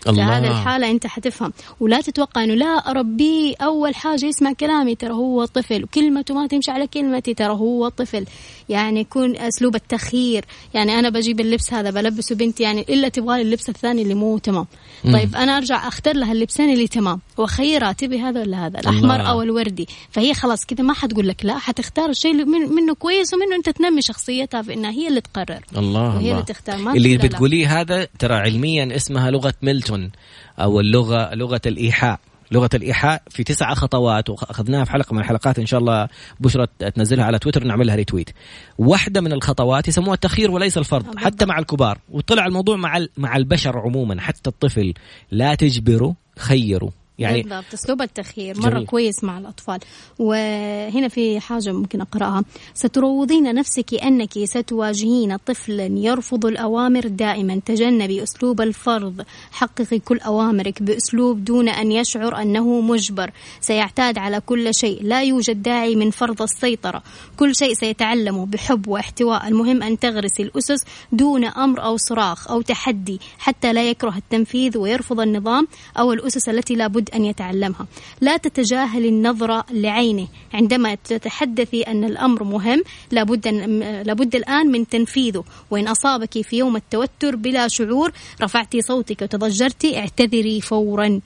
في 0.00 0.10
الله. 0.10 0.38
هذه 0.38 0.46
الحالة 0.46 0.90
أنت 0.90 1.06
حتفهم. 1.06 1.52
ولا 1.80 2.00
تتوقع 2.00 2.44
أنه 2.44 2.54
لا 2.54 2.66
أربيه 2.66 3.54
أول 3.62 3.94
حاجة 3.94 4.26
يسمع 4.26 4.52
كلامي 4.52 4.94
ترى 4.94 5.12
هو 5.12 5.44
طفل. 5.44 5.84
وكلمته 5.84 6.34
ما 6.34 6.46
تمشي 6.46 6.70
على 6.70 6.86
كلمتي 6.86 7.34
ترى 7.34 7.52
هو 7.52 7.88
طفل. 7.88 8.26
يعني 8.68 9.00
يكون 9.00 9.36
أسلوب 9.36 9.74
التخيير. 9.74 10.44
يعني 10.74 10.98
أنا 10.98 11.08
بجيب 11.08 11.40
اللبس 11.40 11.72
هذا 11.72 11.90
بلبسه 11.90 12.34
بنتي 12.34 12.62
يعني 12.62 12.80
إلا 12.88 13.08
تبغى 13.08 13.42
اللبس 13.42 13.68
الثاني 13.68 14.02
اللي 14.02 14.14
مو 14.14 14.38
تمام. 14.38 14.66
طيب 15.12 15.36
أنا 15.36 15.56
أرجع 15.56 15.88
أختار 15.88 16.16
لها 16.16 16.32
اللبسين 16.32 16.72
اللي 16.72 16.88
تمام. 16.88 17.20
وأخيرها 17.36 17.92
تبي 17.92 18.20
هذا 18.20 18.40
ولا 18.40 18.66
هذا؟ 18.66 18.80
الأحمر 18.80 19.14
الله. 19.14 19.30
أو 19.30 19.42
الوردي. 19.42 19.88
فهي 20.10 20.34
خلاص 20.34 20.64
كذا 20.66 20.84
ما 20.84 20.94
حتقول 20.94 21.28
لك 21.28 21.44
لا 21.44 21.58
حتختار 21.58 22.10
الشيء 22.10 22.32
من 22.44 22.72
منه 22.74 22.94
كويس 22.94 23.34
ومنه 23.34 23.56
أنت 23.56 23.68
تنمي 23.68 24.02
شخصيتها 24.02 24.62
في 24.62 24.74
إنها 24.74 24.90
هي 24.90 25.08
اللي 25.08 25.20
تقرر. 25.20 25.60
الله 25.76 26.00
وهي 26.00 26.18
الله. 26.18 26.32
اللي 26.32 26.42
تختار. 26.42 26.76
ما 26.76 26.92
اللي. 26.92 27.18
بتقوليه 27.18 27.80
هذا 27.80 28.08
ترى 28.18 28.34
علميا 28.34 28.96
اسمها 28.96 29.30
لغة 29.30 29.54
ميلتون 29.90 30.10
أو 30.58 30.80
اللغة 30.80 31.34
لغة 31.34 31.60
الإيحاء. 31.66 32.20
لغة 32.52 32.70
الإيحاء 32.74 33.22
في 33.30 33.44
تسعة 33.44 33.74
خطوات 33.74 34.30
وأخذناها 34.30 34.84
في 34.84 34.92
حلقة 34.92 35.14
من 35.14 35.20
الحلقات 35.20 35.58
إن 35.58 35.66
شاء 35.66 35.80
الله 35.80 36.08
بشرى 36.40 36.66
تنزلها 36.94 37.24
على 37.24 37.38
تويتر 37.38 37.64
نعملها 37.64 37.94
ريتويت. 37.94 38.30
واحدة 38.78 39.20
من 39.20 39.32
الخطوات 39.32 39.88
يسموها 39.88 40.14
التخيير 40.14 40.50
وليس 40.50 40.78
الفرض. 40.78 41.18
حتى 41.18 41.46
مع 41.46 41.58
الكبار. 41.58 41.98
وطلع 42.10 42.46
الموضوع 42.46 42.76
مع 42.76 43.06
مع 43.16 43.36
البشر 43.36 43.78
عموما. 43.78 44.20
حتى 44.20 44.50
الطفل 44.50 44.94
لا 45.30 45.54
تجبره 45.54 46.14
خيره 46.38 46.92
يعني 47.18 47.42
بالضبط 47.42 47.74
أسلوب 47.74 48.02
التخيير 48.02 48.60
مرة 48.60 48.70
جميل. 48.70 48.86
كويس 48.86 49.24
مع 49.24 49.38
الأطفال. 49.38 49.78
وهنا 50.18 51.08
في 51.08 51.40
حاجة 51.40 51.72
ممكن 51.72 52.00
أقرأها. 52.00 52.44
ستروضين 52.74 53.54
نفسك 53.54 53.94
أنك 53.94 54.44
ستواجهين 54.44 55.36
طفلا 55.36 55.86
يرفض 55.86 56.46
الأوامر 56.46 57.06
دائما. 57.06 57.60
تجنبي 57.66 58.22
أسلوب 58.22 58.60
الفرض. 58.60 59.24
حققي 59.52 59.98
كل 59.98 60.18
أوامرك 60.18 60.82
بأسلوب 60.82 61.44
دون 61.44 61.68
أن 61.68 61.92
يشعر 61.92 62.42
أنه 62.42 62.80
مجبر. 62.80 63.30
سيعتاد 63.60 64.18
على 64.18 64.40
كل 64.40 64.74
شيء. 64.74 65.02
لا 65.02 65.22
يوجد 65.22 65.62
داعي 65.62 65.96
من 65.96 66.10
فرض 66.10 66.42
السيطرة. 66.42 67.02
كل 67.36 67.54
شيء 67.56 67.74
سيتعلمه 67.74 68.46
بحب 68.46 68.88
واحتواء. 68.88 69.48
المهم 69.48 69.82
أن 69.82 69.98
تغرسي 69.98 70.42
الأسس 70.42 70.84
دون 71.12 71.44
أمر 71.44 71.84
أو 71.84 71.96
صراخ 71.96 72.50
أو 72.50 72.60
تحدي 72.60 73.20
حتى 73.38 73.72
لا 73.72 73.90
يكره 73.90 74.16
التنفيذ 74.16 74.78
ويرفض 74.78 75.20
النظام 75.20 75.68
أو 75.98 76.12
الأسس 76.12 76.48
التي 76.48 76.74
أن 77.14 77.24
يتعلمها. 77.24 77.86
لا 78.20 78.36
تتجاهل 78.36 79.06
النظرة 79.06 79.64
لعينه. 79.70 80.28
عندما 80.54 80.94
تتحدثي 80.94 81.82
أن 81.82 82.04
الأمر 82.04 82.44
مهم 82.44 82.82
لابد 83.10 83.46
أن 83.46 83.80
لابد 84.02 84.34
الآن 84.34 84.66
من 84.66 84.88
تنفيذه. 84.88 85.44
وإن 85.70 85.88
أصابك 85.88 86.40
في 86.40 86.56
يوم 86.56 86.76
التوتر 86.76 87.36
بلا 87.36 87.68
شعور 87.68 88.12
رفعتي 88.42 88.82
صوتك 88.82 89.22
وتضجرتي 89.22 89.98
اعتذري 89.98 90.60
فورا. 90.60 91.20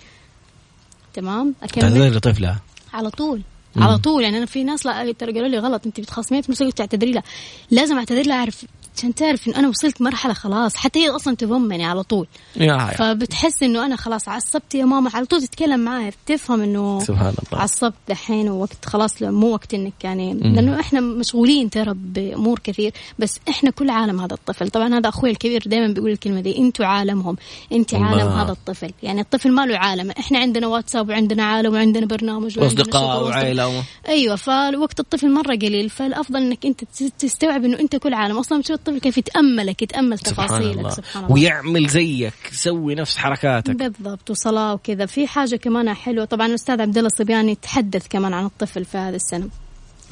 تمام؟ 1.14 1.54
أكمل. 1.62 1.82
تعتذر 1.82 2.16
لطفلها 2.16 2.60
على 2.94 3.10
طول. 3.10 3.42
على 3.76 3.98
طول. 3.98 4.22
يعني 4.22 4.38
أنا 4.38 4.46
في 4.46 4.64
ناس 4.64 4.86
لا 4.86 5.12
ترى 5.12 5.32
قالوا 5.32 5.48
لي 5.48 5.58
غلط. 5.58 5.86
أنت 5.86 6.00
بتخاصمين 6.00 6.42
في 6.42 6.52
نفس 6.52 6.62
الوقت 6.62 6.78
تعتذري 6.78 7.12
لها. 7.12 7.22
لازم 7.70 7.98
أعتذر 7.98 8.26
لها 8.26 8.36
أعرف 8.36 8.64
عشان 8.98 9.14
تعرف 9.14 9.48
ان 9.48 9.54
أنا 9.54 9.68
وصلت 9.68 10.02
مرحلة 10.02 10.32
خلاص 10.34 10.76
حتى 10.76 10.98
هي 10.98 11.08
أصلا 11.10 11.36
تضمني 11.36 11.84
على 11.84 12.02
طول 12.02 12.26
يا. 12.56 12.86
فبتحس 12.86 13.62
إنه 13.62 13.86
أنا 13.86 13.96
خلاص 13.96 14.28
عصبت 14.28 14.74
يا 14.74 14.84
ماما 14.84 15.10
على 15.14 15.26
طول 15.26 15.42
تتكلم 15.42 15.80
معايا 15.80 16.12
تفهم 16.26 16.60
إنه 16.62 17.00
سبحان 17.00 17.34
الله 17.52 17.62
عصبت 17.62 17.94
دحين 18.08 18.48
ووقت 18.48 18.84
خلاص 18.84 19.22
مو 19.22 19.46
وقت 19.52 19.74
إنك 19.74 19.92
يعني 20.04 20.34
لأنه 20.34 20.80
إحنا 20.80 21.00
مشغولين 21.00 21.70
ترى 21.70 21.92
بأمور 21.96 22.58
كثير 22.58 22.92
بس 23.18 23.38
إحنا 23.48 23.70
كل 23.70 23.90
عالم 23.90 24.20
هذا 24.20 24.34
الطفل 24.34 24.70
طبعا 24.70 24.94
هذا 24.98 25.08
أخوي 25.08 25.30
الكبير 25.30 25.62
دائما 25.66 25.92
بيقول 25.94 26.10
الكلمة 26.10 26.40
دي 26.40 26.58
إنتوا 26.58 26.86
عالمهم 26.86 27.36
انت 27.72 27.94
الله. 27.94 28.06
عالم 28.06 28.28
هذا 28.28 28.52
الطفل 28.52 28.90
يعني 29.02 29.20
الطفل 29.20 29.52
ما 29.52 29.66
له 29.66 29.78
عالم 29.78 30.10
إحنا 30.10 30.38
عندنا 30.38 30.66
واتساب 30.66 31.08
وعندنا 31.08 31.44
عالم 31.44 31.72
وعندنا 31.74 32.06
برنامج 32.06 32.58
وأصدقاء. 32.58 33.22
وعائله. 33.24 33.84
أيوه 34.08 34.36
فالوقت 34.36 35.00
الطفل 35.00 35.30
مرة 35.32 35.56
قليل 35.56 35.90
فالأفضل 35.90 36.36
إنك 36.42 36.66
أنت 36.66 36.84
تس- 36.84 37.12
تستوعب 37.18 37.64
إنه 37.64 37.78
أنت 37.80 37.96
كل 37.96 38.14
عالم 38.14 38.38
أصلا 38.38 38.62
الطفل 38.88 38.98
كيف 38.98 39.18
يتاملك 39.18 39.82
يتأمل 39.82 40.18
تفاصيلك 40.18 40.76
سبحان, 40.76 40.90
سبحان 40.90 41.24
الله. 41.24 41.34
ويعمل 41.34 41.88
زيك 41.88 42.34
يسوي 42.52 42.94
نفس 42.94 43.16
حركاتك. 43.16 43.76
بالضبط 43.76 44.30
وصلاة 44.30 44.74
وكذا. 44.74 45.06
في 45.06 45.26
حاجة 45.26 45.56
كمان 45.56 45.94
حلوة 45.94 46.24
طبعا 46.24 46.46
الأستاذ 46.46 46.80
عبد 46.80 46.96
الله 46.96 47.10
الصبياني 47.12 47.54
تحدث 47.54 48.08
كمان 48.08 48.34
عن 48.34 48.44
الطفل 48.44 48.84
في 48.84 48.98
هذا 48.98 49.16
السنة. 49.16 49.48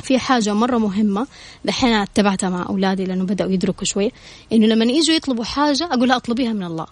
في 0.02 0.18
حاجة 0.18 0.54
مرة 0.54 0.78
مهمة 0.78 1.26
دحين 1.64 1.92
أتبعتها 1.92 2.50
مع 2.50 2.66
أولادي 2.68 3.04
لأنه 3.04 3.24
بدأوا 3.24 3.50
يدركوا 3.50 3.84
شوي 3.84 4.12
إنه 4.52 4.66
لما 4.66 4.84
يجوا 4.84 5.16
يطلبوا 5.16 5.44
حاجة 5.44 5.84
أقول 5.92 6.08
لها 6.08 6.16
أطلبيها 6.16 6.52
من 6.52 6.64
الله. 6.64 6.86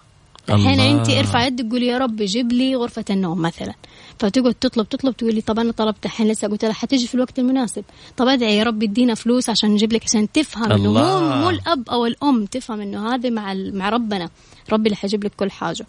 الحين 0.51 0.79
انت 0.79 1.09
ارفع 1.09 1.45
يدك 1.45 1.71
قولي 1.71 1.87
يا 1.87 1.97
رب 1.97 2.15
جيب 2.15 2.51
لي 2.51 2.75
غرفة 2.75 3.05
النوم 3.09 3.41
مثلا. 3.41 3.73
فتقعد 4.19 4.53
تطلب 4.53 4.89
تطلب 4.89 5.17
تقول 5.17 5.35
لي 5.35 5.41
طب 5.41 5.59
أنا 5.59 5.71
طلبت 5.71 6.05
الحين 6.05 6.27
لسه 6.27 6.47
قلت 6.47 6.65
لها 6.65 6.73
حتيجي 6.73 7.07
في 7.07 7.15
الوقت 7.15 7.39
المناسب. 7.39 7.83
طب 8.17 8.27
أدعي 8.27 8.57
يا 8.57 8.63
رب 8.63 8.83
ادينا 8.83 9.15
فلوس 9.15 9.49
عشان 9.49 9.69
نجيب 9.69 9.93
لك 9.93 10.03
عشان 10.03 10.31
تفهم 10.31 10.71
إنه 10.71 10.93
مو 10.93 11.19
مو 11.35 11.49
الأب 11.49 11.89
أو 11.89 12.05
الأم 12.05 12.45
تفهم 12.45 12.81
إنه 12.81 13.15
هذا 13.15 13.29
مع 13.29 13.53
مع 13.53 13.89
ربنا. 13.89 14.29
ربي 14.71 14.85
اللي 14.85 14.95
حيجيب 14.95 15.23
لك 15.23 15.31
كل 15.37 15.51
حاجة. 15.51 15.85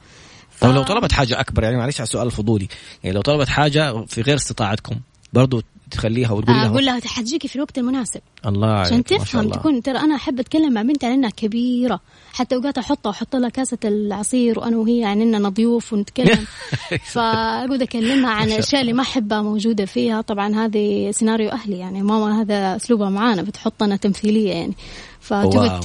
ف... 0.51 0.65
طب 0.65 0.75
لو 0.75 0.83
طلبت 0.83 1.13
حاجة 1.13 1.41
أكبر 1.41 1.63
يعني 1.63 1.77
معلش 1.77 2.01
على 2.01 2.07
السؤال 2.07 2.27
الفضولي. 2.27 2.69
يعني 3.05 3.15
لو 3.17 3.23
طلبت 3.23 3.49
حاجة 3.49 4.05
في 4.05 4.23
غير 4.23 4.37
استطاعتكم 4.37 4.97
برضو 5.33 5.63
تخليها 5.91 6.33
وتقول 6.33 6.57
لها 6.57 6.67
أقول 6.67 6.87
لها 6.87 7.01
حتجيكي 7.05 7.49
في 7.49 7.57
الوقت 7.57 7.79
المناسب. 7.79 8.21
الله 8.47 8.69
عشان 8.69 9.05
تفهم 9.05 9.51
تكون 9.51 9.83
ترى 9.83 9.99
أنا 9.99 10.15
أحب 10.15 10.41
أتكلم 10.41 10.73
مع 10.73 10.83
بنتي 10.83 11.07
على 11.07 11.15
انها 11.15 11.31
كبيرة. 11.31 12.01
حتى 12.33 12.55
أوقات 12.55 12.79
أحطها 12.79 13.11
واحط 13.11 13.37
لها 13.37 13.49
كاسة 13.49 13.79
العصير 13.85 14.59
وأنا 14.59 14.77
وهي 14.77 14.99
يعني 14.99 15.23
إننا 15.23 15.49
ضيوف 15.49 15.93
ونتكلم. 15.93 16.45
فأقعد 17.13 17.83
أكلمها 17.83 18.31
عن 18.31 18.53
الاشياء 18.53 18.81
اللي 18.81 18.93
ما 18.93 19.03
أحبها 19.03 19.43
موجودة 19.43 19.85
فيها. 19.85 20.21
طبعا 20.21 20.55
هذه 20.55 21.11
سيناريو 21.11 21.51
أهلي 21.51 21.79
يعني. 21.79 22.03
ماما 22.03 22.41
هذا 22.43 22.77
أسلوبها 22.77 23.11
معانا 23.11 23.43
بتحطنا 23.43 23.97
تمثيلية 23.97 24.53
يعني. 24.53 24.75
فتقعد 25.21 25.81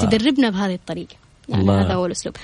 تدربنا 0.00 0.50
بهذه 0.50 0.74
الطريقة. 0.74 1.23
يعني 1.48 1.62
الله. 1.62 1.80
هذا 1.80 1.94
هو 1.94 2.06
الأسلوب. 2.06 2.36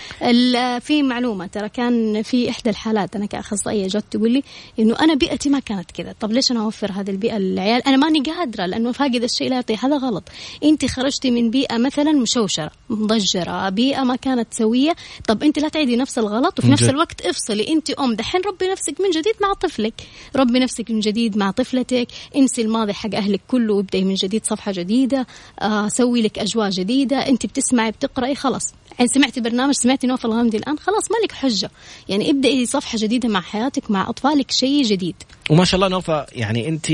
في 0.81 1.03
معلومة 1.03 1.47
ترى 1.47 1.69
كان 1.69 2.23
في 2.23 2.51
إحدى 2.51 2.71
الحالات 2.71 3.17
أنا 3.17 3.27
كأخصائية 3.27 3.87
جت 3.89 4.05
تقول 4.11 4.31
لي 4.31 4.43
إنه 4.79 4.97
أنا 5.01 5.15
بيئتي 5.15 5.49
ما 5.49 5.59
كانت 5.59 5.91
كذا. 5.91 6.15
طب 6.21 6.33
ليش 6.33 6.51
أنا 6.53 6.61
أوفر 6.61 6.93
هذه 6.93 7.11
البيئة 7.11 7.39
للعيال؟ 7.39 7.87
أنا 7.87 7.97
ماني 7.97 8.21
قادرة 8.21 8.67
لأنه 8.67 8.93
فاقد 8.93 9.23
الشيء 9.23 9.49
لا 9.49 9.55
يعطي. 9.55 9.77
هذا 9.77 9.97
غلط. 9.97 10.25
انت 10.65 10.87
خرجتي 10.87 11.31
من 11.31 11.51
بيئة 11.51 11.77
مثلا 11.79 12.13
مشوشرة. 12.13 12.71
مضجرة 12.91 13.69
بيئة 13.69 14.03
ما 14.03 14.17
كانت 14.17 14.55
سوية. 14.55 14.97
طب 15.29 15.43
أنت 15.43 15.59
لا 15.59 15.69
تعيدي 15.69 15.97
نفس 15.97 16.19
الغلط 16.19 16.59
وفي 16.59 16.71
نفس 16.71 16.89
الوقت 16.89 17.21
افصلي. 17.27 17.69
أنت 17.69 17.91
أم 17.91 18.15
دحين 18.15 18.41
ربي 18.47 18.69
نفسك 18.73 19.01
من 19.01 19.11
جديد 19.11 19.35
مع 19.43 19.53
طفلك. 19.53 19.95
ربي 20.37 20.59
نفسك 20.59 20.91
من 20.91 21.01
جديد 21.01 21.37
مع 21.37 21.51
طفلتك. 21.51 22.09
انسي 22.37 22.63
الماضي 22.63 22.93
حق 22.93 23.15
أهلك 23.15 23.41
كله 23.49 23.75
وابدأي 23.75 24.05
من 24.05 24.15
جديد 24.15 24.47
صفحة 24.47 24.73
جديدة. 24.73 25.27
آه 25.61 25.89
سوي 25.89 26.23
لك 26.23 26.39
أجواء 26.39 26.71
جديدة. 26.71 27.17
أنت 27.17 27.47
بتسمعي 27.47 27.91
بتقرأي 27.91 28.35
خلاص. 28.35 28.75
يعني 28.99 29.09
سمعتي 29.09 29.41
برنامج 29.41 29.75
سمعتي 29.75 30.07
نوف 30.07 30.27
الغامدي 30.27 30.57
الآن 30.57 30.79
خلاص 30.79 31.11
مالك 31.11 31.33
حجة. 31.33 31.71
يعني 32.09 32.31
ابدأي 32.31 32.67
صفحة 32.67 32.99
جديدة 33.01 33.29
مع 33.29 33.41
حياتك 33.41 33.91
مع 33.91 34.09
أطفالك 34.11 34.51
شيء 34.51 34.83
جديد. 34.83 35.15
وما 35.51 35.65
شاء 35.65 35.77
الله 35.77 35.89
نوفا 35.89 36.27
يعني 36.33 36.69
أنت 36.69 36.93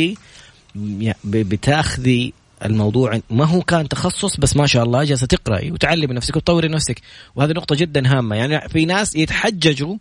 بتاخذي 1.25 2.33
الموضوع 2.65 3.21
ما 3.31 3.45
هو 3.45 3.63
كان 3.63 3.89
تخصص 3.89 4.37
بس 4.37 4.57
ما 4.57 4.67
شاء 4.67 4.85
الله 4.85 5.05
جالسة 5.05 5.27
تقراي 5.27 5.71
وتعلمي 5.71 6.15
نفسك 6.15 6.37
وتطوري 6.37 6.69
نفسك. 6.69 7.01
وهذه 7.35 7.51
نقطة 7.51 7.77
جدا 7.77 8.19
هامة. 8.19 8.37
يعني 8.37 8.69
في 8.69 8.85
ناس 8.85 9.17
يتحججوا 9.17 9.97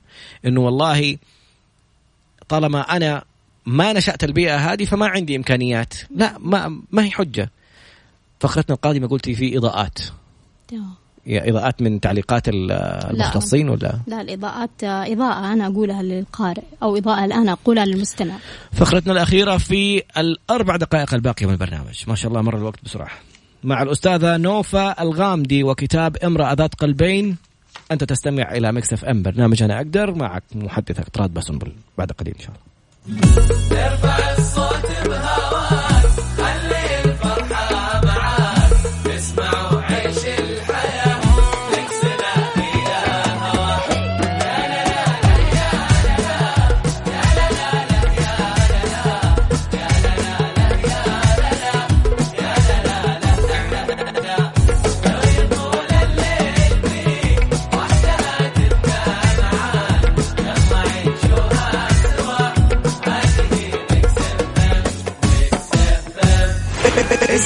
إنه 0.45 0.61
والله 0.61 1.17
طالما 2.47 2.81
أنا 2.81 3.23
ما 3.65 3.93
نشأت 3.93 4.23
البيئة 4.23 4.73
هذه 4.73 4.85
فما 4.85 5.07
عندي 5.07 5.35
إمكانيات. 5.35 5.93
لا 6.15 6.37
ما 6.39 6.81
ما 6.91 7.03
هي 7.03 7.11
حجة. 7.11 7.51
فقرتنا 8.39 8.75
القادمة 8.75 9.07
قلتي 9.07 9.35
في 9.35 9.57
إضاءات. 9.57 9.99
إضاءات 11.27 11.81
من 11.81 11.99
تعليقات 11.99 12.43
المختصين 12.47 13.69
ولا؟ 13.69 13.99
لا 14.07 14.21
الإضاءات 14.21 14.83
إضاءة 14.83 15.53
أنا 15.53 15.67
أقولها 15.67 16.03
للقارئ 16.03 16.63
أو 16.83 16.97
إضاءة 16.97 17.25
الآن 17.25 17.49
أقولها 17.49 17.85
للمستمع. 17.85 18.33
فقرتنا 18.73 19.13
الأخيرة 19.13 19.57
في 19.57 20.03
الأربع 20.17 20.75
دقائق 20.75 21.13
الباقيه 21.13 21.45
من 21.45 21.53
البرنامج. 21.53 22.03
ما 22.07 22.15
شاء 22.15 22.29
الله 22.29 22.41
مر 22.41 22.57
الوقت 22.57 22.79
بسرعة. 22.85 23.11
مع 23.63 23.81
الأستاذة 23.81 24.37
نوفا 24.37 25.01
الغامدي 25.01 25.63
وكتاب 25.63 26.17
امرأة 26.17 26.53
ذات 26.53 26.75
قلبين 26.75 27.37
أنت 27.91 28.03
تستمع 28.03 28.51
إلى 28.51 28.71
مكس 28.71 28.93
إف 28.93 29.05
إم. 29.05 29.21
برنامج 29.21 29.63
أنا 29.63 29.77
أقدر 29.77 30.15
معك 30.15 30.43
محدثك 30.55 31.09
طراد 31.09 31.33
بسنبل 31.33 31.71
بعد 31.97 32.11
قليل 32.11 32.33
إن 32.35 32.41
شاء 32.41 32.51
الله. 32.55 32.65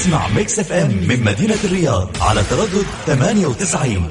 اسمع 0.10 0.28
ميكس 0.28 0.60
اف 0.60 0.72
ام 0.72 0.92
من 0.92 1.24
مدينة 1.24 1.58
الرياض 1.64 2.10
على 2.22 2.44
تردد 2.44 2.86
98 3.06 4.10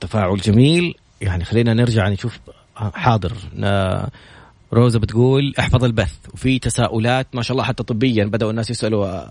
تفاعل 0.00 0.36
جميل. 0.36 0.94
يعني 1.20 1.44
خلينا 1.44 1.74
نرجع 1.74 2.08
نشوف 2.08 2.38
حاضر. 2.76 3.32
روزا 4.72 4.98
بتقول 4.98 5.54
احفظ 5.58 5.84
البث. 5.84 6.12
وفي 6.34 6.58
تساؤلات 6.58 7.26
ما 7.34 7.42
شاء 7.42 7.52
الله 7.52 7.64
حتى 7.64 7.82
طبيا 7.82 8.24
بدأوا 8.24 8.50
الناس 8.50 8.70
يسألوا 8.70 9.22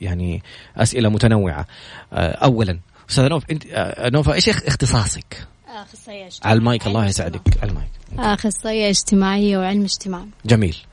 يعني 0.00 0.42
أسئلة 0.76 1.08
متنوعة. 1.08 1.66
أولا 2.12 2.78
أستاذ 3.10 3.28
نوف 3.28 3.44
أنت 3.50 3.64
نوفا 4.12 4.32
إيش 4.32 4.48
اختصاصك؟ 4.48 5.46
أخصائية 5.68 6.26
اجتماعية. 6.26 6.50
على 6.50 6.58
المايك 6.58 6.86
الله 6.86 7.06
يسعدك. 7.06 7.58
على 7.62 7.70
المايك. 7.70 7.90
أخصائية 8.18 8.90
اجتماعية 8.90 9.58
وعلم 9.58 9.82
اجتماع. 9.82 10.24
جميل. 10.46 10.76
آه 10.84 10.87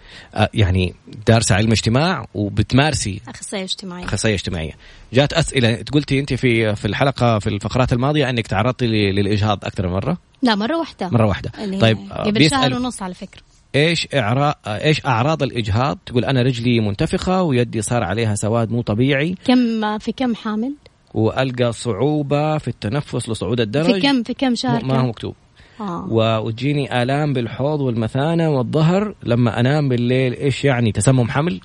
يعني 0.54 0.94
دارسة 1.28 1.56
علم 1.56 1.72
اجتماع 1.72 2.26
وبتمارسي 2.34 3.22
أخصائية 3.28 3.64
اجتماعية. 3.64 4.06
أخصائية 4.06 4.36
اجتماعية. 4.36 4.72
جات 5.14 5.34
أسئلة 5.34 5.84
قلتي 5.92 6.20
أنت 6.20 6.34
في 6.34 6.76
في 6.76 6.86
الحلقة 6.86 7.40
في 7.40 7.48
الفقرات 7.48 7.94
الماضية 7.94 8.30
أنك 8.30 8.48
تعرضتي 8.48 8.88
للإجهاض 8.88 9.66
أكثر 9.66 9.88
من 9.88 9.94
مرة؟ 9.94 10.18
لا 10.42 10.56
مرة 10.56 10.78
واحدة. 10.78 11.10
مرة 11.10 11.26
واحدة. 11.26 11.52
طيب 11.80 11.98
قبل 12.12 12.50
شهر 12.50 12.74
ونص 12.74 13.02
على 13.02 13.14
فكرة. 13.14 13.42
إيش 13.76 14.08
اعراض 14.14 14.56
إيش 14.68 15.06
أعراض 15.06 15.44
الإجهاض؟ 15.44 15.98
تقول 16.06 16.26
أنا 16.26 16.42
رجلي 16.42 16.80
منتفخة 16.80 17.42
ويدي 17.42 17.82
صار 17.82 18.04
عليها 18.04 18.36
سواد 18.36 18.72
مو 18.72 18.82
طبيعي. 18.82 19.36
كم 19.46 19.98
في 19.98 20.12
كم 20.12 20.36
حامل؟ 20.36 20.74
وألقى 21.14 21.74
صعوبة 21.74 22.58
في 22.58 22.68
التنفس 22.68 23.30
لصعود 23.30 23.60
الدرج. 23.60 23.94
في 23.94 24.02
كم 24.02 24.24
في 24.24 24.34
كم 24.34 24.56
شهر 24.56 24.86
ما 24.86 25.00
هو 25.00 25.08
مكتوب. 25.08 25.36
آه. 25.80 26.08
وتجيني 26.42 27.04
آلام 27.04 27.34
بالحوض 27.34 27.82
والمثانة 27.82 28.50
والظهر 28.50 29.16
لما 29.24 29.60
أنام 29.60 29.90
بالليل 29.90 30.34
إيش 30.34 30.66
يعني؟ 30.66 30.92
تسمم 30.92 31.30
حمل؟ 31.30 31.62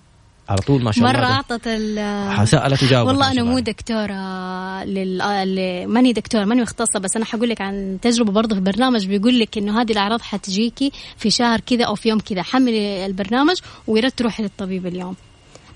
على 0.48 0.58
طول 0.58 0.82
ما 0.82 0.92
شاء 0.92 1.04
مرة 1.04 1.10
الله. 1.10 1.20
مرة 1.20 1.32
أعطت 1.32 1.66
ال 1.66 2.48
سألت 2.48 2.80
تجاوب. 2.80 3.08
والله 3.08 3.32
أنا 3.32 3.42
مو 3.42 3.58
دكتورة 3.58 4.84
لل... 4.84 5.86
ماني 5.88 6.12
دكتورة 6.12 6.44
ماني 6.44 6.62
مختصة 6.62 7.00
بس 7.00 7.16
أنا 7.16 7.24
حقول 7.24 7.48
لك 7.48 7.60
عن 7.60 7.98
تجربة 8.02 8.32
برضه 8.32 8.54
في 8.54 8.60
برنامج 8.60 9.06
بيقول 9.06 9.40
لك 9.40 9.58
إنه 9.58 9.80
هذه 9.80 9.92
الأعراض 9.92 10.20
حتجيكي 10.20 10.92
في 11.16 11.30
شهر 11.30 11.60
كذا 11.60 11.84
أو 11.84 11.94
في 11.94 12.08
يوم 12.08 12.18
كذا. 12.18 12.42
حملي 12.42 13.06
البرنامج 13.06 13.56
ويا 13.86 14.02
ريت 14.02 14.18
تروحي 14.18 14.42
للطبيب 14.42 14.86
اليوم. 14.86 15.16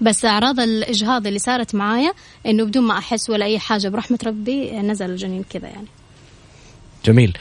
بس 0.01 0.25
أعراض 0.25 0.61
الإجهاض 0.61 1.27
اللي 1.27 1.39
صارت 1.39 1.75
معايا 1.75 2.13
إنه 2.47 2.65
بدون 2.65 2.85
ما 2.85 2.99
أحس 2.99 3.31
ولا 3.31 3.45
أي 3.45 3.59
حاجة 3.59 3.89
برحمة 3.89 4.19
ربي 4.27 4.71
نزل 4.79 5.11
الجنين 5.11 5.45
كذا 5.51 5.69
يعني. 5.69 5.87
جميل. 7.07 7.37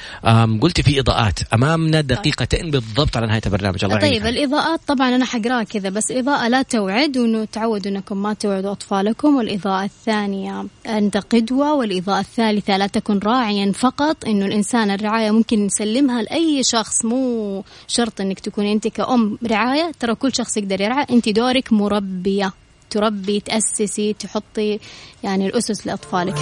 قلتي 0.62 0.84
في 0.84 1.00
إضاءات. 1.00 1.40
أمامنا 1.54 2.02
دقيقتين 2.02 2.72
بالضبط 2.72 3.18
على 3.18 3.28
نهاية 3.28 3.42
البرنامج. 3.46 3.86
الله 3.86 4.00
طيب 4.00 4.26
الإضاءات 4.26 4.80
طبعا 4.88 5.16
أنا 5.16 5.26
حقرأها 5.26 5.64
كذا 5.64 5.90
بس 5.90 6.12
إضاءة 6.12 6.48
لا 6.48 6.62
توعد 6.62 7.18
وانه 7.18 7.46
تعودوا 7.46 7.92
أنكم 7.92 8.18
ما 8.18 8.34
توعدوا 8.34 8.72
أطفالكم. 8.72 9.36
والإضاءة 9.36 9.84
الثانية 9.84 10.66
أنت 10.88 11.18
قدوة 11.18 11.74
والإضاءة 11.74 12.20
الثالثة 12.20 12.78
لا 12.78 12.88
تكن 12.88 13.20
راعيا 13.20 13.72
فقط. 13.72 14.26
إنه 14.26 14.46
الإنسان 14.46 14.92
الرعاية 14.92 15.32
ممكن 15.32 15.66
نسلمها 15.66 16.22
لأي 16.22 16.64
شخص 16.64 17.06
مو 17.06 17.64
شرط 17.88 18.22
إنك 18.22 18.40
تكوني 18.40 18.74
أنت 18.74 18.88
كأم 18.88 19.38
رعاية. 19.48 19.92
ترى 20.00 20.16
كل 20.16 20.36
شخص 20.36 20.58
يقدر 20.58 20.82
يرعى. 20.82 21.06
أنت 21.12 21.30
دورك 21.30 21.74
مربية. 21.74 22.54
تربي 22.90 23.40
تأسسي 23.40 24.14
تحطي 24.14 24.80
يعني 25.24 25.48
الأسس 25.48 25.88
لأطفالك. 25.88 26.36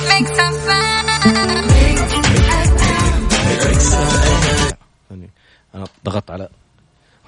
أنا 5.76 5.86
ضغطت 6.06 6.32
على 6.32 6.50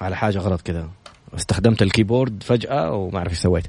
على 0.00 0.16
حاجة 0.16 0.38
غلط 0.38 0.60
كذا 0.60 0.88
استخدمت 1.36 1.82
الكيبورد 1.82 2.42
فجأة 2.42 2.92
وما 2.92 3.18
أعرف 3.18 3.30
إيش 3.32 3.38
سويت. 3.38 3.64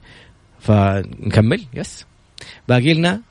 فنكمل؟ 0.60 1.66
yes. 1.74 2.06
باقي 2.68 2.94
لنا 2.94 3.22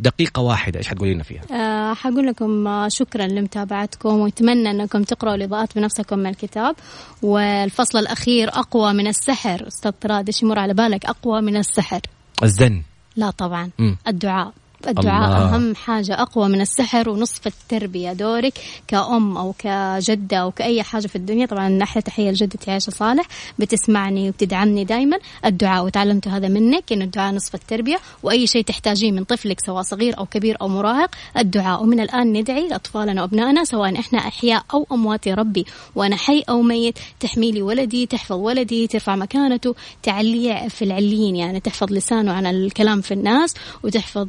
دقيقة 0.00 0.42
واحدة. 0.42 0.78
إيش 0.78 0.88
حتقولي 0.88 1.14
لنا 1.14 1.22
فيها؟ 1.22 1.42
أه 1.52 1.94
حقول 1.94 2.26
لكم 2.26 2.66
آه، 2.66 2.88
شكرا 2.88 3.26
لمتابعتكم 3.26 4.20
وأتمنى 4.20 4.70
أنكم 4.70 5.02
تقرأوا 5.02 5.34
الاضاءات 5.34 5.78
بنفسكم 5.78 6.18
من 6.18 6.26
الكتاب. 6.26 6.76
والفصل 7.22 7.98
الأخير 7.98 8.48
أقوى 8.48 8.92
من 8.92 9.06
السحر. 9.06 9.66
أستاذ 9.66 9.90
طراد 9.90 10.26
إيش 10.26 10.42
يمر 10.42 10.58
على 10.58 10.74
بالك؟ 10.74 11.06
أقوى 11.06 11.40
من 11.40 11.56
السحر. 11.56 12.00
الزن. 12.42 12.82
لا 13.16 13.30
طبعا. 13.30 13.70
مم. 13.78 13.96
الدعاء. 14.08 14.52
الدعاء 14.88 15.26
الله. 15.26 15.54
أهم 15.54 15.74
حاجة 15.74 16.22
أقوى 16.22 16.48
من 16.48 16.60
السحر 16.60 17.08
ونصف 17.08 17.46
التربية. 17.46 18.12
دورك 18.12 18.52
كأم 18.88 19.36
أو 19.36 19.54
كجدة 19.58 20.36
أو 20.36 20.50
كأي 20.50 20.82
حاجة 20.82 21.06
في 21.06 21.16
الدنيا. 21.16 21.46
طبعا 21.46 21.82
أحلى 21.82 22.02
تحية 22.02 22.30
لجدتي 22.30 22.70
عائشة 22.70 22.90
صالح 22.90 23.26
بتسمعني 23.58 24.28
وبتدعمني 24.28 24.84
دائما 24.84 25.18
الدعاء 25.44 25.84
وتعلمت 25.84 26.28
هذا 26.28 26.48
منك 26.48 26.92
إن 26.92 27.02
الدعاء 27.02 27.34
نصف 27.34 27.54
التربية. 27.54 27.98
وأي 28.22 28.46
شيء 28.46 28.62
تحتاجيه 28.62 29.12
من 29.12 29.24
طفلك 29.24 29.60
سواء 29.60 29.82
صغير 29.82 30.18
أو 30.18 30.26
كبير 30.26 30.56
أو 30.60 30.68
مراهق 30.68 31.10
الدعاء. 31.38 31.82
ومن 31.82 32.00
الآن 32.00 32.32
ندعي 32.32 32.68
لأطفالنا 32.68 33.22
وأبنائنا 33.22 33.64
سواء 33.64 34.00
إحنا 34.00 34.18
أحياء 34.18 34.64
أو 34.74 34.86
أموات 34.92 35.26
يا 35.26 35.34
ربي. 35.34 35.66
وأنا 35.94 36.16
حي 36.16 36.44
أو 36.48 36.62
ميت 36.62 36.98
تحمي 37.20 37.52
لي 37.52 37.62
ولدي 37.62 38.06
تحفظ 38.06 38.36
ولدي 38.36 38.86
ترفع 38.86 39.16
مكانته. 39.16 39.74
تعليه 40.02 40.68
في 40.68 40.84
العليين 40.84 41.36
يعني 41.36 41.60
تحفظ 41.60 41.92
لسانه 41.92 42.32
عن 42.32 42.46
الكلام 42.46 43.00
في 43.00 43.14
الناس 43.14 43.54
وتحفظ 43.82 44.28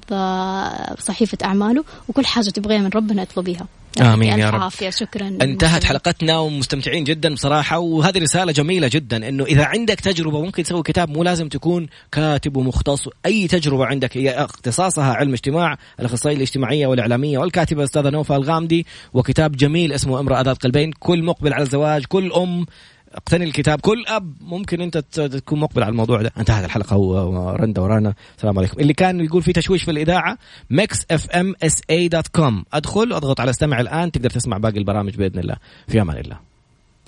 صحيفة 0.99 1.37
أعماله 1.43 1.83
وكل 2.07 2.25
حاجة 2.25 2.49
تبغيها 2.49 2.79
من 2.79 2.89
ربنا 2.95 3.21
اطلبيها 3.21 3.67
آمين 4.01 4.29
يا 4.29 4.37
يعطيك 4.37 4.53
رب. 4.53 4.55
العافية 4.55 4.89
شكرا. 4.89 5.27
انتهت 5.27 5.83
حلقتنا 5.83 6.37
ومستمتعين 6.37 7.03
جدا 7.03 7.33
بصراحة 7.33 7.79
وهذه 7.79 8.17
رسالة 8.19 8.51
جميلة 8.51 8.89
جدا 8.93 9.29
إنه 9.29 9.43
إذا 9.43 9.65
عندك 9.65 9.99
تجربة 9.99 10.41
ممكن 10.41 10.63
تسوي 10.63 10.83
كتاب 10.83 11.09
مو 11.09 11.23
لازم 11.23 11.49
تكون 11.49 11.87
كاتب 12.11 12.57
ومختص 12.57 13.07
أي 13.25 13.47
تجربة 13.47 13.85
عندك 13.85 14.17
هي 14.17 14.29
اختصاصها 14.31 15.13
علم 15.13 15.33
اجتماع 15.33 15.77
الأخصائية 15.99 16.35
الاجتماعية 16.35 16.87
والإعلامية 16.87 17.37
والكاتبة 17.37 17.79
الاستاذة 17.79 18.09
نوفا 18.09 18.35
الغامدي 18.35 18.85
وكتاب 19.13 19.51
جميل 19.51 19.93
اسمه 19.93 20.19
امرأة 20.19 20.41
ذات 20.41 20.63
قلبين 20.63 20.91
كل 20.99 21.23
مقبل 21.23 21.53
على 21.53 21.63
الزواج 21.63 22.05
كل 22.05 22.31
أم 22.33 22.65
اقتني 23.13 23.45
الكتاب. 23.45 23.79
كل 23.79 24.05
أب 24.07 24.33
ممكن 24.41 24.81
أنت 24.81 24.97
تكون 24.97 25.59
مقبل 25.59 25.83
على 25.83 25.91
الموضوع 25.91 26.21
ده. 26.21 26.31
انتهت 26.37 26.65
الحلقة. 26.65 26.97
ورندا 26.97 27.81
ورانا. 27.81 28.13
السلام 28.37 28.59
عليكم. 28.59 28.79
اللي 28.79 28.93
كان 28.93 29.19
يقول 29.19 29.43
في 29.43 29.53
تشويش 29.53 29.83
في 29.83 29.91
الإذاعة 29.91 30.37
ميكس 30.69 31.05
اف 31.11 31.29
ام 31.29 31.55
اس 31.63 31.81
اي 31.89 32.07
dot 32.07 32.27
com 32.27 32.65
أدخل 32.73 33.13
أضغط 33.13 33.39
على 33.39 33.49
استمع 33.49 33.79
الآن 33.79 34.11
تقدر 34.11 34.29
تسمع 34.29 34.57
باقي 34.57 34.77
البرامج 34.77 35.15
بإذن 35.15 35.39
الله. 35.39 35.55
في 35.87 36.01
أمان 36.01 36.17
الله. 36.17 36.39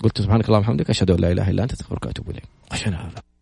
قلت 0.03 0.21
سبحانك 0.21 0.45
اللهم 0.45 0.61
وبحمدك 0.61 0.89
أشهد 0.89 1.11
أن 1.11 1.19
لا 1.19 1.31
إله 1.31 1.49
إلا 1.49 1.63
أنت 1.63 1.71
أستغفرك 1.71 2.05
وأتوب 2.05 2.29
إليك. 2.29 2.43
عشان 2.71 2.93
هذا. 2.93 3.32